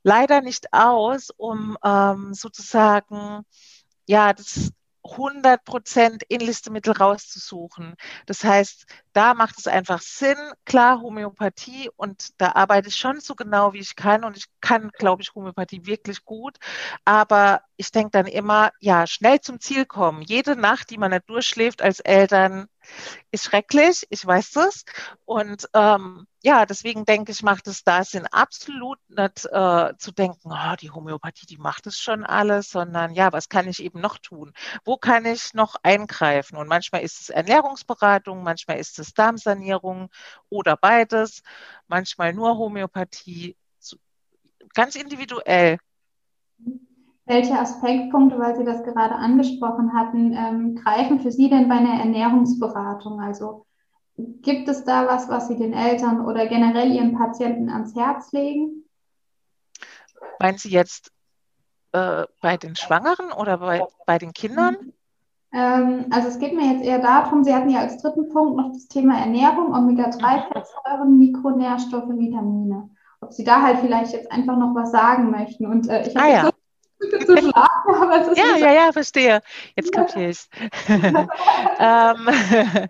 leider 0.04 0.42
nicht 0.42 0.74
aus, 0.74 1.30
um 1.36 1.78
ähm, 1.84 2.34
sozusagen 2.34 3.44
ja 4.08 4.34
das 4.34 4.72
100 5.16 5.64
Prozent 5.64 6.24
Inlistemittel 6.28 6.94
rauszusuchen. 6.94 7.96
Das 8.26 8.44
heißt, 8.44 8.86
da 9.18 9.34
macht 9.34 9.58
es 9.58 9.66
einfach 9.66 10.00
Sinn, 10.00 10.38
klar, 10.64 11.02
Homöopathie 11.02 11.90
und 11.96 12.40
da 12.40 12.52
arbeite 12.52 12.90
ich 12.90 12.96
schon 12.98 13.20
so 13.20 13.34
genau, 13.34 13.74
wie 13.74 13.80
ich 13.80 13.96
kann 13.96 14.24
und 14.24 14.38
ich 14.38 14.46
kann, 14.62 14.92
glaube 14.92 15.24
ich, 15.24 15.34
Homöopathie 15.34 15.88
wirklich 15.88 16.24
gut. 16.24 16.58
Aber 17.04 17.62
ich 17.78 17.92
denke 17.92 18.12
dann 18.12 18.28
immer, 18.28 18.72
ja, 18.80 19.08
schnell 19.08 19.42
zum 19.42 19.60
Ziel 19.60 19.86
kommen. 19.86 20.22
Jede 20.22 20.56
Nacht, 20.56 20.92
die 20.92 21.00
man 21.00 21.10
nicht 21.12 21.28
durchschläft 21.30 21.82
als 21.82 22.00
Eltern, 22.00 22.68
ist 23.32 23.46
schrecklich, 23.46 24.06
ich 24.10 24.26
weiß 24.26 24.52
das. 24.52 24.84
Und 25.26 25.68
ähm, 25.74 26.28
ja, 26.44 26.66
deswegen 26.66 27.06
denke 27.06 27.32
ich, 27.32 27.44
macht 27.44 27.68
es 27.68 27.84
da 27.84 28.04
Sinn, 28.04 28.26
absolut 28.32 29.00
nicht 29.10 29.46
äh, 29.52 29.94
zu 29.98 30.12
denken, 30.12 30.52
oh, 30.52 30.76
die 30.80 30.92
Homöopathie, 30.92 31.46
die 31.46 31.58
macht 31.58 31.88
es 31.88 32.00
schon 32.00 32.24
alles, 32.24 32.70
sondern 32.70 33.14
ja, 33.14 33.34
was 33.34 33.50
kann 33.50 33.68
ich 33.68 33.84
eben 33.84 34.00
noch 34.00 34.18
tun? 34.18 34.54
Wo 34.86 34.98
kann 34.98 35.26
ich 35.26 35.54
noch 35.54 35.76
eingreifen? 35.84 36.58
Und 36.58 36.68
manchmal 36.68 37.02
ist 37.02 37.22
es 37.22 37.30
Ernährungsberatung, 37.30 38.44
manchmal 38.44 38.78
ist 38.80 39.00
es 39.00 39.07
Darmsanierung 39.14 40.10
oder 40.50 40.78
beides, 40.78 41.44
manchmal 41.88 42.34
nur 42.34 42.58
Homöopathie, 42.58 43.56
ganz 44.74 44.96
individuell. 44.96 45.78
Welche 47.26 47.60
Aspektpunkte, 47.60 48.40
weil 48.40 48.56
Sie 48.56 48.64
das 48.64 48.84
gerade 48.84 49.16
angesprochen 49.16 49.94
hatten, 49.94 50.34
ähm, 50.34 50.76
greifen 50.76 51.20
für 51.20 51.32
Sie 51.32 51.50
denn 51.50 51.68
bei 51.68 51.76
einer 51.76 52.00
Ernährungsberatung? 52.00 53.20
Also 53.20 53.66
gibt 54.16 54.70
es 54.70 54.86
da 54.86 55.08
was, 55.08 55.28
was 55.28 55.50
Sie 55.50 55.58
den 55.58 55.74
Eltern 55.74 56.26
oder 56.26 56.48
generell 56.48 56.92
Ihren 56.92 57.18
Patienten 57.18 57.70
ans 57.70 57.96
Herz 57.96 58.32
legen? 58.32 58.86
Meinen 60.40 60.58
Sie 60.58 60.70
jetzt 60.70 61.12
äh, 61.92 62.26
bei 62.42 62.58
den 62.58 62.76
Schwangeren 62.76 63.32
oder 63.34 63.58
bei, 63.58 63.86
bei 64.06 64.18
den 64.18 64.32
Kindern? 64.32 64.94
Ähm, 65.58 66.06
also 66.12 66.28
es 66.28 66.38
geht 66.38 66.54
mir 66.54 66.72
jetzt 66.72 66.86
eher 66.86 67.00
darum, 67.00 67.44
Sie 67.44 67.54
hatten 67.54 67.72
ja 67.72 67.80
als 67.80 68.00
dritten 68.00 68.30
Punkt 68.30 68.58
noch 68.58 68.72
das 68.72 68.88
Thema 68.88 69.18
Ernährung, 69.18 69.74
Omega-3-Fettsäuren, 69.74 71.18
Mikronährstoffe, 71.18 72.10
Vitamine. 72.10 72.92
Ob 73.22 73.34
Sie 73.34 73.44
da 73.44 73.64
halt 73.64 73.80
vielleicht 73.80 74.14
jetzt 74.14 74.32
einfach 74.32 74.56
noch 74.56 74.76
was 74.76 74.92
sagen 74.92 75.32
möchten. 75.32 75.66
Und 75.66 75.90
äh, 75.90 76.08
ich 76.08 76.16
habe 76.16 76.28
ah, 76.28 76.30
ja 76.30 76.50
zu 77.00 77.38
schlafen, 77.38 77.96
aber 77.96 78.22
es 78.22 78.28
ist 78.28 78.38
ja, 78.38 78.56
ja, 78.58 78.72
ja, 78.72 78.92
verstehe. 78.92 79.42
Jetzt 79.76 79.92
kapiere 79.92 80.30
ich 80.30 80.48
ähm, 81.80 82.88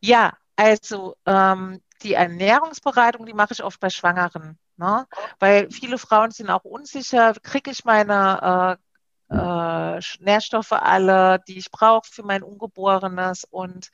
Ja, 0.00 0.32
also 0.56 1.16
ähm, 1.24 1.80
die 2.02 2.12
Ernährungsberatung, 2.12 3.24
die 3.24 3.32
mache 3.32 3.54
ich 3.54 3.64
oft 3.64 3.80
bei 3.80 3.88
Schwangeren. 3.88 4.58
Ne? 4.76 5.06
Weil 5.38 5.70
viele 5.70 5.96
Frauen 5.96 6.30
sind 6.30 6.50
auch 6.50 6.64
unsicher, 6.64 7.32
kriege 7.42 7.70
ich 7.70 7.86
meine 7.86 8.76
äh, 8.78 8.91
äh, 9.32 10.00
Nährstoffe 10.20 10.72
alle, 10.72 11.40
die 11.48 11.58
ich 11.58 11.70
brauche 11.70 12.08
für 12.10 12.22
mein 12.22 12.42
Ungeborenes. 12.42 13.44
Und 13.44 13.90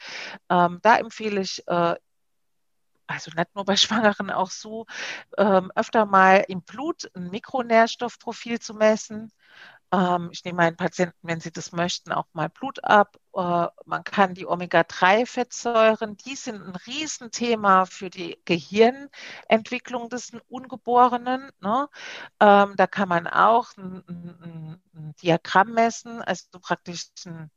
ähm, 0.50 0.80
da 0.82 0.96
empfehle 0.96 1.40
ich 1.40 1.66
äh, 1.66 1.96
also 3.08 3.30
nicht 3.34 3.54
nur 3.54 3.64
bei 3.64 3.76
Schwangeren, 3.76 4.30
auch 4.30 4.50
so, 4.50 4.86
ähm, 5.36 5.72
öfter 5.74 6.06
mal 6.06 6.44
im 6.48 6.62
Blut 6.62 7.10
ein 7.14 7.30
Mikronährstoffprofil 7.30 8.60
zu 8.60 8.74
messen. 8.74 9.32
Ähm, 9.92 10.28
ich 10.32 10.44
nehme 10.44 10.56
meinen 10.58 10.76
Patienten, 10.76 11.16
wenn 11.22 11.40
sie 11.40 11.50
das 11.52 11.72
möchten, 11.72 12.12
auch 12.12 12.26
mal 12.32 12.48
Blut 12.48 12.84
ab. 12.84 13.16
Äh, 13.34 13.68
man 13.86 14.04
kann 14.04 14.34
die 14.34 14.46
Omega-3-Fettsäuren, 14.46 16.16
die 16.16 16.36
sind 16.36 16.62
ein 16.62 16.76
Riesenthema 16.76 17.86
für 17.86 18.10
die 18.10 18.38
Gehirnentwicklung 18.44 20.10
des 20.10 20.32
Ungeborenen. 20.48 21.50
Ne? 21.60 21.88
Ähm, 22.40 22.74
da 22.76 22.86
kann 22.86 23.08
man 23.08 23.26
auch 23.26 23.76
ein, 23.76 24.04
ein, 24.08 24.82
ein 24.94 25.14
Diagramm 25.22 25.72
messen, 25.72 26.20
also 26.22 26.44
praktisch 26.60 27.06
ein 27.26 27.50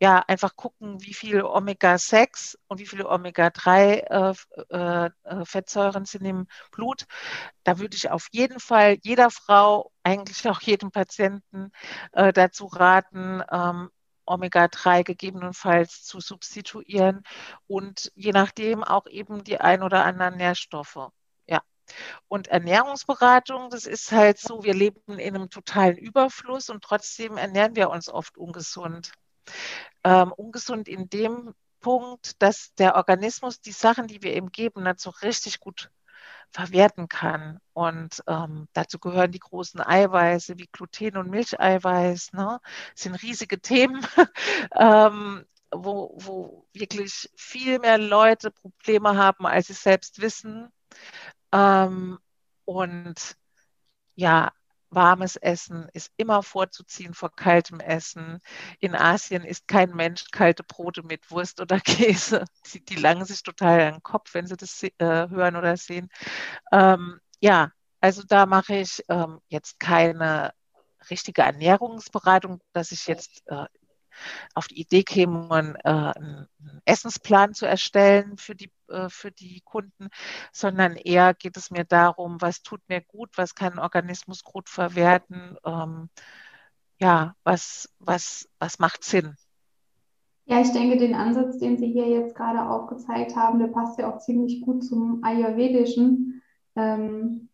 ja, 0.00 0.24
einfach 0.28 0.54
gucken, 0.56 1.02
wie 1.02 1.14
viel 1.14 1.42
Omega-6 1.42 2.56
und 2.68 2.78
wie 2.78 2.86
viele 2.86 3.08
Omega-3-Fettsäuren 3.08 6.02
äh, 6.02 6.04
äh, 6.04 6.06
sind 6.06 6.24
im 6.24 6.46
Blut. 6.70 7.06
Da 7.64 7.78
würde 7.80 7.96
ich 7.96 8.08
auf 8.10 8.28
jeden 8.30 8.60
Fall 8.60 8.98
jeder 9.02 9.30
Frau, 9.30 9.90
eigentlich 10.04 10.48
auch 10.48 10.60
jedem 10.60 10.92
Patienten 10.92 11.72
äh, 12.12 12.32
dazu 12.32 12.66
raten, 12.66 13.42
ähm, 13.50 13.90
Omega-3 14.26 15.02
gegebenenfalls 15.04 16.04
zu 16.04 16.20
substituieren 16.20 17.22
und 17.66 18.12
je 18.14 18.30
nachdem 18.32 18.84
auch 18.84 19.06
eben 19.06 19.42
die 19.42 19.58
ein 19.60 19.82
oder 19.82 20.04
anderen 20.04 20.36
Nährstoffe. 20.36 21.08
Ja. 21.46 21.62
Und 22.28 22.48
Ernährungsberatung, 22.48 23.70
das 23.70 23.86
ist 23.86 24.12
halt 24.12 24.38
so, 24.38 24.62
wir 24.62 24.74
leben 24.74 25.18
in 25.18 25.34
einem 25.34 25.50
totalen 25.50 25.96
Überfluss 25.96 26.70
und 26.70 26.84
trotzdem 26.84 27.36
ernähren 27.38 27.74
wir 27.74 27.90
uns 27.90 28.08
oft 28.08 28.38
ungesund 28.38 29.12
ähm, 30.04 30.32
ungesund 30.32 30.88
in 30.88 31.08
dem 31.08 31.54
Punkt, 31.80 32.42
dass 32.42 32.74
der 32.74 32.96
Organismus 32.96 33.60
die 33.60 33.72
Sachen, 33.72 34.06
die 34.08 34.22
wir 34.22 34.34
ihm 34.36 34.50
geben, 34.50 34.82
nicht 34.82 35.00
so 35.00 35.10
richtig 35.22 35.60
gut 35.60 35.90
verwerten 36.50 37.08
kann. 37.08 37.60
Und 37.72 38.22
ähm, 38.26 38.68
dazu 38.72 38.98
gehören 38.98 39.32
die 39.32 39.38
großen 39.38 39.80
Eiweiße 39.80 40.58
wie 40.58 40.68
Gluten 40.72 41.16
und 41.16 41.30
Milcheiweiß. 41.30 42.32
Ne? 42.32 42.60
Das 42.94 43.02
sind 43.02 43.14
riesige 43.22 43.60
Themen, 43.60 44.06
ähm, 44.76 45.44
wo, 45.70 46.14
wo 46.16 46.66
wirklich 46.72 47.30
viel 47.36 47.78
mehr 47.78 47.98
Leute 47.98 48.50
Probleme 48.50 49.16
haben, 49.16 49.46
als 49.46 49.68
sie 49.68 49.74
selbst 49.74 50.20
wissen. 50.20 50.72
Ähm, 51.52 52.18
und 52.64 53.36
ja, 54.14 54.52
warmes 54.90 55.36
Essen 55.36 55.88
ist 55.92 56.12
immer 56.16 56.42
vorzuziehen 56.42 57.14
vor 57.14 57.34
kaltem 57.34 57.80
Essen. 57.80 58.40
In 58.80 58.94
Asien 58.94 59.44
isst 59.44 59.68
kein 59.68 59.90
Mensch 59.90 60.24
kalte 60.30 60.62
Brote 60.62 61.02
mit 61.02 61.30
Wurst 61.30 61.60
oder 61.60 61.80
Käse. 61.80 62.44
Die, 62.72 62.84
die 62.84 62.96
langen 62.96 63.24
sich 63.24 63.42
total 63.42 63.80
an 63.80 63.94
den 63.94 64.02
Kopf, 64.02 64.34
wenn 64.34 64.46
sie 64.46 64.56
das 64.56 64.82
äh, 64.82 64.90
hören 64.98 65.56
oder 65.56 65.76
sehen. 65.76 66.08
Ähm, 66.72 67.20
ja, 67.40 67.70
also 68.00 68.22
da 68.26 68.46
mache 68.46 68.76
ich 68.76 69.02
ähm, 69.08 69.40
jetzt 69.48 69.80
keine 69.80 70.52
richtige 71.10 71.42
Ernährungsberatung, 71.42 72.60
dass 72.72 72.92
ich 72.92 73.06
jetzt 73.06 73.42
äh, 73.46 73.66
auf 74.54 74.68
die 74.68 74.80
Idee 74.80 75.02
kämen, 75.02 75.76
äh, 75.76 75.88
einen 75.88 76.48
Essensplan 76.84 77.54
zu 77.54 77.66
erstellen 77.66 78.36
für 78.36 78.54
die, 78.54 78.70
äh, 78.88 79.08
für 79.08 79.30
die 79.30 79.60
Kunden, 79.64 80.08
sondern 80.52 80.96
eher 80.96 81.34
geht 81.34 81.56
es 81.56 81.70
mir 81.70 81.84
darum, 81.84 82.40
was 82.40 82.62
tut 82.62 82.80
mir 82.88 83.02
gut, 83.02 83.30
was 83.36 83.54
kann 83.54 83.74
ein 83.74 83.78
Organismus 83.78 84.44
gut 84.44 84.68
verwerten, 84.68 85.56
ähm, 85.64 86.08
ja, 87.00 87.34
was, 87.44 87.88
was, 87.98 88.48
was 88.58 88.78
macht 88.78 89.04
Sinn. 89.04 89.36
Ja, 90.46 90.62
ich 90.62 90.72
denke, 90.72 90.96
den 90.96 91.14
Ansatz, 91.14 91.58
den 91.58 91.76
Sie 91.76 91.92
hier 91.92 92.08
jetzt 92.08 92.34
gerade 92.34 92.62
aufgezeigt 92.68 93.36
haben, 93.36 93.58
der 93.58 93.66
passt 93.66 93.98
ja 93.98 94.10
auch 94.10 94.18
ziemlich 94.18 94.62
gut 94.62 94.82
zum 94.82 95.22
ayurvedischen 95.22 96.42
ähm, 96.74 97.50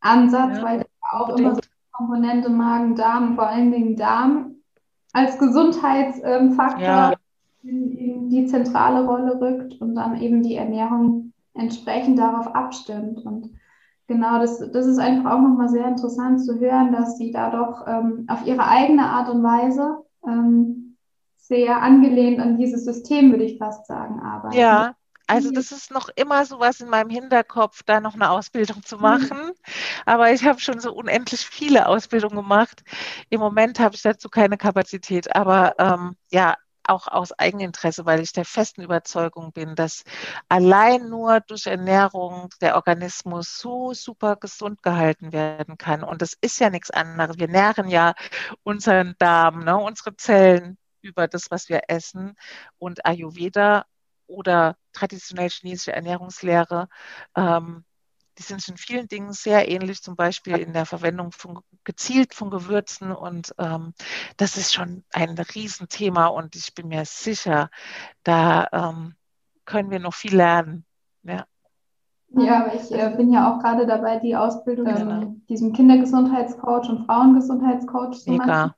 Ansatz, 0.00 0.56
ja, 0.56 0.62
weil 0.62 0.86
auch 1.12 1.36
immer 1.36 1.54
so 1.54 1.60
Komponente 1.92 2.48
Magen-Darm, 2.48 3.36
vor 3.36 3.46
allen 3.46 3.70
Dingen 3.70 3.96
Darm 3.96 4.53
als 5.14 5.38
Gesundheitsfaktor 5.38 6.82
ja. 6.82 7.14
in, 7.62 7.96
in, 7.96 8.28
die 8.28 8.46
zentrale 8.46 9.06
Rolle 9.06 9.40
rückt 9.40 9.80
und 9.80 9.94
dann 9.94 10.20
eben 10.20 10.42
die 10.42 10.56
Ernährung 10.56 11.32
entsprechend 11.54 12.18
darauf 12.18 12.54
abstimmt. 12.54 13.24
Und 13.24 13.50
genau, 14.08 14.38
das, 14.40 14.58
das 14.58 14.86
ist 14.86 14.98
einfach 14.98 15.32
auch 15.32 15.40
nochmal 15.40 15.68
sehr 15.68 15.86
interessant 15.86 16.44
zu 16.44 16.58
hören, 16.58 16.92
dass 16.92 17.16
sie 17.16 17.30
da 17.30 17.50
doch 17.50 17.86
ähm, 17.86 18.26
auf 18.28 18.44
ihre 18.44 18.66
eigene 18.66 19.04
Art 19.06 19.30
und 19.30 19.42
Weise 19.42 19.98
ähm, 20.26 20.96
sehr 21.36 21.80
angelehnt 21.80 22.40
an 22.40 22.58
dieses 22.58 22.84
System, 22.84 23.30
würde 23.30 23.44
ich 23.44 23.58
fast 23.58 23.86
sagen, 23.86 24.20
arbeiten. 24.20 24.56
Ja, 24.56 24.94
also 25.26 25.50
das 25.50 25.72
ist 25.72 25.90
noch 25.90 26.08
immer 26.16 26.44
so 26.44 26.60
was 26.60 26.80
in 26.80 26.88
meinem 26.88 27.10
Hinterkopf, 27.10 27.82
da 27.84 28.00
noch 28.00 28.14
eine 28.14 28.30
Ausbildung 28.30 28.82
zu 28.82 28.96
mhm. 28.96 29.02
machen. 29.02 29.52
Aber 30.06 30.32
ich 30.32 30.44
habe 30.44 30.60
schon 30.60 30.80
so 30.80 30.92
unendlich 30.92 31.40
viele 31.46 31.86
Ausbildungen 31.86 32.36
gemacht. 32.36 32.82
Im 33.30 33.40
Moment 33.40 33.78
habe 33.80 33.94
ich 33.94 34.02
dazu 34.02 34.28
keine 34.28 34.58
Kapazität. 34.58 35.34
Aber 35.34 35.74
ähm, 35.78 36.16
ja, 36.30 36.56
auch 36.86 37.08
aus 37.08 37.32
Eigeninteresse, 37.32 38.04
weil 38.06 38.20
ich 38.20 38.32
der 38.32 38.44
festen 38.44 38.82
Überzeugung 38.82 39.52
bin, 39.52 39.74
dass 39.74 40.04
allein 40.48 41.08
nur 41.08 41.40
durch 41.40 41.66
Ernährung 41.66 42.50
der 42.60 42.76
Organismus 42.76 43.58
so 43.58 43.94
super 43.94 44.36
gesund 44.36 44.82
gehalten 44.82 45.32
werden 45.32 45.78
kann. 45.78 46.04
Und 46.04 46.22
das 46.22 46.34
ist 46.40 46.60
ja 46.60 46.70
nichts 46.70 46.90
anderes. 46.90 47.38
Wir 47.38 47.48
nähren 47.48 47.88
ja 47.88 48.14
unseren 48.62 49.14
Darm, 49.18 49.64
ne, 49.64 49.76
unsere 49.76 50.16
Zellen 50.16 50.76
über 51.00 51.28
das, 51.28 51.50
was 51.50 51.68
wir 51.68 51.82
essen. 51.88 52.36
Und 52.78 53.04
Ayurveda 53.06 53.84
oder 54.26 54.76
traditionell 54.92 55.50
chinesische 55.50 55.92
Ernährungslehre, 55.92 56.88
ähm, 57.36 57.84
die 58.38 58.42
sind 58.42 58.66
in 58.68 58.76
vielen 58.76 59.06
Dingen 59.06 59.32
sehr 59.32 59.68
ähnlich, 59.68 60.02
zum 60.02 60.16
Beispiel 60.16 60.56
in 60.56 60.72
der 60.72 60.86
Verwendung 60.86 61.30
von, 61.32 61.60
gezielt 61.84 62.34
von 62.34 62.50
Gewürzen. 62.50 63.12
Und 63.12 63.54
ähm, 63.58 63.94
das 64.36 64.56
ist 64.56 64.74
schon 64.74 65.04
ein 65.12 65.38
Riesenthema 65.38 66.26
und 66.26 66.56
ich 66.56 66.74
bin 66.74 66.88
mir 66.88 67.04
sicher, 67.04 67.70
da 68.24 68.66
ähm, 68.72 69.14
können 69.64 69.90
wir 69.90 70.00
noch 70.00 70.14
viel 70.14 70.36
lernen. 70.36 70.84
Ja. 71.22 71.44
Ja, 72.36 72.72
ich 72.74 72.90
äh, 72.90 73.14
bin 73.16 73.32
ja 73.32 73.52
auch 73.52 73.60
gerade 73.60 73.86
dabei, 73.86 74.18
die 74.18 74.34
Ausbildung 74.34 74.86
genau. 74.86 75.36
diesem 75.48 75.72
Kindergesundheitscoach 75.72 76.88
und 76.88 77.06
Frauengesundheitscoach 77.06 78.24
zu 78.24 78.30
Mega. 78.32 78.46
machen. 78.46 78.74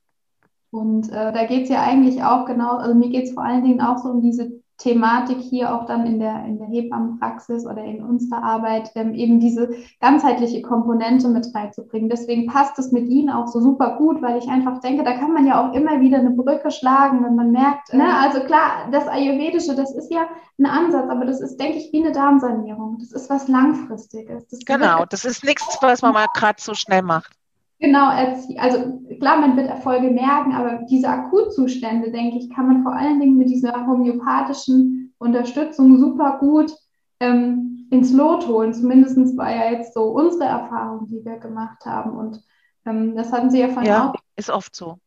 Und 0.70 1.10
äh, 1.10 1.32
da 1.32 1.46
geht 1.46 1.62
es 1.62 1.70
ja 1.70 1.82
eigentlich 1.82 2.22
auch 2.22 2.44
genau, 2.44 2.76
also 2.76 2.94
mir 2.94 3.08
geht 3.08 3.24
es 3.24 3.32
vor 3.32 3.44
allen 3.44 3.64
Dingen 3.64 3.80
auch 3.80 3.96
so 3.96 4.10
um 4.10 4.20
diese 4.20 4.60
Thematik 4.78 5.38
hier 5.38 5.74
auch 5.74 5.86
dann 5.86 6.06
in 6.06 6.18
der, 6.18 6.44
in 6.44 6.58
der 6.58 6.66
Hebammenpraxis 6.66 7.64
oder 7.64 7.82
in 7.82 8.02
unserer 8.02 8.42
Arbeit, 8.42 8.90
ähm, 8.94 9.14
eben 9.14 9.40
diese 9.40 9.70
ganzheitliche 10.00 10.60
Komponente 10.60 11.28
mit 11.28 11.46
reinzubringen. 11.54 12.10
Deswegen 12.10 12.46
passt 12.46 12.78
es 12.78 12.92
mit 12.92 13.08
Ihnen 13.08 13.30
auch 13.30 13.48
so 13.48 13.60
super 13.60 13.96
gut, 13.96 14.20
weil 14.20 14.38
ich 14.38 14.48
einfach 14.48 14.80
denke, 14.80 15.02
da 15.02 15.14
kann 15.14 15.32
man 15.32 15.46
ja 15.46 15.66
auch 15.66 15.74
immer 15.74 16.00
wieder 16.00 16.18
eine 16.18 16.30
Brücke 16.30 16.70
schlagen, 16.70 17.24
wenn 17.24 17.34
man 17.34 17.52
merkt, 17.52 17.94
ne, 17.94 18.18
also 18.18 18.40
klar, 18.40 18.88
das 18.92 19.08
Ayurvedische, 19.08 19.74
das 19.74 19.94
ist 19.94 20.12
ja 20.12 20.26
ein 20.58 20.66
Ansatz, 20.66 21.08
aber 21.08 21.24
das 21.24 21.40
ist, 21.40 21.58
denke 21.58 21.78
ich, 21.78 21.92
wie 21.92 22.02
eine 22.02 22.12
Darmsanierung. 22.12 22.98
Das 22.98 23.12
ist 23.12 23.30
was 23.30 23.48
Langfristiges. 23.48 24.46
Das 24.48 24.60
genau, 24.64 25.04
das 25.06 25.24
ist 25.24 25.42
nichts, 25.42 25.78
was 25.80 26.02
man 26.02 26.12
mal 26.12 26.26
gerade 26.34 26.60
so 26.60 26.74
schnell 26.74 27.02
macht. 27.02 27.32
Genau, 27.78 28.08
also 28.08 29.02
klar, 29.20 29.38
man 29.38 29.56
wird 29.56 29.68
Erfolge 29.68 30.10
merken, 30.10 30.52
aber 30.52 30.86
diese 30.88 31.08
Akutzustände, 31.08 32.10
denke 32.10 32.38
ich, 32.38 32.50
kann 32.50 32.66
man 32.68 32.82
vor 32.82 32.94
allen 32.94 33.20
Dingen 33.20 33.36
mit 33.36 33.50
dieser 33.50 33.86
homöopathischen 33.86 35.14
Unterstützung 35.18 35.98
super 35.98 36.38
gut 36.40 36.74
ähm, 37.20 37.86
ins 37.90 38.12
Lot 38.12 38.48
holen. 38.48 38.72
Zumindest 38.72 39.36
war 39.36 39.50
ja 39.50 39.70
jetzt 39.72 39.92
so 39.92 40.04
unsere 40.04 40.44
Erfahrung, 40.44 41.06
die 41.06 41.24
wir 41.24 41.36
gemacht 41.36 41.84
haben. 41.84 42.16
Und 42.16 42.42
ähm, 42.86 43.14
das 43.14 43.32
hatten 43.32 43.50
Sie 43.50 43.60
ja 43.60 43.68
von 43.68 43.84
ja, 43.84 44.10
auch. 44.10 44.14
Ist 44.36 44.50
oft 44.50 44.74
so. 44.74 44.98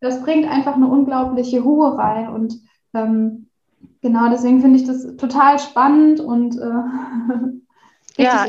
Das 0.00 0.22
bringt 0.22 0.48
einfach 0.48 0.76
eine 0.76 0.86
unglaubliche 0.86 1.60
Ruhe 1.60 1.96
rein. 1.96 2.28
Und 2.28 2.60
ähm, 2.94 3.48
genau 4.02 4.30
deswegen 4.30 4.60
finde 4.60 4.78
ich 4.78 4.86
das 4.86 5.16
total 5.16 5.58
spannend 5.58 6.20
und 6.20 6.56
äh, 6.58 8.22
ja, 8.22 8.46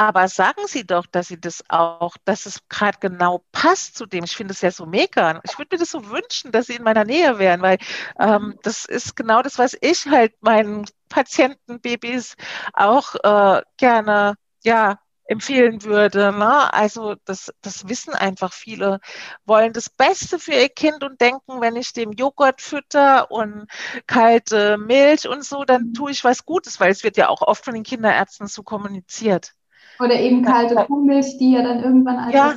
aber 0.00 0.28
sagen 0.28 0.62
Sie 0.66 0.86
doch, 0.86 1.04
dass 1.04 1.28
Sie 1.28 1.38
das 1.38 1.62
auch, 1.68 2.16
dass 2.24 2.46
es 2.46 2.66
gerade 2.70 2.96
genau 3.00 3.44
passt 3.52 3.96
zu 3.98 4.06
dem. 4.06 4.24
Ich 4.24 4.34
finde 4.34 4.52
es 4.52 4.62
ja 4.62 4.70
so 4.70 4.86
mega. 4.86 5.42
Ich 5.44 5.58
würde 5.58 5.76
mir 5.76 5.78
das 5.78 5.90
so 5.90 6.08
wünschen, 6.08 6.52
dass 6.52 6.68
Sie 6.68 6.76
in 6.76 6.84
meiner 6.84 7.04
Nähe 7.04 7.38
wären, 7.38 7.60
weil 7.60 7.76
ähm, 8.18 8.58
das 8.62 8.86
ist 8.86 9.14
genau 9.14 9.42
das, 9.42 9.58
was 9.58 9.76
ich 9.78 10.06
halt 10.06 10.32
meinen 10.40 10.86
Patientenbabys 11.10 12.36
auch 12.72 13.14
äh, 13.16 13.62
gerne, 13.76 14.36
ja, 14.64 14.98
empfehlen 15.26 15.82
würde. 15.84 16.32
Ne? 16.32 16.72
Also 16.72 17.16
das, 17.26 17.52
das 17.60 17.86
wissen 17.86 18.14
einfach 18.14 18.54
viele, 18.54 19.00
wollen 19.44 19.74
das 19.74 19.90
Beste 19.90 20.38
für 20.38 20.52
ihr 20.52 20.70
Kind 20.70 21.04
und 21.04 21.20
denken, 21.20 21.60
wenn 21.60 21.76
ich 21.76 21.92
dem 21.92 22.12
Joghurt 22.12 22.62
fütter 22.62 23.30
und 23.30 23.66
kalte 24.06 24.78
Milch 24.78 25.28
und 25.28 25.44
so, 25.44 25.64
dann 25.64 25.92
tue 25.92 26.10
ich 26.10 26.24
was 26.24 26.46
Gutes, 26.46 26.80
weil 26.80 26.90
es 26.90 27.04
wird 27.04 27.18
ja 27.18 27.28
auch 27.28 27.42
oft 27.42 27.66
von 27.66 27.74
den 27.74 27.82
Kinderärzten 27.84 28.46
so 28.46 28.62
kommuniziert. 28.62 29.54
Oder 30.00 30.18
eben 30.18 30.42
kalte 30.42 30.74
Kuhmilch, 30.74 31.38
die 31.38 31.52
ja 31.52 31.62
dann 31.62 31.82
irgendwann 31.82 32.16
als 32.16 32.34
ja. 32.34 32.54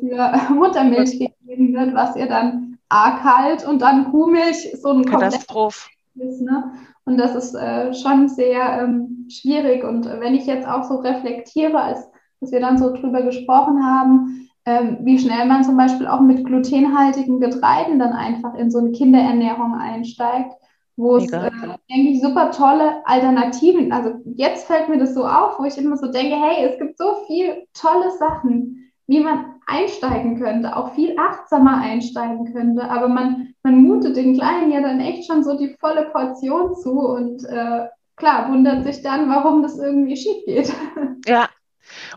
für 0.00 0.54
Muttermilch 0.54 1.12
gegeben 1.12 1.74
wird, 1.74 1.94
was 1.94 2.16
ihr 2.16 2.26
dann 2.26 2.78
A 2.88 3.18
kalt 3.18 3.66
und 3.66 3.82
dann 3.82 4.10
Kuhmilch 4.10 4.76
so 4.80 4.90
ein 4.90 5.04
Katastrophe 5.04 5.90
ist. 6.16 6.40
Ne? 6.40 6.72
Und 7.04 7.18
das 7.18 7.34
ist 7.34 7.54
äh, 7.54 7.94
schon 7.94 8.28
sehr 8.28 8.82
ähm, 8.82 9.26
schwierig. 9.30 9.84
Und 9.84 10.06
wenn 10.06 10.34
ich 10.34 10.46
jetzt 10.46 10.66
auch 10.66 10.84
so 10.84 10.96
reflektiere, 10.96 11.80
als 11.80 12.08
dass 12.40 12.52
wir 12.52 12.60
dann 12.60 12.78
so 12.78 12.92
drüber 12.92 13.22
gesprochen 13.22 13.84
haben, 13.84 14.48
ähm, 14.66 14.98
wie 15.02 15.18
schnell 15.18 15.46
man 15.46 15.64
zum 15.64 15.76
Beispiel 15.76 16.06
auch 16.06 16.20
mit 16.20 16.44
glutenhaltigen 16.44 17.40
Getreiden 17.40 17.98
dann 17.98 18.12
einfach 18.12 18.54
in 18.54 18.70
so 18.70 18.78
eine 18.78 18.90
Kinderernährung 18.90 19.74
einsteigt, 19.74 20.52
wo 20.96 21.16
es, 21.16 21.30
äh, 21.30 21.50
denke 21.90 22.10
ich, 22.10 22.22
super 22.22 22.50
tolle 22.50 23.06
Alternativen. 23.06 23.92
Also 23.92 24.14
jetzt 24.34 24.66
fällt 24.66 24.88
mir 24.88 24.98
das 24.98 25.14
so 25.14 25.24
auf, 25.26 25.58
wo 25.58 25.64
ich 25.64 25.76
immer 25.78 25.96
so 25.96 26.10
denke, 26.10 26.36
hey, 26.36 26.66
es 26.66 26.78
gibt 26.78 26.98
so 26.98 27.24
viele 27.26 27.66
tolle 27.74 28.10
Sachen, 28.18 28.92
wie 29.06 29.20
man 29.20 29.56
einsteigen 29.66 30.38
könnte, 30.38 30.74
auch 30.76 30.94
viel 30.94 31.16
achtsamer 31.18 31.78
einsteigen 31.78 32.52
könnte. 32.52 32.88
Aber 32.88 33.08
man, 33.08 33.54
man 33.62 33.82
mutet 33.82 34.16
den 34.16 34.34
Kleinen 34.34 34.72
ja 34.72 34.80
dann 34.80 35.00
echt 35.00 35.26
schon 35.26 35.44
so 35.44 35.56
die 35.56 35.76
volle 35.80 36.10
Portion 36.10 36.74
zu 36.76 36.98
und 36.98 37.44
äh, 37.44 37.86
klar, 38.16 38.50
wundert 38.50 38.84
sich 38.84 39.02
dann, 39.02 39.28
warum 39.28 39.62
das 39.62 39.78
irgendwie 39.78 40.16
schief 40.16 40.44
geht. 40.46 40.72
Ja, 41.28 41.48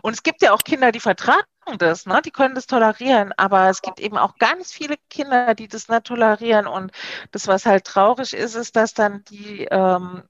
und 0.02 0.12
es 0.12 0.22
gibt 0.22 0.42
ja 0.42 0.52
auch 0.52 0.62
Kinder, 0.64 0.92
die 0.92 1.00
vertragen 1.00 1.44
das, 1.78 2.06
ne? 2.06 2.20
die 2.24 2.30
können 2.30 2.54
das 2.54 2.66
tolerieren, 2.66 3.32
aber 3.36 3.68
es 3.68 3.82
gibt 3.82 4.00
eben 4.00 4.18
auch 4.18 4.36
ganz 4.38 4.72
viele 4.72 4.96
Kinder, 5.08 5.54
die 5.54 5.68
das 5.68 5.88
nicht 5.88 6.04
tolerieren. 6.04 6.66
Und 6.66 6.90
das, 7.30 7.46
was 7.46 7.66
halt 7.66 7.84
traurig 7.84 8.32
ist, 8.32 8.56
ist, 8.56 8.76
dass 8.76 8.94
dann 8.94 9.22
die 9.30 9.66
ähm, 9.70 10.22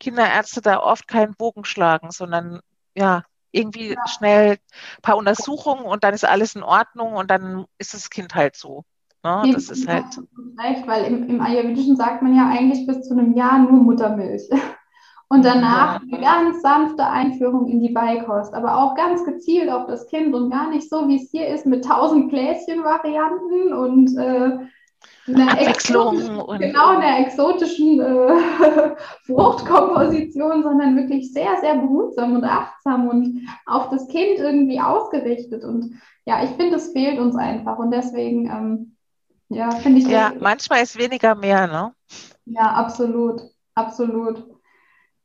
Kinderärzte 0.00 0.60
da 0.60 0.80
oft 0.80 1.06
keinen 1.06 1.34
Bogen 1.34 1.64
schlagen, 1.64 2.10
sondern 2.10 2.60
ja, 2.96 3.22
irgendwie 3.52 3.96
schnell 4.06 4.52
ein 4.52 5.02
paar 5.02 5.16
Untersuchungen 5.16 5.84
und 5.84 6.04
dann 6.04 6.14
ist 6.14 6.24
alles 6.24 6.54
in 6.54 6.62
Ordnung 6.62 7.14
und 7.14 7.30
dann 7.30 7.64
ist 7.78 7.94
das 7.94 8.10
Kind 8.10 8.34
halt 8.34 8.56
so. 8.56 8.84
Ne? 9.24 9.50
Das 9.52 9.68
ist 9.68 9.88
halt. 9.88 10.04
Recht, 10.58 10.86
weil 10.86 11.04
im, 11.04 11.28
im 11.28 11.40
Ayurvedischen 11.40 11.96
sagt 11.96 12.22
man 12.22 12.36
ja 12.36 12.48
eigentlich 12.48 12.86
bis 12.86 13.06
zu 13.06 13.14
einem 13.14 13.34
Jahr 13.34 13.58
nur 13.58 13.82
Muttermilch. 13.82 14.48
Und 15.30 15.44
danach 15.44 16.00
eine 16.00 16.20
ganz 16.20 16.62
sanfte 16.62 17.04
Einführung 17.04 17.66
in 17.68 17.80
die 17.80 17.92
Beikost, 17.92 18.54
aber 18.54 18.78
auch 18.78 18.94
ganz 18.94 19.24
gezielt 19.24 19.70
auf 19.70 19.86
das 19.86 20.06
Kind 20.06 20.34
und 20.34 20.50
gar 20.50 20.70
nicht 20.70 20.88
so, 20.88 21.06
wie 21.06 21.16
es 21.16 21.30
hier 21.30 21.48
ist, 21.48 21.66
mit 21.66 21.84
tausend 21.84 22.30
Gläschen-Varianten 22.30 23.74
und 23.74 24.16
äh, 24.16 24.68
einer 25.26 25.52
Abwechslung 25.52 26.38
und 26.40 26.60
genau 26.60 26.96
einer 26.96 27.20
exotischen 27.20 28.00
äh, 28.00 28.96
Fruchtkomposition, 29.26 30.62
sondern 30.62 30.96
wirklich 30.96 31.30
sehr, 31.32 31.58
sehr 31.60 31.76
behutsam 31.76 32.36
und 32.36 32.44
achtsam 32.44 33.08
und 33.08 33.46
auf 33.66 33.90
das 33.90 34.08
Kind 34.08 34.38
irgendwie 34.38 34.80
ausgerichtet. 34.80 35.62
Und 35.62 36.00
ja, 36.24 36.42
ich 36.42 36.50
finde, 36.50 36.76
es 36.76 36.92
fehlt 36.92 37.18
uns 37.18 37.36
einfach 37.36 37.78
und 37.78 37.90
deswegen, 37.90 38.46
ähm, 38.46 38.96
ja, 39.50 39.70
finde 39.72 39.98
ich. 40.00 40.08
Ja, 40.08 40.32
manchmal 40.40 40.82
ist 40.82 40.98
weniger 40.98 41.34
mehr, 41.34 41.66
ne? 41.66 41.92
Ja, 42.46 42.72
absolut, 42.72 43.42
absolut. 43.74 44.57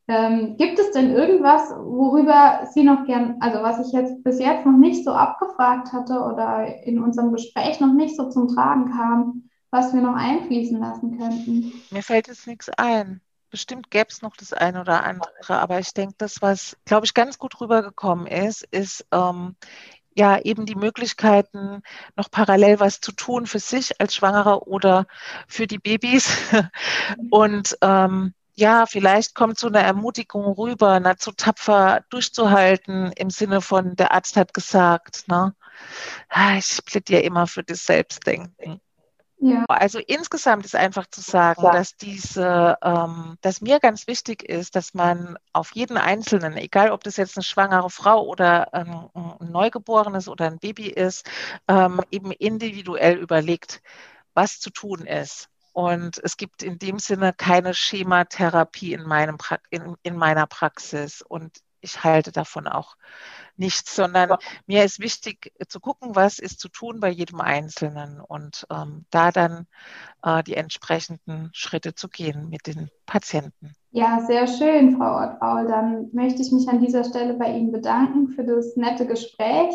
Ähm, 0.07 0.57
gibt 0.57 0.79
es 0.79 0.91
denn 0.91 1.11
irgendwas, 1.11 1.69
worüber 1.69 2.67
Sie 2.73 2.83
noch 2.83 3.05
gern, 3.05 3.37
also 3.39 3.61
was 3.61 3.87
ich 3.87 3.93
jetzt 3.93 4.21
bis 4.23 4.37
jetzt 4.39 4.65
noch 4.65 4.77
nicht 4.77 5.05
so 5.05 5.11
abgefragt 5.11 5.93
hatte 5.93 6.19
oder 6.19 6.83
in 6.83 7.01
unserem 7.01 7.31
Gespräch 7.31 7.79
noch 7.79 7.93
nicht 7.93 8.17
so 8.17 8.29
zum 8.29 8.49
Tragen 8.49 8.91
kam, 8.91 9.49
was 9.71 9.93
wir 9.93 10.01
noch 10.01 10.15
einfließen 10.15 10.77
lassen 10.77 11.17
könnten? 11.17 11.73
Mir 11.89 12.03
fällt 12.03 12.27
jetzt 12.27 12.47
nichts 12.47 12.69
ein. 12.69 13.21
Bestimmt 13.49 13.91
gäbe 13.91 14.07
es 14.09 14.21
noch 14.21 14.35
das 14.35 14.51
eine 14.51 14.81
oder 14.81 15.03
andere, 15.03 15.59
aber 15.59 15.79
ich 15.79 15.93
denke, 15.93 16.15
das, 16.17 16.41
was, 16.41 16.75
glaube 16.85 17.05
ich, 17.05 17.13
ganz 17.13 17.37
gut 17.37 17.61
rübergekommen 17.61 18.27
ist, 18.27 18.63
ist 18.71 19.05
ähm, 19.11 19.55
ja 20.15 20.39
eben 20.39 20.65
die 20.65 20.75
Möglichkeiten, 20.75 21.81
noch 22.15 22.29
parallel 22.29 22.79
was 22.79 22.99
zu 22.99 23.11
tun 23.11 23.45
für 23.45 23.59
sich 23.59 24.01
als 24.01 24.15
Schwangere 24.15 24.67
oder 24.67 25.05
für 25.47 25.67
die 25.67 25.79
Babys. 25.79 26.35
Und 27.29 27.77
ähm, 27.81 28.33
ja, 28.55 28.85
vielleicht 28.85 29.35
kommt 29.35 29.57
so 29.57 29.67
eine 29.67 29.81
Ermutigung 29.81 30.45
rüber, 30.53 30.99
na, 30.99 31.17
zu 31.17 31.31
tapfer 31.31 32.03
durchzuhalten, 32.09 33.11
im 33.13 33.29
Sinne 33.29 33.61
von, 33.61 33.95
der 33.95 34.11
Arzt 34.11 34.35
hat 34.35 34.53
gesagt, 34.53 35.27
ne? 35.27 35.55
Ah, 36.29 36.57
ich 36.57 36.79
plädiere 36.85 37.21
immer 37.21 37.47
für 37.47 37.63
das 37.63 37.85
Selbstdenken. 37.85 38.79
Ja. 39.39 39.65
Also 39.67 39.99
insgesamt 39.99 40.63
ist 40.63 40.75
einfach 40.75 41.05
zu 41.07 41.19
sagen, 41.19 41.63
ja. 41.63 41.71
dass 41.73 41.97
diese, 41.97 42.77
ähm, 42.81 43.37
dass 43.41 43.59
mir 43.59 43.79
ganz 43.81 44.07
wichtig 44.07 44.43
ist, 44.43 44.75
dass 44.75 44.93
man 44.93 45.37
auf 45.51 45.75
jeden 45.75 45.97
Einzelnen, 45.97 46.55
egal 46.55 46.91
ob 46.91 47.03
das 47.03 47.17
jetzt 47.17 47.35
eine 47.35 47.43
schwangere 47.43 47.89
Frau 47.89 48.25
oder 48.25 48.73
ein, 48.73 49.09
ein 49.13 49.51
Neugeborenes 49.51 50.29
oder 50.29 50.45
ein 50.45 50.59
Baby 50.59 50.87
ist, 50.87 51.29
ähm, 51.67 51.99
eben 52.09 52.31
individuell 52.31 53.17
überlegt, 53.17 53.81
was 54.33 54.61
zu 54.61 54.69
tun 54.69 55.01
ist. 55.05 55.49
Und 55.73 56.19
es 56.23 56.37
gibt 56.37 56.63
in 56.63 56.77
dem 56.79 56.99
Sinne 56.99 57.33
keine 57.33 57.73
Schematherapie 57.73 58.93
in, 58.93 59.03
meinem 59.03 59.37
pra 59.37 59.57
in, 59.71 59.95
in 60.03 60.15
meiner 60.15 60.45
Praxis. 60.45 61.21
Und 61.21 61.57
ich 61.81 62.03
halte 62.03 62.31
davon 62.31 62.67
auch 62.67 62.95
nichts, 63.57 63.95
sondern 63.95 64.29
ja. 64.29 64.37
mir 64.65 64.83
ist 64.83 64.99
wichtig 64.99 65.51
zu 65.67 65.79
gucken, 65.79 66.15
was 66.15 66.39
ist 66.39 66.59
zu 66.59 66.69
tun 66.69 66.99
bei 66.99 67.09
jedem 67.09 67.41
Einzelnen 67.41 68.19
und 68.21 68.65
ähm, 68.71 69.05
da 69.11 69.31
dann 69.31 69.67
äh, 70.23 70.41
die 70.43 70.55
entsprechenden 70.55 71.49
Schritte 71.53 71.93
zu 71.93 72.07
gehen 72.07 72.49
mit 72.49 72.67
den 72.67 72.89
Patienten. 73.05 73.75
Ja, 73.91 74.21
sehr 74.25 74.47
schön, 74.47 74.97
Frau 74.97 75.17
Ortfaul. 75.17 75.67
Dann 75.67 76.09
möchte 76.13 76.41
ich 76.41 76.51
mich 76.51 76.67
an 76.67 76.79
dieser 76.79 77.03
Stelle 77.03 77.35
bei 77.35 77.51
Ihnen 77.51 77.71
bedanken 77.71 78.29
für 78.29 78.43
das 78.43 78.75
nette 78.75 79.05
Gespräch. 79.05 79.73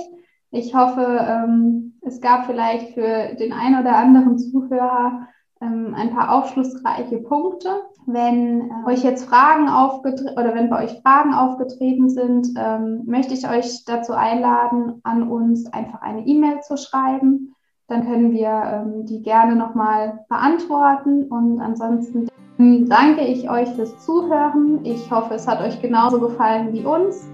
Ich 0.51 0.75
hoffe, 0.75 1.03
ähm, 1.03 2.01
es 2.03 2.21
gab 2.21 2.47
vielleicht 2.47 2.95
für 2.95 3.35
den 3.35 3.53
einen 3.53 3.81
oder 3.81 3.97
anderen 3.97 4.39
Zuhörer 4.39 5.29
ein 5.67 6.15
paar 6.15 6.33
aufschlussreiche 6.33 7.19
Punkte. 7.19 7.69
Wenn 8.07 8.71
äh, 8.71 8.87
euch 8.87 9.03
jetzt 9.03 9.29
Fragen 9.29 9.69
aufgetreten 9.69 10.33
oder 10.33 10.55
wenn 10.55 10.71
bei 10.71 10.85
euch 10.85 11.01
Fragen 11.03 11.35
aufgetreten 11.35 12.09
sind, 12.09 12.49
ähm, 12.57 13.03
möchte 13.07 13.35
ich 13.35 13.49
euch 13.49 13.85
dazu 13.85 14.13
einladen, 14.13 15.01
an 15.03 15.29
uns 15.29 15.71
einfach 15.73 16.01
eine 16.01 16.27
E-Mail 16.27 16.61
zu 16.61 16.77
schreiben. 16.77 17.55
Dann 17.87 18.07
können 18.07 18.33
wir 18.33 18.49
ähm, 18.49 19.07
die 19.07 19.23
gerne 19.23 19.57
nochmal 19.57 20.25
beantworten. 20.29 21.25
Und 21.25 21.61
ansonsten 21.61 22.29
danke 22.59 23.25
ich 23.25 23.51
euch 23.51 23.69
fürs 23.71 24.05
Zuhören. 24.05 24.85
Ich 24.85 25.11
hoffe, 25.11 25.35
es 25.35 25.47
hat 25.47 25.61
euch 25.61 25.81
genauso 25.83 26.21
gefallen 26.21 26.73
wie 26.73 26.85
uns 26.85 27.29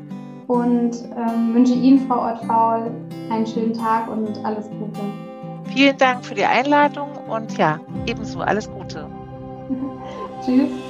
und 0.46 0.92
ähm, 1.16 1.54
wünsche 1.54 1.74
Ihnen, 1.74 2.06
Frau 2.06 2.20
Ortfaul, 2.20 2.90
einen 3.30 3.46
schönen 3.46 3.72
Tag 3.72 4.08
und 4.10 4.44
alles 4.44 4.68
Gute. 4.70 5.23
Vielen 5.72 5.96
Dank 5.98 6.24
für 6.24 6.34
die 6.34 6.44
Einladung 6.44 7.16
und 7.28 7.56
ja, 7.56 7.80
ebenso 8.06 8.40
alles 8.40 8.70
Gute. 8.70 9.08
Tschüss. 10.44 10.83